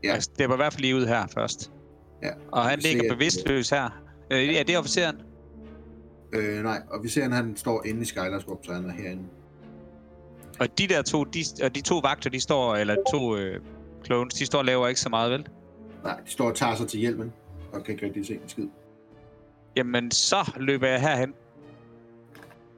Ja. 0.05 0.13
Altså, 0.13 0.31
det 0.39 0.49
var 0.49 0.55
i 0.55 0.57
hvert 0.57 0.73
fald 0.73 0.81
lige 0.83 0.97
ud 0.97 1.07
her 1.07 1.27
først. 1.35 1.71
Ja. 2.23 2.31
Og 2.53 2.65
han 2.65 2.79
ligger 2.79 3.03
ser- 3.03 3.15
bevidstløs 3.15 3.71
her. 3.71 4.03
Øh, 4.31 4.55
ja, 4.55 4.63
det 4.63 4.75
er 4.75 4.79
officeren. 4.79 5.17
Øh, 6.35 6.63
nej, 6.63 6.83
og 6.91 7.03
vi 7.03 7.09
ser, 7.09 7.25
at 7.25 7.33
han 7.33 7.57
står 7.57 7.87
inde 7.87 8.03
i 8.03 8.05
Skylers 8.05 8.49
rum, 8.49 8.59
så 8.63 8.73
han 8.73 8.85
er 8.85 8.93
herinde. 8.93 9.23
Og 10.61 10.79
de 10.79 10.87
der 10.89 11.03
to, 11.03 11.25
de, 11.25 11.41
og 11.63 11.75
de 11.75 11.81
to 11.81 11.99
vagter, 11.99 12.31
de 12.31 12.41
står, 12.41 12.77
eller 12.77 12.97
to 13.13 13.37
øh, 13.37 13.61
clones, 14.05 14.35
de 14.35 14.47
står 14.47 14.59
og 14.59 14.65
laver 14.65 14.89
ikke 14.89 15.01
så 15.01 15.09
meget, 15.09 15.31
vel? 15.31 15.49
Nej, 16.05 16.21
de 16.27 16.31
står 16.31 16.49
og 16.49 16.57
tager 16.57 16.75
sig 16.75 16.89
til 16.89 17.01
hjelmen, 17.01 17.33
og 17.73 17.85
kan 17.85 17.95
ikke 17.95 18.07
rigtig 18.07 18.27
se 18.27 18.35
en 18.35 18.41
skid. 18.49 18.69
Jamen, 19.77 20.11
så 20.11 20.53
løber 20.57 20.89
jeg 20.89 21.01
herhen. 21.01 21.35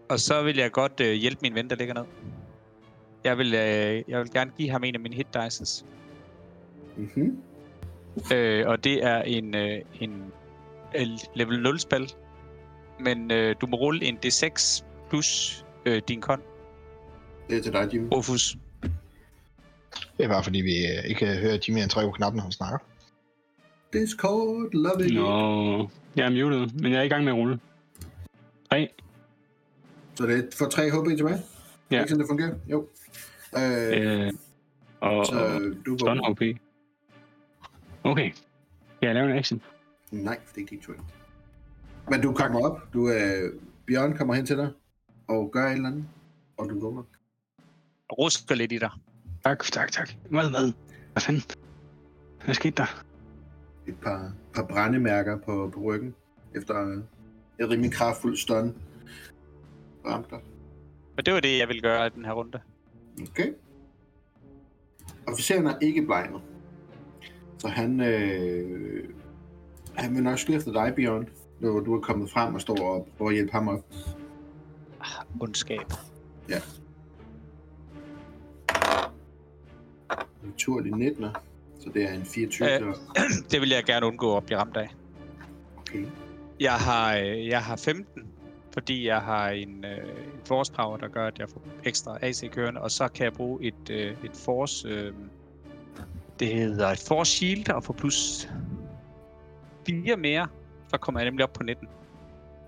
Og 0.09 0.21
så 0.21 0.43
vil 0.43 0.57
jeg 0.57 0.73
godt 0.73 1.01
øh, 1.01 1.13
hjælpe 1.13 1.39
min 1.43 1.55
ven, 1.55 1.71
der 1.71 1.77
ligger 1.77 1.95
ned. 1.95 2.05
Jeg 3.25 3.39
vil, 3.39 3.55
øh, 3.55 4.03
jeg 4.09 4.21
vil 4.21 4.31
gerne 4.33 4.51
give 4.57 4.71
ham 4.71 4.85
en 4.85 4.95
af 4.95 5.01
mine 5.01 5.15
hit 5.15 5.27
dices. 5.35 5.85
Mhm. 6.97 7.39
Øh, 8.35 8.69
og 8.69 8.85
det 8.85 9.05
er 9.05 9.23
en, 9.23 9.55
øh, 9.57 9.81
en 10.01 10.33
øh, 10.97 11.07
level 11.35 11.63
0 11.63 11.79
spil. 11.79 12.13
Men 13.01 13.31
øh, 13.31 13.57
du 13.61 13.67
må 13.67 13.77
rulle 13.77 14.05
en 14.05 14.19
D6 14.27 14.85
plus 15.09 15.65
øh, 15.87 16.03
din 16.09 16.21
kon, 16.21 16.41
Det 17.49 17.59
er 17.59 17.63
til 17.63 17.73
dig, 17.73 17.89
Jimmy. 17.93 18.09
Rufus. 18.15 18.57
Det 20.19 20.25
er 20.25 20.29
bare 20.29 20.45
fordi, 20.45 20.59
vi 20.61 20.87
øh, 20.87 21.05
ikke 21.09 21.19
kan 21.19 21.37
høre 21.39 21.59
Jimmy 21.69 21.81
han 21.81 21.89
trykker 21.89 22.11
på 22.11 22.17
knappen, 22.17 22.37
når 22.37 22.43
han 22.43 22.53
snakker. 22.53 22.79
Discord, 23.93 24.71
love 24.73 25.07
it. 25.07 25.15
Nå, 25.15 25.91
jeg 26.17 26.27
er 26.27 26.31
muted, 26.31 26.69
men 26.81 26.93
jeg 26.93 26.99
er 26.99 27.03
i 27.03 27.09
gang 27.09 27.25
med 27.25 27.33
at 27.33 27.37
rulle. 27.39 27.61
3. 28.71 28.89
Så 30.15 30.27
det 30.27 30.39
er 30.39 30.43
for 30.59 30.67
3 30.67 30.91
HP 30.91 31.17
tilbage? 31.17 31.39
Ja. 31.91 31.99
Ikke 31.99 32.09
sådan, 32.09 32.21
det 32.21 32.29
fungerer? 32.29 32.55
Jo. 32.71 32.87
Øh, 33.57 34.27
Øh, 34.27 34.33
og, 35.01 35.27
så 35.27 35.33
og 35.39 35.61
du 35.87 35.99
stun. 35.99 36.21
HP. 36.33 36.59
Okay. 38.05 38.31
Skal 38.97 39.07
jeg 39.07 39.15
lave 39.15 39.31
en 39.31 39.37
action? 39.39 39.63
Nej, 40.11 40.39
det 40.49 40.55
er 40.55 40.59
ikke 40.59 40.71
din 40.71 40.81
tur. 40.81 40.95
Men 42.11 42.21
du 42.21 42.33
kommer 42.33 42.61
op. 42.61 42.93
Du, 42.93 43.11
øh, 43.11 43.53
Bjørn 43.87 44.17
kommer 44.17 44.35
hen 44.35 44.47
til 44.47 44.57
dig 44.57 44.71
og 45.29 45.51
gør 45.53 45.67
et 45.67 45.73
eller 45.73 45.89
andet. 45.89 46.05
Og 46.57 46.71
du 46.71 46.81
vågner. 46.81 47.03
Rusker 48.13 48.55
lidt 48.55 48.73
i 48.73 48.79
dig. 48.79 48.91
Tak, 49.45 49.65
tak, 49.65 49.93
tak. 49.93 50.11
Hvad, 50.31 50.51
hvad? 50.51 50.73
Hvad 51.13 51.21
fanden? 51.21 51.43
Hvad 52.45 52.55
skete 52.55 52.77
der? 52.77 53.05
Et 53.87 53.97
par, 54.01 54.33
par 54.55 54.63
brændemærker 54.63 55.39
på, 55.39 55.71
på 55.75 55.81
ryggen. 55.81 56.15
Efter 56.55 56.89
øh, 56.89 56.99
et 57.61 57.71
rimelig 57.71 57.93
kraftfuldt 57.93 58.39
stun. 58.39 58.75
Ramte 60.07 60.31
dig. 60.31 60.41
Og 61.19 61.27
det 61.27 61.35
var 61.35 61.41
det, 61.41 61.59
jeg 61.59 61.69
ville 61.69 61.83
gøre 61.83 62.07
i 62.07 62.11
den 62.11 62.25
her 62.25 62.33
runde. 62.33 62.61
Okay. 63.31 63.53
Officeren 65.27 65.67
er 65.67 65.79
ikke 65.81 66.03
blegnet. 66.03 66.41
Så 67.59 67.69
han, 67.69 68.01
øh, 68.01 69.09
han 69.95 70.15
vil 70.15 70.23
nok 70.23 70.39
skyde 70.39 70.57
efter 70.57 70.73
dig, 70.73 70.93
Bjørn. 70.97 71.29
Når 71.61 71.81
du 71.81 71.95
er 71.95 72.01
kommet 72.01 72.31
frem 72.31 72.55
og 72.55 72.61
står 72.61 72.81
og 72.81 73.09
prøver 73.19 73.31
at 73.31 73.35
hjælpe 73.35 73.53
ham 73.53 73.69
op. 73.69 73.85
Ondskab. 75.41 75.93
Naturlig 80.43 80.93
19. 80.93 81.25
Så 81.81 81.91
det 81.95 82.03
er 82.03 82.13
en 82.13 82.25
24. 82.25 82.69
Øh. 82.69 82.89
Øh. 82.89 82.95
det 83.51 83.61
vil 83.61 83.69
jeg 83.69 83.85
gerne 83.85 84.07
undgå 84.07 84.37
at 84.37 84.45
blive 84.45 84.59
ramt 84.59 84.77
af. 84.77 84.89
Okay. 85.77 86.05
Jeg 86.61 86.75
har, 86.75 87.17
øh, 87.17 87.47
jeg 87.47 87.63
har 87.63 87.77
15, 87.77 88.23
fordi 88.73 89.07
jeg 89.07 89.21
har 89.21 89.49
en, 89.49 89.85
øh, 89.85 89.99
en 89.99 90.41
force 90.45 90.73
power, 90.73 90.97
der 90.97 91.09
gør, 91.09 91.27
at 91.27 91.39
jeg 91.39 91.49
får 91.49 91.63
ekstra 91.85 92.19
AC 92.23 92.51
kørende, 92.51 92.81
og 92.81 92.91
så 92.91 93.09
kan 93.09 93.25
jeg 93.25 93.33
bruge 93.33 93.65
et, 93.65 93.91
øh, 93.91 94.17
et 94.25 94.37
force... 94.45 94.89
Øh, 94.89 95.13
det 96.41 96.49
hedder 96.49 96.89
et 96.89 97.05
force 97.09 97.33
shield, 97.33 97.71
og 97.71 97.85
få 97.85 97.93
plus 97.93 98.49
4 99.87 100.17
mere, 100.17 100.49
så 100.91 100.99
kommer 100.99 101.21
jeg 101.21 101.25
nemlig 101.31 101.45
op 101.45 101.53
på 101.53 101.63
19. 101.63 101.89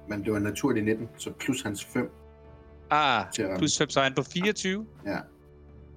Men 0.08 0.24
det 0.24 0.32
var 0.32 0.38
naturlig 0.38 0.82
19, 0.82 1.08
så 1.16 1.30
plus 1.32 1.62
hans 1.62 1.84
5 1.84 2.10
Ah, 2.90 3.24
plus 3.58 3.78
5, 3.78 3.90
så 3.90 4.00
er 4.00 4.04
han 4.04 4.14
på 4.14 4.22
24. 4.22 4.86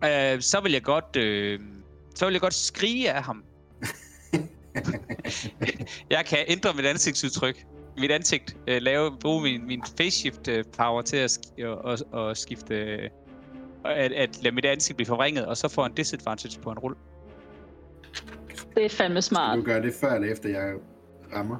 Ja. 0.01 0.35
Øh, 0.35 0.41
så 0.41 0.61
vil 0.61 0.71
jeg 0.71 0.83
godt... 0.83 1.15
Øh, 1.15 1.59
så 2.15 2.25
vil 2.25 2.31
jeg 2.31 2.41
godt 2.41 2.53
skrige 2.53 3.11
af 3.11 3.23
ham. 3.23 3.43
jeg 6.09 6.25
kan 6.25 6.37
ændre 6.47 6.73
mit 6.73 6.85
ansigtsudtryk. 6.85 7.65
Mit 7.97 8.11
ansigt. 8.11 8.57
Øh, 8.67 8.81
lave, 8.81 9.17
bruge 9.19 9.43
min, 9.43 9.67
min 9.67 9.83
face 9.97 10.19
shift 10.19 10.47
øh, 10.47 10.63
power 10.77 11.01
til 11.01 11.17
at, 11.17 11.31
sk- 11.31 11.65
og, 11.65 11.77
og, 11.77 11.97
og 12.11 12.37
skifte... 12.37 12.75
Øh, 12.75 13.09
at, 13.85 14.11
at 14.11 14.43
lade 14.43 14.55
mit 14.55 14.65
ansigt 14.65 14.97
blive 14.97 15.05
forvrænget, 15.07 15.45
og 15.45 15.57
så 15.57 15.67
får 15.67 15.85
en 15.85 15.93
disadvantage 15.93 16.59
på 16.61 16.71
en 16.71 16.79
rull. 16.79 16.95
Det 18.75 18.85
er 18.85 18.89
fandme 18.89 19.21
smart. 19.21 19.57
Du 19.57 19.63
gør 19.63 19.79
det 19.79 19.93
før 19.93 20.15
eller 20.15 20.31
efter 20.31 20.49
jeg 20.49 20.73
rammer. 21.35 21.57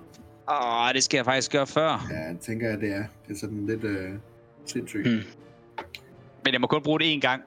Åh, 0.52 0.94
det 0.94 1.04
skal 1.04 1.18
jeg 1.18 1.26
faktisk 1.26 1.52
gøre 1.52 1.68
før. 1.68 2.08
Ja, 2.12 2.20
jeg 2.20 2.38
tænker 2.42 2.70
jeg, 2.70 2.80
det 2.82 2.94
er. 2.96 3.04
Det 3.28 3.36
er 3.36 3.40
sådan 3.40 3.66
lidt 3.68 3.84
øh, 3.84 4.10
sindssygt. 4.66 5.08
Hmm. 5.08 5.22
Men 6.46 6.54
jeg 6.54 6.62
må 6.62 6.68
kun 6.68 6.84
bruge 6.84 7.00
det 7.00 7.16
én 7.18 7.20
gang 7.20 7.42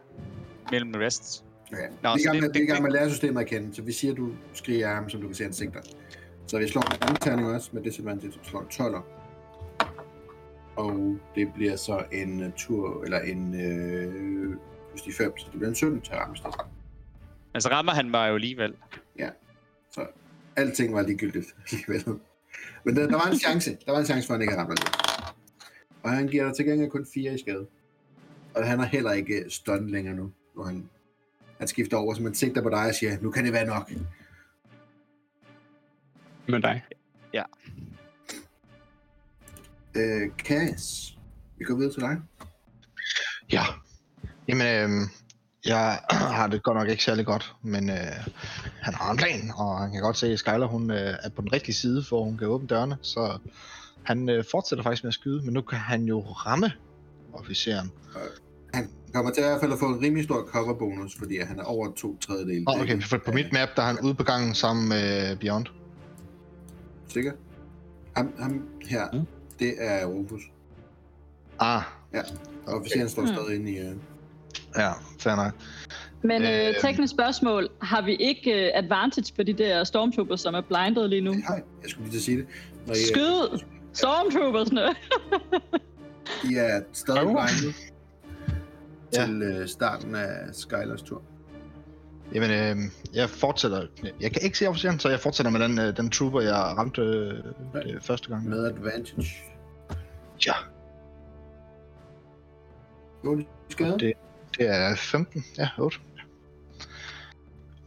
mellem 0.71 0.95
rests. 0.95 1.45
Okay. 1.73 1.89
Nå, 2.03 2.17
så 2.17 2.29
er 2.29 2.33
gang 2.33 2.43
det- 2.43 2.55
det- 2.55 2.67
gang 2.67 2.77
det- 2.77 2.83
med 2.83 2.89
at 2.89 2.93
lære 2.93 3.11
systemet 3.11 3.41
at 3.41 3.47
kende, 3.47 3.75
så 3.75 3.83
vi 3.83 3.93
siger, 3.93 4.13
at 4.13 4.17
du 4.17 4.33
skriger 4.55 4.95
ham, 4.95 5.09
som 5.11 5.21
du 5.21 5.27
kan 5.27 5.35
se 5.35 5.45
ansigter. 5.45 5.81
Så 6.47 6.59
vi 6.59 6.69
slår 6.69 6.83
en 6.83 6.99
anden 7.03 7.17
terning 7.17 7.49
også 7.49 7.71
med 7.73 7.83
disadvantage, 7.83 8.33
slår 8.43 8.61
en 8.61 8.67
12'er. 8.67 9.03
Og 10.77 11.19
det 11.35 11.49
bliver 11.55 11.77
så 11.77 12.05
en 12.13 12.43
øh, 12.43 12.51
tur, 12.57 13.05
eller 13.05 13.21
en 13.21 13.61
øh, 13.61 14.57
plus 14.91 15.03
de 15.03 15.13
5, 15.13 15.39
så 15.39 15.47
det 15.53 15.59
bliver 15.59 15.69
en 15.69 15.75
17 15.75 16.01
til 16.01 16.13
stedet. 16.35 16.55
Altså 17.55 17.69
rammer 17.69 17.93
han 17.93 18.11
mig 18.11 18.29
jo 18.29 18.35
alligevel. 18.35 18.75
Så 19.91 20.07
alting 20.57 20.95
var 20.95 21.03
ligegyldigt 21.03 21.47
alligevel. 21.73 22.19
Men 22.85 22.97
der, 22.97 23.07
der, 23.07 23.17
var 23.17 23.27
en 23.31 23.39
chance. 23.39 23.79
Der 23.87 23.93
var 23.93 23.99
en 23.99 24.07
chance 24.07 24.27
for, 24.27 24.35
at 24.35 24.41
han 24.41 24.43
ikke 24.43 24.57
ramte 24.57 24.77
dig. 24.77 24.93
Og 26.03 26.11
han 26.11 26.27
giver 26.29 26.45
dig 26.45 26.57
til 26.57 26.65
gengæld 26.65 26.91
kun 26.91 27.07
4 27.15 27.35
i 27.35 27.39
skade. 27.39 27.67
Og 28.55 28.67
han 28.67 28.81
er 28.81 28.85
heller 28.85 29.13
ikke 29.13 29.45
stun 29.49 29.91
længere 29.91 30.15
nu. 30.15 30.33
nu 30.57 30.63
han, 30.63 30.89
han 31.59 31.69
skifter 31.69 31.97
over, 31.97 32.15
så 32.15 32.23
man 32.23 32.35
sigter 32.35 32.63
på 32.63 32.71
dig 32.71 32.87
og 32.89 32.95
siger, 32.95 33.17
nu 33.21 33.31
kan 33.31 33.45
det 33.45 33.53
være 33.53 33.67
nok. 33.67 33.93
Med 36.49 36.61
dig. 36.61 36.83
Øh, 39.97 40.31
Cass, 40.39 41.17
vi 41.59 41.65
går 41.65 41.75
videre 41.77 41.93
til 41.93 42.03
dig. 42.03 42.17
Ja. 43.53 43.65
Jamen, 44.49 44.67
øh, 44.67 45.09
jeg 45.67 45.99
har 46.39 46.47
det 46.47 46.63
godt 46.63 46.77
nok 46.77 46.89
ikke 46.89 47.05
særlig 47.05 47.27
godt, 47.27 47.55
men 47.63 47.91
øh, 47.91 47.97
han 48.83 48.95
har 48.95 49.11
en 49.11 49.17
plan, 49.17 49.51
og 49.57 49.79
han 49.79 49.93
kan 49.93 50.01
godt 50.03 50.17
se, 50.17 50.27
at 50.27 50.39
Skyler 50.39 50.67
hun 50.67 50.91
øh, 50.91 50.97
er 51.23 51.29
på 51.37 51.43
den 51.43 51.53
rigtige 51.53 51.75
side, 51.75 52.05
for 52.09 52.25
hun 52.25 52.39
kan 52.39 52.47
åbne 52.49 52.67
dørene, 52.69 52.97
så 53.03 53.39
han 54.03 54.29
øh, 54.29 54.45
fortsætter 54.51 54.83
faktisk 54.83 55.05
med 55.05 55.09
at 55.09 55.15
skyde, 55.15 55.45
men 55.45 55.55
nu 55.55 55.61
kan 55.61 55.79
han 55.79 56.05
jo 56.05 56.21
ramme 56.21 56.73
officeren. 57.33 57.93
Han 58.75 58.91
kommer 59.15 59.33
til 59.33 59.41
i 59.41 59.45
hvert 59.47 59.61
fald 59.61 59.73
at 59.73 59.79
få 59.79 59.87
en 59.87 60.01
rimelig 60.03 60.25
stor 60.25 60.45
coverbonus, 60.53 61.17
fordi 61.19 61.39
han 61.41 61.59
er 61.59 61.65
over 61.65 61.93
to 61.97 62.17
tredjedel. 62.19 62.65
Oh, 62.67 62.81
okay, 62.81 63.03
for 63.03 63.19
på 63.19 63.33
mit 63.33 63.53
map, 63.53 63.69
der 63.77 63.83
er 63.83 63.87
han 63.87 64.01
ude 64.01 64.15
på 64.15 64.23
gangen 64.25 64.55
sammen 64.55 64.89
med 64.89 65.37
Beyond. 65.37 65.67
Sikker? 67.09 67.33
Ham, 68.17 68.33
ham 68.39 68.63
her, 68.89 69.03
Mm. 69.13 69.27
det 69.59 69.75
er 69.79 70.07
Rufus. 70.07 70.43
Ah, 71.59 71.83
Og 72.67 72.75
officeren 72.75 73.09
står 73.09 73.23
Mm. 73.23 73.29
stadig 73.29 73.55
inde 73.55 73.71
i... 73.71 73.81
Uh... 73.91 73.97
ja, 74.77 74.93
fair 75.21 75.37
nok. 75.37 75.53
Men 76.23 76.43
øh, 76.43 76.67
Øhm. 76.67 76.75
teknisk 76.81 77.11
spørgsmål. 77.13 77.69
Har 77.83 78.03
vi 78.03 78.15
ikke 78.17 78.67
øh, 78.67 78.71
advantage 78.75 79.35
på 79.37 79.43
de 79.43 79.53
der 79.53 79.85
stormtroopers, 79.85 80.41
som 80.41 80.55
er 80.55 80.61
blinded 80.61 81.09
lige 81.09 81.21
nu? 81.21 81.33
Hej, 81.33 81.63
jeg 81.83 81.91
skulle 81.91 82.05
lige 82.05 82.13
til 82.13 82.19
at 82.19 82.23
sige 82.23 82.37
det. 82.39 82.47
Når 82.87 82.95
I, 82.95 82.99
er- 82.99 83.07
Skyd! 83.15 83.65
Stormtroopersne! 83.93 84.81
I 86.51 86.55
er 86.55 86.81
stadig 86.93 87.21
blindet 87.23 87.75
Ja. 89.17 89.25
til 89.27 89.61
uh, 89.61 89.67
starten 89.67 90.15
af 90.15 90.31
Skylers 90.53 91.03
tur. 91.03 91.23
Jamen, 92.35 92.51
øh, 92.51 92.77
jeg 93.15 93.31
fortsætter. 93.31 93.87
Jeg 94.21 94.33
kan 94.33 94.43
ikke 94.43 94.59
se 94.59 94.67
officeren, 94.67 94.99
så 94.99 95.09
jeg 95.09 95.21
fortsætter 95.21 95.51
med 95.53 95.61
den, 95.61 95.79
øh, 95.79 95.97
den 95.97 96.11
trooper, 96.11 96.41
jeg 96.41 96.55
ramte 96.55 97.01
øh, 97.03 97.33
det 97.75 97.99
første 98.03 98.29
gang. 98.29 98.49
Med 98.49 98.67
advantage. 98.67 99.31
Ja, 100.47 100.53
Hvor 103.23 103.33
er 103.37 103.43
skade? 103.69 103.97
Det- 103.99 104.13
det 104.59 104.69
er 104.69 104.95
15. 104.97 105.45
Ja, 105.59 105.69
8. 105.79 105.99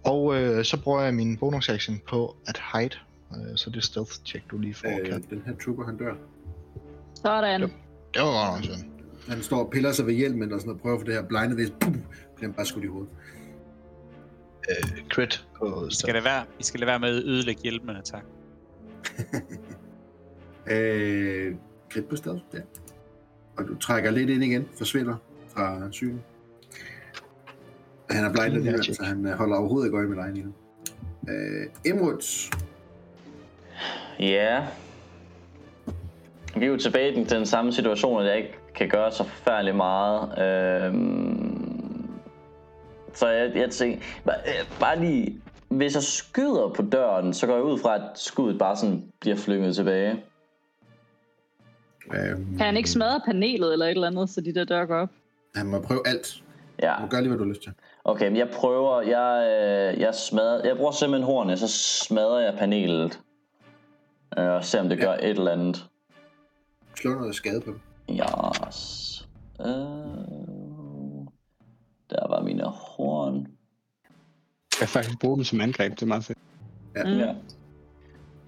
Og 0.04 0.36
øh, 0.42 0.66
så 0.66 0.82
bruger 0.82 1.02
jeg 1.02 1.14
min 1.14 1.38
bonus 1.38 1.70
action 1.70 2.02
på 2.08 2.36
at 2.48 2.62
hide. 2.74 2.90
Øh, 3.32 3.58
så 3.58 3.70
det 3.70 3.78
er 3.78 3.82
stealth 3.82 4.12
check, 4.26 4.52
du 4.52 4.58
lige 4.58 4.74
får. 4.74 4.88
Øh, 5.00 5.22
den 5.30 5.44
her 5.46 5.54
trooper, 5.66 5.86
han 5.86 5.98
dør. 5.98 6.14
Sådan. 7.16 7.62
Det 7.62 7.72
var 8.22 8.52
godt 8.52 8.66
nok 8.66 8.76
sådan. 8.76 8.92
Han 9.30 9.42
står 9.44 9.64
og 9.64 9.72
piller 9.72 9.92
sig 9.92 10.06
ved 10.06 10.14
hjelmen 10.14 10.52
og 10.54 10.60
sådan 10.60 10.74
og 10.74 10.80
prøver 10.80 11.00
for 11.00 11.06
det 11.06 11.14
her 11.14 11.24
blinde 11.24 11.58
ved. 11.58 11.72
Pum! 11.80 11.94
Bliver 12.36 12.48
han 12.48 12.54
bare 12.54 12.66
skudt 12.66 12.84
i 12.84 12.88
hovedet. 12.88 13.10
Øh, 14.70 15.08
crit 15.10 15.46
på 15.58 15.66
I 15.66 15.92
skal 15.92 15.92
stealth. 15.92 16.14
lade 16.14 16.24
være, 16.24 16.46
I 16.60 16.64
skal 16.64 16.80
lade 16.80 16.88
være 16.88 17.00
med 17.00 17.10
at 17.18 17.24
ødelægge 17.24 17.62
hjælpene, 17.64 18.02
tak. 18.04 18.24
Øh, 20.72 21.56
krit 21.90 22.06
på 22.06 22.16
stedet, 22.16 22.42
ja. 22.54 22.60
Og 23.58 23.68
du 23.68 23.76
trækker 23.78 24.12
lidt 24.12 24.30
ind 24.30 24.44
igen, 24.44 24.68
forsvinder 24.78 25.16
fra 25.50 25.92
synet. 25.92 26.22
Han 28.10 28.26
er 28.26 28.42
alligevel, 28.42 28.72
Magic. 28.72 28.96
så 28.96 29.04
han 29.04 29.26
øh, 29.26 29.34
holder 29.34 29.56
overhovedet 29.58 29.88
ikke 29.88 29.98
øje 29.98 30.08
med 30.08 30.18
dig 30.24 30.32
lige 30.34 30.46
nu. 30.46 30.54
Øh, 31.30 31.68
Emruds. 31.86 32.52
Ja. 34.20 34.66
Vi 36.58 36.66
er 36.66 36.70
jo 36.70 36.78
tilbage 36.78 37.12
i 37.12 37.16
den, 37.16 37.26
den 37.26 37.46
samme 37.46 37.72
situation, 37.74 38.22
at 38.22 38.28
jeg 38.28 38.38
ikke 38.38 38.54
kan 38.76 38.90
gøre 38.90 39.12
så 39.12 39.24
forfærdeligt 39.24 39.76
meget. 39.76 40.40
Øhm, 40.40 42.10
så 43.14 43.28
jeg, 43.28 43.52
jeg 43.56 43.70
tænker, 43.70 44.00
bare, 44.26 44.36
øh, 44.48 44.80
bare 44.80 45.00
lige, 45.00 45.42
hvis 45.70 45.96
jeg 45.96 46.04
skyder 46.04 46.74
på 46.76 46.82
døren, 46.82 47.34
så 47.34 47.48
går 47.48 47.56
jeg 47.56 47.64
ud 47.64 47.80
fra, 47.80 47.96
at 47.96 48.02
skuddet 48.16 48.60
bare 48.60 48.76
sådan 48.78 49.04
bliver 49.20 49.36
flynget 49.38 49.76
tilbage. 49.76 50.24
Øh, 52.14 52.36
Kan 52.36 52.60
han 52.60 52.78
ikke 52.78 52.90
smadre 52.90 53.22
panelet 53.26 53.74
eller 53.74 53.86
et 53.86 53.92
eller 53.92 54.08
andet, 54.08 54.30
så 54.30 54.42
de 54.42 54.54
der 54.54 54.64
døre 54.66 54.86
går 54.88 54.96
op? 54.98 55.10
Han 55.56 55.66
må 55.68 55.82
prøve 55.82 56.08
alt. 56.08 56.44
Ja, 56.82 56.94
Du 56.98 57.02
må 57.02 57.08
gøre 57.08 57.22
lige, 57.22 57.30
hvad 57.30 57.38
du 57.38 57.44
har 57.44 57.50
lyst 57.50 57.64
til. 57.64 57.72
Okay, 58.08 58.28
men 58.28 58.38
jeg 58.38 58.50
prøver, 58.54 59.02
jeg, 59.02 59.48
øh, 59.96 60.02
jeg 60.02 60.16
smadrer, 60.16 60.68
jeg 60.68 60.78
bruger 60.78 60.92
simpelthen 60.92 61.26
hornene, 61.26 61.58
så 61.58 61.68
smadrer 61.68 62.40
jeg 62.40 62.56
panelet. 62.60 63.20
Øh, 64.38 64.46
og 64.50 64.66
ser 64.66 64.80
om 64.82 64.90
det 64.90 65.00
gør 65.00 65.14
et 65.14 65.30
eller 65.30 65.52
andet. 65.52 65.86
Slå 66.96 67.12
noget 67.12 67.36
skade 67.36 67.62
på 67.62 67.72
det. 67.72 67.82
Yes. 68.10 69.28
Øh, 69.60 69.66
der 72.10 72.28
var 72.30 72.42
mine 72.44 72.64
horn. 72.64 73.36
Jeg 73.36 74.80
kan 74.80 74.88
faktisk 74.88 75.20
bruge 75.20 75.36
dem 75.38 75.44
som 75.44 75.62
angreb, 75.62 75.92
det 75.92 76.02
er 76.02 76.06
meget 76.06 76.24
fedt. 76.26 76.38
Mm. 76.96 77.12
Ja. 77.12 77.36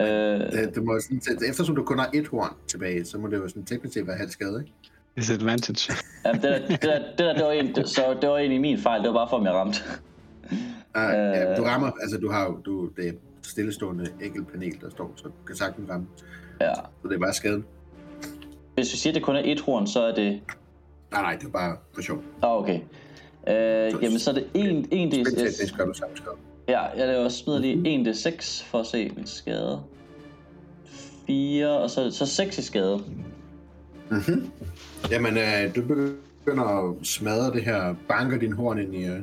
Øh, 0.01 0.51
det, 0.51 0.76
det 0.76 0.84
må 0.84 0.99
sådan, 0.99 1.22
set- 1.22 1.49
eftersom 1.49 1.76
du 1.76 1.84
kun 1.84 1.99
har 1.99 2.10
et 2.14 2.28
horn 2.28 2.53
tilbage, 2.68 3.05
så 3.05 3.18
må 3.18 3.28
det 3.28 3.38
jo 3.38 3.47
sådan 3.47 3.66
teknisk 3.66 3.93
set 3.93 4.07
være 4.07 4.18
halv 4.18 4.30
skade, 4.30 4.60
ikke? 4.62 4.74
Disadvantage. 5.20 5.93
ja, 6.26 6.32
det, 6.32 6.43
der, 6.43 6.67
det, 6.67 6.82
der, 6.82 6.99
det, 6.99 7.17
der, 7.17 7.34
det, 7.34 7.43
var 7.45 7.51
en, 7.51 7.76
det, 7.76 7.89
så 7.89 8.17
det 8.22 8.30
var 8.30 8.38
egentlig 8.38 8.61
min 8.61 8.78
fejl, 8.80 9.01
det 9.01 9.07
var 9.07 9.13
bare 9.13 9.30
for, 9.30 9.38
om 9.38 9.45
jeg 9.45 9.53
ramte. 9.53 9.80
Uh, 10.51 10.57
ja, 10.95 11.51
Øh. 11.51 11.57
du 11.57 11.63
rammer, 11.63 11.91
altså 12.01 12.17
du 12.17 12.32
har 12.32 12.45
jo, 12.45 12.57
du, 12.65 12.89
det 12.97 13.05
er 13.05 13.09
et 13.09 13.20
stillestående 13.43 14.07
enkeltpanel, 14.22 14.82
der 14.82 14.89
står, 14.89 15.13
så 15.15 15.24
du 15.24 15.32
kan 15.47 15.55
sagtens 15.55 15.89
ramme. 15.89 16.07
Ja. 16.61 16.74
Så 16.74 17.07
det 17.07 17.15
er 17.15 17.20
bare 17.20 17.34
skaden. 17.34 17.65
Hvis 18.76 18.93
vi 18.93 18.97
siger, 18.97 19.11
at 19.11 19.15
det 19.15 19.24
kun 19.24 19.36
er 19.36 19.41
et 19.45 19.59
horn, 19.61 19.88
så 19.88 20.01
er 20.03 20.15
det... 20.15 20.41
Nej, 21.11 21.22
nej, 21.22 21.36
det 21.36 21.47
er 21.47 21.51
bare 21.51 21.78
for 21.93 22.01
sjov. 22.01 22.24
Ah, 22.41 22.57
okay. 22.57 22.80
Øh, 23.47 24.03
jamen, 24.03 24.20
så 24.20 24.30
er 24.30 24.34
det 24.34 24.47
1, 24.53 24.88
1 24.91 25.11
Det 25.11 25.28
d6. 25.28 25.78
gør 25.78 25.86
du 25.86 25.93
samme 25.93 26.17
skade. 26.17 26.36
Ja, 26.67 26.82
jeg 26.82 27.07
laver 27.07 27.30
smider 27.30 27.59
lige 27.59 28.01
1 28.01 28.07
d6 28.07 28.65
for 28.65 28.80
at 28.80 28.88
se 28.88 29.11
min 29.15 29.28
skade. 29.28 29.82
4, 31.28 31.70
og 31.70 31.89
så, 31.89 32.11
så 32.11 32.26
6 32.26 32.57
i 32.57 32.61
skade. 32.63 33.03
Mm-hmm. 34.09 34.51
Jamen, 35.12 35.38
øh, 35.38 35.76
du 35.76 35.82
begynder 35.82 36.64
at 36.66 36.95
smadre 37.08 37.52
det 37.54 37.64
her, 37.64 37.95
banker 38.08 38.38
din 38.38 38.54
horn 38.54 38.80
ind 38.80 38.95
i, 38.95 39.06
øh, 39.06 39.18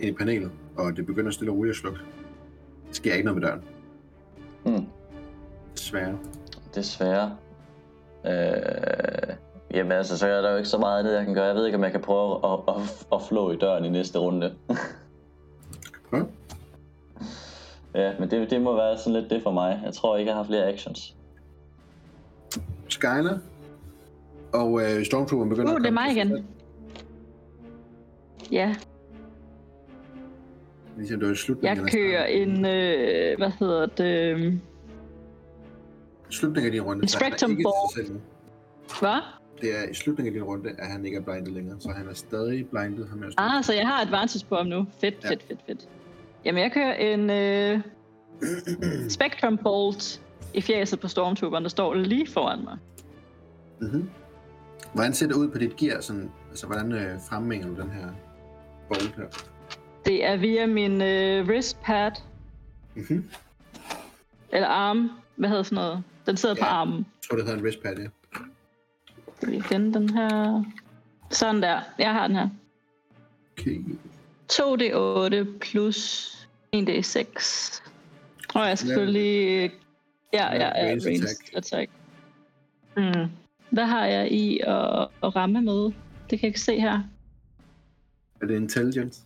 ind 0.00 0.10
i 0.10 0.12
panelet, 0.12 0.50
og 0.76 0.96
det 0.96 1.06
begynder 1.06 1.30
stille 1.30 1.52
og 1.52 1.56
roligt 1.56 1.70
at 1.72 1.76
slukke. 1.76 1.98
Der 2.88 2.94
sker 2.94 3.12
ikke 3.14 3.24
noget 3.24 3.40
med 3.42 3.48
døren, 3.48 3.62
Hmm. 4.64 4.86
desværre. 5.76 6.18
Desværre. 6.74 7.36
Øh, 8.26 9.36
jamen 9.74 9.92
altså, 9.92 10.18
så 10.18 10.26
er 10.26 10.42
der 10.42 10.50
jo 10.50 10.56
ikke 10.56 10.68
så 10.68 10.78
meget 10.78 10.98
af 10.98 11.04
det, 11.04 11.12
jeg 11.16 11.24
kan 11.24 11.34
gøre. 11.34 11.44
Jeg 11.44 11.54
ved 11.54 11.66
ikke, 11.66 11.78
om 11.78 11.84
jeg 11.84 11.92
kan 11.92 12.00
prøve 12.00 12.52
at, 12.52 12.58
at, 12.68 13.06
at 13.12 13.22
flå 13.28 13.50
i 13.52 13.56
døren 13.56 13.84
i 13.84 13.88
næste 13.88 14.18
runde. 14.18 14.54
Prøv. 16.10 16.26
ja, 17.94 18.12
men 18.18 18.30
det, 18.30 18.50
det 18.50 18.62
må 18.62 18.76
være 18.76 18.98
sådan 18.98 19.20
lidt 19.20 19.30
det 19.30 19.42
for 19.42 19.50
mig. 19.50 19.80
Jeg 19.84 19.94
tror 19.94 20.16
ikke, 20.16 20.28
jeg 20.28 20.36
har 20.36 20.44
flere 20.44 20.68
actions. 20.72 21.16
Skyler 22.88 23.38
og 24.52 24.80
øh, 24.82 25.04
Stormtrooper 25.04 25.46
begynder 25.48 25.70
Uh, 25.70 25.76
at 25.76 25.82
det 25.82 25.88
er 25.88 25.92
mig 25.92 26.10
igen. 26.10 26.46
Ja. 28.52 28.74
Ligesom 30.96 31.18
det 31.20 31.26
var 31.28 31.32
i 31.34 31.36
slutningen 31.36 31.76
jeg 31.76 31.84
af 31.84 31.90
kører 31.92 32.24
en, 32.26 32.64
øh, 32.66 33.38
hvad 33.38 33.50
hedder 33.58 33.86
det, 33.86 34.30
øhm, 34.30 34.60
slutningen 36.30 36.66
af 36.66 36.72
din 36.72 36.82
runde. 36.82 36.96
En 36.96 37.00
han 37.00 37.08
Spectrum 37.08 37.50
Ball. 37.50 38.20
hvad? 39.00 39.20
Det 39.60 39.78
er 39.78 39.90
i 39.90 39.94
slutningen 39.94 40.34
af 40.34 40.40
din 40.40 40.42
runde, 40.48 40.70
at 40.78 40.86
han 40.86 41.04
ikke 41.06 41.18
er 41.18 41.22
blindet 41.22 41.52
længere, 41.52 41.76
så 41.80 41.88
han 41.88 42.08
er 42.08 42.14
stadig 42.14 42.66
blindet. 42.68 43.08
Ham 43.08 43.22
er 43.22 43.26
Ah, 43.36 43.64
så 43.64 43.72
jeg 43.72 43.86
har 43.86 44.00
advantage 44.06 44.46
på 44.48 44.56
ham 44.56 44.66
nu. 44.66 44.86
Fedt, 45.00 45.14
Ja. 45.24 45.30
fedt, 45.30 45.42
fedt, 45.48 45.60
fedt. 45.66 45.88
Jamen, 46.44 46.62
jeg 46.62 46.72
kører 46.72 46.94
en 46.94 47.30
øh, 47.30 47.80
Spectrum 49.16 49.56
Bolt 49.58 50.22
i 50.54 50.60
fjæset 50.60 51.00
på 51.00 51.08
Stormtrooperen, 51.08 51.62
der 51.64 51.70
står 51.70 51.94
lige 51.94 52.26
foran 52.26 52.64
mig. 52.64 52.78
mm-hmm. 53.80 54.10
Hvordan 54.94 55.14
ser 55.14 55.26
det 55.26 55.34
ud 55.34 55.48
på 55.48 55.58
dit 55.58 55.76
gear? 55.76 56.00
Sådan, 56.00 56.30
altså, 56.50 56.66
hvordan 56.66 56.92
øh, 56.92 57.20
fremmænger 57.28 57.66
du 57.68 57.74
den 57.82 57.90
her 57.90 58.08
bolt 58.88 59.14
her? 59.16 59.24
Det 60.04 60.24
er 60.24 60.36
via 60.36 60.66
min 60.66 61.02
øh, 61.02 61.46
wrist 61.48 61.80
pad, 61.82 62.10
Mm-hmm. 62.94 63.30
eller 64.52 64.68
arm. 64.68 65.10
Hvad 65.36 65.48
hedder 65.48 65.62
sådan 65.62 65.76
noget? 65.76 66.02
Den 66.26 66.36
sidder 66.36 66.54
på 66.54 66.64
Ja. 66.64 66.70
armen. 66.70 66.96
Jeg 66.98 67.04
tror, 67.28 67.36
det 67.36 67.44
hedder 67.46 67.58
en 67.58 67.64
wristpad, 67.64 67.96
ja. 67.96 68.06
Skal 69.36 69.50
vi 69.52 69.60
finde 69.60 69.94
den 69.98 70.10
her? 70.10 70.64
Sådan 71.30 71.62
der. 71.62 71.80
Jeg 71.98 72.12
har 72.12 72.26
den 72.26 72.36
her. 72.36 72.48
Okay. 73.58 73.78
2d8 74.52 75.58
plus 75.58 76.28
1d6. 76.76 77.82
Og 78.54 78.68
jeg 78.68 78.78
skal 78.78 78.88
selvfølgelig... 78.88 79.72
Ja, 80.32 80.54
ja, 80.54 80.56
ja, 80.56 80.88
Ranged 80.90 81.06
ranged 81.06 81.22
attack. 81.56 81.56
attack. 81.56 81.90
Mm. 82.96 83.30
Hvad 83.72 83.86
har 83.86 84.06
jeg 84.06 84.32
i 84.32 84.60
at, 84.60 85.08
at 85.24 85.36
ramme 85.36 85.62
med? 85.62 85.82
Det 85.84 85.92
kan 86.28 86.38
jeg 86.42 86.44
ikke 86.48 86.60
se 86.60 86.80
her. 86.80 87.02
Er 88.42 88.46
det 88.46 88.56
intelligence? 88.56 89.22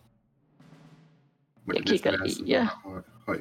Må 1.64 1.72
Jeg 1.76 1.82
kigger 1.82 2.12
sådan 2.28 2.46
ja. 2.46 2.68
høj-. 3.26 3.40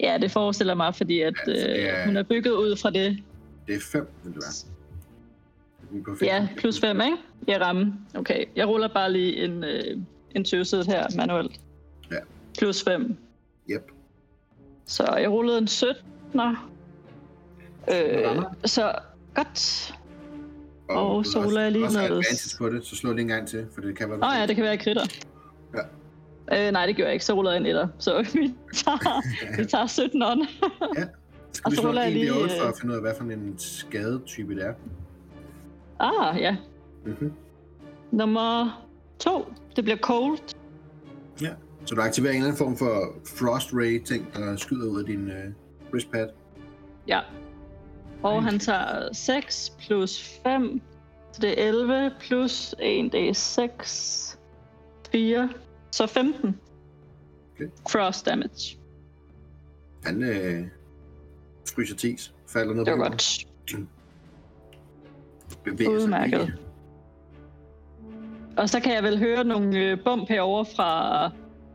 Ja, 0.00 0.18
det 0.20 0.30
forestiller 0.30 0.74
mig, 0.74 0.94
fordi 0.94 1.20
at, 1.20 1.34
Ja, 1.46 1.54
så 1.54 1.60
det 1.60 1.88
er- 1.88 2.00
øh, 2.00 2.06
hun 2.06 2.16
er 2.16 2.22
bygget 2.22 2.50
ud 2.52 2.76
fra 2.76 2.90
det. 2.90 3.18
Det 3.66 3.74
er 3.74 3.80
5, 3.92 4.08
vil 4.24 4.34
det 4.34 4.42
være. 4.42 6.26
Ja, 6.34 6.48
plus 6.56 6.80
5, 6.80 7.00
ikke? 7.00 7.16
Jeg 7.46 7.60
ramme. 7.60 7.94
Okay, 8.14 8.44
jeg 8.56 8.68
ruller 8.68 8.88
bare 8.88 9.12
lige 9.12 9.44
en, 9.44 9.64
øh, 9.64 10.00
en 10.34 10.44
tøvsid 10.44 10.82
her 10.84 11.06
manuelt. 11.16 11.60
Ja. 12.10 12.16
Plus 12.58 12.84
5. 12.84 13.16
Yep. 13.70 13.90
Så 14.86 15.14
jeg 15.20 15.30
rullede 15.30 15.58
en 15.58 15.64
17'er. 15.68 16.68
Øh, 17.92 18.28
rammer. 18.28 18.50
så 18.64 18.92
godt. 19.36 19.94
Og 20.88 21.26
så 21.26 21.38
også- 21.38 21.44
ruller 21.44 21.62
jeg 21.62 21.72
lige 21.72 21.84
også 21.84 21.98
noget- 21.98 22.10
advantage 22.10 22.58
på 22.58 22.68
det, 22.68 22.86
så 22.86 22.96
slå 22.96 23.12
lige 23.12 23.20
en 23.22 23.28
gang 23.28 23.48
til, 23.48 23.66
for 23.74 23.80
det 23.80 23.96
kan 23.98 24.08
være... 24.10 24.18
Åh 24.18 24.28
oh, 24.28 24.34
ja, 24.40 24.46
det 24.46 24.56
kan 24.56 24.64
være 24.64 24.76
kritter. 24.78 25.02
Øh, 26.52 26.70
nej, 26.72 26.86
det 26.86 26.96
gjorde 26.96 27.06
jeg 27.08 27.12
ikke. 27.14 27.24
Så 27.24 27.34
jeg 27.50 27.60
en 27.60 27.66
etter. 27.66 27.88
Så 27.98 28.18
vi 28.34 28.54
tager, 28.72 29.22
vi 29.58 29.64
tager 29.64 29.86
17 29.86 30.22
on. 30.22 30.38
Skal 31.52 31.66
Og 31.66 31.70
vi 31.70 31.76
så 31.76 31.82
slå 31.82 31.90
en 32.06 32.12
lige, 32.12 32.30
D8 32.30 32.34
for 32.58 32.62
øh, 32.62 32.68
at 32.68 32.74
finde 32.80 32.92
ud 32.92 32.96
af, 32.96 33.02
hvad 33.02 33.12
for 33.16 33.24
en 33.24 33.54
skadetype 33.58 34.54
det 34.54 34.64
er? 34.66 34.72
ah, 36.00 36.40
ja. 36.40 36.56
Mm-hmm. 37.06 37.32
Nummer 38.10 38.82
to. 39.18 39.52
Det 39.76 39.84
bliver 39.84 39.98
cold. 39.98 40.38
Så 41.84 41.94
du 41.94 42.00
aktiverer 42.00 42.32
en 42.32 42.36
eller 42.36 42.46
anden 42.48 42.58
form 42.58 42.76
for 42.76 43.14
frost 43.38 43.68
ray 43.72 44.02
ting, 44.04 44.34
der 44.34 44.56
skyder 44.56 44.86
ud 44.90 45.00
af 45.00 45.06
din 45.06 45.28
øh, 45.30 45.44
wristpad. 45.92 46.28
Ja. 47.08 47.20
Og 48.26 48.44
han 48.44 48.58
tager 48.58 49.12
6 49.12 49.72
plus 49.86 50.38
5. 50.42 50.80
Så 51.32 51.40
det 51.42 51.62
er 51.64 51.68
11 51.68 52.10
plus 52.20 52.74
1, 52.78 53.12
det 53.12 53.28
er 53.28 53.32
6. 53.34 54.38
4. 55.12 55.48
Så 55.90 56.06
15. 56.06 56.60
Okay. 57.54 57.68
Frost 57.90 58.26
damage. 58.26 58.78
Han 60.04 60.22
øh, 60.22 60.66
fryser 61.74 61.96
tis, 61.96 62.32
falder 62.48 62.74
ned 62.74 62.84
Det 62.84 62.92
var 62.92 63.04
på 63.04 63.10
godt. 63.10 63.44
jorden, 63.72 63.88
bevæger 65.64 65.90
sig 65.98 66.04
Udmærket. 66.04 66.40
ikke. 66.40 66.52
Og 68.56 68.68
så 68.68 68.80
kan 68.80 68.94
jeg 68.94 69.02
vel 69.02 69.18
høre 69.18 69.44
nogle 69.44 69.78
øh, 69.78 69.98
bump 70.04 70.28
herover 70.28 70.64
fra 70.64 71.30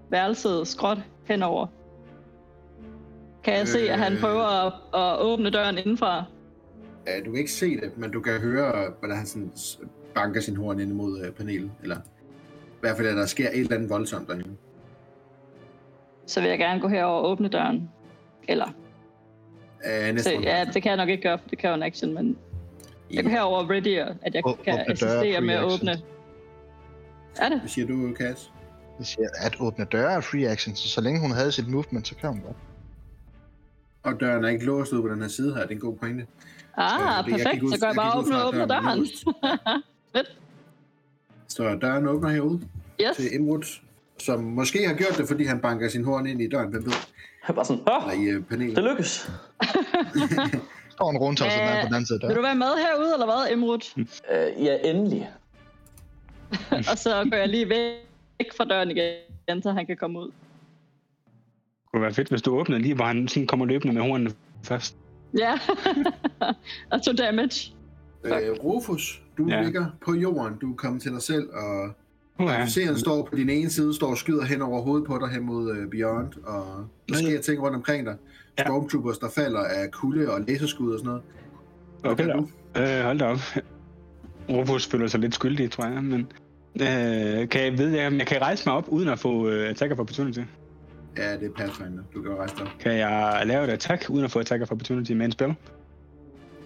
værelset 0.09 0.67
skråt 0.67 0.97
henover. 1.25 1.67
Kan 3.43 3.53
jeg 3.53 3.67
se, 3.67 3.89
at 3.91 3.99
han 3.99 4.13
Øh. 4.13 4.19
prøver 4.19 4.43
at, 4.43 4.73
at 4.93 5.19
åbne 5.21 5.49
døren 5.49 5.77
indenfra? 5.77 6.23
Ja, 7.07 7.19
du 7.19 7.23
kan 7.31 7.35
ikke 7.35 7.51
se 7.51 7.81
det, 7.81 7.97
men 7.97 8.11
du 8.11 8.21
kan 8.21 8.39
høre, 8.39 8.93
hvordan 8.99 9.17
han 9.17 9.25
sådan 9.25 9.51
banker 10.15 10.41
sin 10.41 10.55
horn 10.55 10.79
ind 10.79 10.91
imod 10.91 11.21
øh, 11.25 11.31
panelet. 11.31 11.71
Eller 11.83 11.95
i 11.97 12.79
hvert 12.81 12.97
fald, 12.97 13.07
at 13.07 13.15
der 13.17 13.25
sker 13.25 13.49
et 13.49 13.59
eller 13.59 13.75
andet 13.75 13.89
voldsomt 13.89 14.27
derinde. 14.27 14.49
Så 16.25 16.41
vil 16.41 16.49
jeg 16.49 16.57
gerne 16.59 16.81
gå 16.81 16.87
herover 16.87 17.21
og 17.21 17.29
åbne 17.31 17.47
døren. 17.47 17.89
Eller, 18.47 18.73
Øh, 19.85 20.13
næste 20.13 20.29
så, 20.29 20.39
ja, 20.43 20.65
det 20.73 20.83
kan 20.83 20.89
jeg 20.89 20.97
nok 20.97 21.09
ikke 21.09 21.23
gøre, 21.23 21.37
for 21.39 21.49
det 21.49 21.57
kan 21.57 21.69
jo 21.69 21.75
en 21.75 21.83
action, 21.83 22.13
men 22.13 22.37
jeg 23.13 23.23
går 23.23 23.29
herover 23.31 23.57
og 23.63 23.69
ready, 23.69 23.97
at 24.21 24.35
jeg 24.35 24.43
Å- 24.45 24.63
kan 24.63 24.79
assistere 24.87 25.41
med 25.41 25.53
at 25.53 25.63
åbne. 25.63 25.91
Er 27.39 27.49
det? 27.49 27.59
Hvad 27.59 27.69
siger 27.69 27.87
du, 27.87 28.13
Kas? 28.13 28.51
Jeg 28.99 29.05
siger, 29.05 29.27
at 29.45 29.55
åbne 29.59 29.85
døre 29.85 30.11
er 30.13 30.21
free 30.21 30.47
action, 30.49 30.75
så 30.75 30.89
så 30.89 31.01
længe 31.01 31.19
hun 31.19 31.31
havde 31.31 31.51
sit 31.51 31.67
movement, 31.67 32.07
så 32.07 32.15
kan 32.15 32.29
hun 32.29 32.41
godt. 32.41 32.55
Og 34.03 34.19
døren 34.19 34.43
er 34.43 34.49
ikke 34.49 34.65
låst 34.65 34.93
ud 34.93 35.01
på 35.01 35.07
den 35.07 35.21
her 35.21 35.27
side 35.29 35.53
her. 35.55 35.61
Det 35.61 35.71
er 35.71 35.75
en 35.75 35.79
god 35.81 35.95
pointe. 35.97 36.25
Ah, 36.77 37.25
jeg 37.31 37.39
perfekt. 37.39 37.63
ud- 37.63 37.71
Så 37.71 37.79
går 37.79 37.87
jeg 37.87 37.95
jeg 37.95 37.95
bare 37.95 38.19
ud 38.19 38.23
åbne 38.23 38.35
og 38.35 38.41
at 38.41 38.47
åbne 38.47 38.65
døren. 38.67 39.07
Så 41.47 41.75
døren 41.81 42.07
åbner 42.07 42.29
herude 42.29 42.61
Yes. 43.01 43.15
til 43.17 43.33
Imrud, 43.35 43.63
som 44.19 44.43
måske 44.43 44.87
har 44.87 44.93
gjort 44.95 45.17
det, 45.17 45.27
fordi 45.27 45.43
han 45.45 45.59
banker 45.59 45.89
sin 45.89 46.03
horn 46.05 46.27
ind 46.27 46.41
i 46.41 46.49
døren, 46.49 46.69
hvem 46.69 46.85
ved, 46.85 46.91
Jeg 46.91 47.49
er 47.49 47.53
bare 47.53 47.65
sådan, 47.65 47.83
Åh, 47.91 48.23
i 48.23 48.29
øh, 48.29 48.43
panelet. 48.43 48.75
det 48.75 48.83
lykkes. 48.83 49.11
står 50.91 51.11
en 51.11 51.17
rundtosset 51.17 51.61
Hvad- 51.61 51.69
mand 51.69 51.81
på 51.81 51.85
den 51.85 51.93
anden 51.95 52.05
side 52.07 52.19
af 52.23 52.27
Vil 52.29 52.35
du 52.37 52.41
være 52.41 52.55
med 52.55 52.65
herude, 52.67 53.13
eller 53.13 53.25
hvad, 53.25 53.51
Imrud? 53.57 53.79
Øh, 54.31 54.63
ja, 54.65 54.77
endelig. 54.83 55.29
og 56.71 56.97
så 56.97 57.27
går 57.31 57.37
jeg 57.37 57.47
lige 57.49 57.69
væk 57.69 58.53
fra 58.57 58.65
døren 58.65 58.91
igen, 58.91 59.63
så 59.63 59.71
han 59.71 59.85
kan 59.85 59.97
komme 59.97 60.19
ud. 60.19 60.25
Det 60.25 61.91
kunne 61.93 62.01
være 62.01 62.13
fedt, 62.13 62.29
hvis 62.29 62.41
du 62.41 62.59
åbnede 62.59 62.81
lige, 62.81 62.95
hvor 62.95 63.05
han 63.05 63.27
sådan 63.27 63.47
kommer 63.47 63.65
løbende 63.65 63.93
med 63.93 64.01
hornene 64.01 64.31
først. 64.63 64.95
Ja. 65.37 65.53
og 66.91 67.03
to 67.05 67.11
damage. 67.13 67.73
Øh, 68.23 68.33
Rufus, 68.63 69.21
du 69.37 69.47
Ja. 69.49 69.61
ligger 69.63 69.85
på 70.05 70.13
jorden. 70.13 70.57
Du 70.61 70.71
er 70.71 70.75
kommet 70.75 71.01
til 71.01 71.11
dig 71.11 71.21
selv, 71.21 71.49
og 71.53 71.89
ja. 72.39 72.61
officeren 72.61 72.99
står 72.99 73.25
på 73.29 73.35
din 73.35 73.49
ene 73.49 73.69
side, 73.69 73.93
står 73.95 74.07
og 74.09 74.17
skyder 74.17 74.45
hen 74.45 74.61
over 74.61 74.81
hovedet 74.81 75.07
på 75.07 75.17
dig 75.21 75.29
hen 75.29 75.43
mod 75.45 75.71
uh, 75.71 75.89
Beyond, 75.91 76.33
og 76.43 76.85
der 77.09 77.15
sker 77.15 77.41
ting 77.41 77.61
rundt 77.61 77.75
omkring 77.75 78.05
dig. 78.05 78.15
Ja. 78.59 78.63
Stormtroopers, 78.63 79.17
der 79.17 79.29
falder 79.29 79.59
af 79.59 79.91
kulde 79.91 80.29
og 80.33 80.41
laserskud 80.47 80.93
og 80.93 80.99
sådan 80.99 81.07
noget. 81.07 81.21
Hvad 82.01 82.11
Okay, 82.11 82.25
du? 82.33 82.47
Øh, 82.81 83.03
hold 83.03 83.19
da 83.19 83.25
op. 83.25 83.37
Rufus 84.49 84.87
føler 84.87 85.07
sig 85.07 85.19
lidt 85.19 85.35
skyldig, 85.35 85.71
tror 85.71 85.85
jeg, 85.85 86.03
men... 86.03 86.31
Øh, 86.81 87.49
kan 87.49 87.63
jeg 87.63 87.77
vide, 87.77 88.07
om 88.07 88.17
jeg 88.17 88.27
kan 88.27 88.41
rejse 88.41 88.69
mig 88.69 88.75
op, 88.77 88.85
uden 88.87 89.09
at 89.09 89.19
få 89.19 89.47
øh, 89.49 89.69
attack 89.69 89.91
of 89.91 89.99
opportunity? 89.99 90.39
Ja, 91.17 91.33
det 91.37 91.43
er 91.45 91.51
Pathfinder. 91.51 92.03
Du 92.13 92.21
kan 92.21 92.31
jo 92.31 92.37
rejse 92.37 92.55
dig. 92.55 92.67
Kan 92.79 92.97
jeg 92.97 93.41
lave 93.45 93.63
et 93.63 93.69
attack, 93.69 94.09
uden 94.09 94.25
at 94.25 94.31
få 94.31 94.39
attack 94.39 94.61
of 94.61 94.71
opportunity 94.71 95.11
med 95.11 95.25
en 95.25 95.31
spil? 95.31 95.53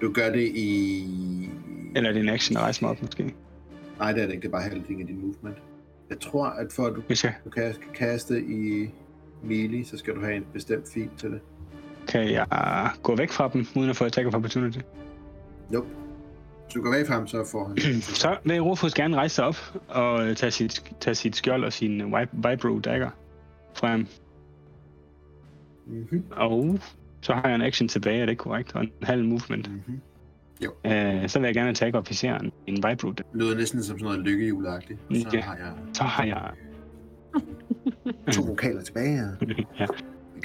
Du 0.01 0.11
gør 0.13 0.29
det 0.29 0.47
i... 0.55 1.49
Eller 1.95 2.09
er 2.09 2.13
det 2.13 2.21
en 2.21 2.29
action 2.29 2.57
at 2.57 2.63
rejse 2.63 2.83
mig 2.83 2.91
op, 2.91 3.01
måske? 3.01 3.35
Nej, 3.99 4.11
det 4.11 4.21
er 4.21 4.25
det 4.25 4.33
ikke. 4.33 4.41
Det 4.41 4.47
er 4.47 4.51
bare 4.51 4.61
halvdelen 4.61 5.01
af 5.01 5.07
din 5.07 5.21
movement. 5.21 5.57
Jeg 6.09 6.19
tror, 6.19 6.45
at 6.45 6.67
for 6.75 6.83
at 6.85 6.95
du 6.95 7.01
Hvis 7.07 7.23
jeg 7.23 7.33
du 7.45 7.49
kan 7.49 7.73
kaste 7.95 8.39
i 8.41 8.89
melee, 9.43 9.85
så 9.85 9.97
skal 9.97 10.15
du 10.15 10.21
have 10.21 10.35
en 10.35 10.45
bestemt 10.53 10.85
fil 10.93 11.09
til 11.17 11.31
det. 11.31 11.39
kan 12.07 12.31
jeg 12.31 12.45
gå 13.03 13.15
væk 13.15 13.31
fra 13.31 13.49
dem, 13.53 13.65
uden 13.75 13.89
at 13.89 13.95
få 13.95 14.05
attack 14.05 14.27
of 14.27 14.33
opportunity. 14.35 14.79
Nope. 15.69 15.87
Hvis 16.65 16.73
du 16.73 16.81
går 16.81 16.91
væk 16.91 17.07
fra 17.07 17.13
ham, 17.13 17.27
så 17.27 17.47
får 17.51 17.67
han... 17.67 17.77
Så 18.23 18.37
vil 18.43 18.61
Rufus 18.61 18.93
gerne 18.93 19.15
rejse 19.15 19.35
sig 19.35 19.45
op 19.45 19.57
og 19.87 20.37
tage 20.37 20.51
sit, 20.51 20.83
tage 20.99 21.15
sit 21.15 21.35
skjold 21.35 21.63
og 21.63 21.73
sin 21.73 22.01
vib- 22.15 22.49
vibro 22.49 22.79
dagger 22.79 23.09
frem. 23.73 24.07
Mm-hmm. 25.85 26.23
Og 26.31 26.79
så 27.21 27.33
har 27.33 27.47
jeg 27.47 27.55
en 27.55 27.61
action 27.61 27.87
tilbage, 27.87 28.21
er 28.21 28.25
det 28.25 28.37
korrekt? 28.37 28.75
Og 28.75 28.83
en 28.83 28.91
halv 29.01 29.25
movement. 29.25 29.71
Mm-hmm. 29.71 30.01
Øh, 30.85 31.29
så 31.29 31.39
vil 31.39 31.45
jeg 31.45 31.55
gerne 31.55 31.69
attack 31.69 31.95
officeren 31.95 32.51
en 32.67 32.75
vibro 32.75 33.11
Det 33.11 33.25
lyder 33.33 33.57
næsten 33.57 33.83
som 33.83 33.99
sådan 33.99 34.03
noget 34.13 34.19
lykkehjulagtigt. 34.31 34.99
Så 35.13 35.29
Ja. 35.33 35.41
har 35.41 35.55
jeg 35.55 35.73
Så 35.93 36.03
har 36.03 36.23
jeg... 36.25 36.51
to 38.33 38.41
vokaler 38.41 38.81
tilbage 38.81 39.17
her. 39.17 39.27
ja, 39.79 39.85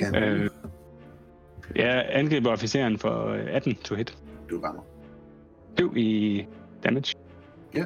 Jeg 0.01 0.23
øh, 0.23 0.51
jeg 1.77 2.07
angriber 2.11 2.51
officeren 2.51 2.99
for 2.99 3.27
øh, 3.29 3.47
18 3.49 3.75
to 3.75 3.95
hit. 3.95 4.19
Du 4.51 4.61
rammer. 4.61 4.83
7 5.79 5.97
i 5.97 6.45
damage. 6.85 7.15
Ja. 7.75 7.85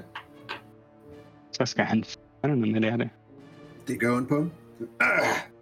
Så 1.52 1.66
skal 1.66 1.84
han 1.84 2.04
fandme 2.44 2.72
med 2.72 2.80
lære 2.80 2.98
det. 2.98 3.08
Det 3.88 4.00
gør 4.00 4.16
ondt 4.16 4.28
på 4.28 4.34
ham. 4.34 4.50
Ah! 5.00 5.53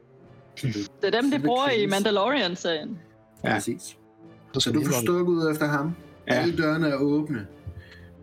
Det 0.56 0.88
er 1.02 1.10
dem, 1.10 1.30
de 1.30 1.38
bruger 1.38 1.70
i. 1.70 1.86
Mandalorian-serien. 1.86 2.98
Ja. 3.44 3.54
Præcis. 3.54 3.96
Så 4.58 4.72
du 4.72 4.84
får 4.84 5.02
stukket 5.02 5.32
ud 5.32 5.50
efter 5.50 5.66
ham. 5.66 5.94
Ja. 6.28 6.34
Alle 6.34 6.56
dørene 6.56 6.88
er 6.88 6.96
åbne. 6.96 7.46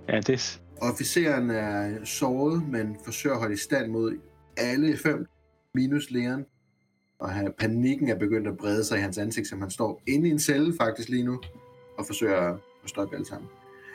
Ja, 0.09 0.19
det, 0.19 0.61
Officeren 0.81 1.49
er 1.49 2.05
såret, 2.05 2.69
men 2.69 2.97
forsøger 3.05 3.33
at 3.35 3.39
holde 3.39 3.53
i 3.53 3.57
stand 3.57 3.91
mod 3.91 4.17
alle 4.57 4.97
fem 4.97 5.25
minus 5.75 6.11
Leon. 6.11 6.45
Og 7.19 7.29
han, 7.29 7.53
panikken 7.57 8.09
er 8.09 8.15
begyndt 8.15 8.47
at 8.47 8.57
brede 8.57 8.83
sig 8.83 8.97
i 8.97 9.01
hans 9.01 9.17
ansigt, 9.17 9.47
som 9.47 9.61
han 9.61 9.69
står 9.69 10.01
inde 10.07 10.27
i 10.27 10.31
en 10.31 10.39
celle 10.39 10.73
faktisk 10.81 11.09
lige 11.09 11.23
nu, 11.23 11.41
og 11.97 12.05
forsøger 12.05 12.53
at 12.83 12.89
stoppe 12.89 13.15
alle 13.15 13.27
sammen. 13.27 13.49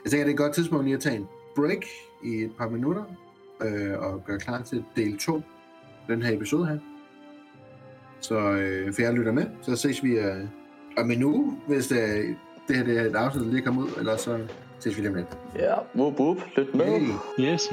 Jeg 0.04 0.10
tænker, 0.10 0.24
det 0.24 0.30
er 0.30 0.34
et 0.34 0.38
godt 0.38 0.54
tidspunkt 0.54 0.84
lige 0.84 0.96
at 0.96 1.02
tage 1.02 1.16
en 1.16 1.26
break 1.56 1.84
i 2.24 2.28
et 2.28 2.50
par 2.58 2.68
minutter, 2.68 3.04
øh, 3.62 3.98
og 3.98 4.24
gøre 4.26 4.38
klar 4.38 4.62
til 4.62 4.84
del 4.96 5.18
2 5.18 5.42
den 6.08 6.22
her 6.22 6.36
episode 6.36 6.66
her. 6.66 6.78
Så 8.28 8.34
øh, 8.38 8.94
for 8.94 9.02
jeg 9.02 9.12
lytter 9.14 9.32
med, 9.32 9.44
så 9.62 9.76
ses 9.76 10.04
vi 10.04 10.10
øh, 10.18 10.36
om 10.98 11.10
en 11.10 11.22
uge, 11.24 11.56
hvis 11.68 11.86
det, 11.86 12.02
er- 12.04 12.34
det 12.68 12.76
her 12.76 12.84
det 12.84 12.98
er 12.98 13.04
et 13.04 13.14
afsnit, 13.16 13.44
der 13.44 13.50
lige 13.52 13.62
kommer 13.62 13.82
ud, 13.82 13.88
eller 13.98 14.16
så 14.16 14.38
ses 14.78 14.96
vi 14.96 15.00
lige 15.02 15.10
om 15.10 15.14
lidt. 15.16 15.26
Ja, 15.56 15.74
whoop 15.96 16.20
whoop, 16.20 16.36
lyt 16.56 16.74
med. 16.74 16.84
Hey. 16.84 17.08
yes. 17.40 17.68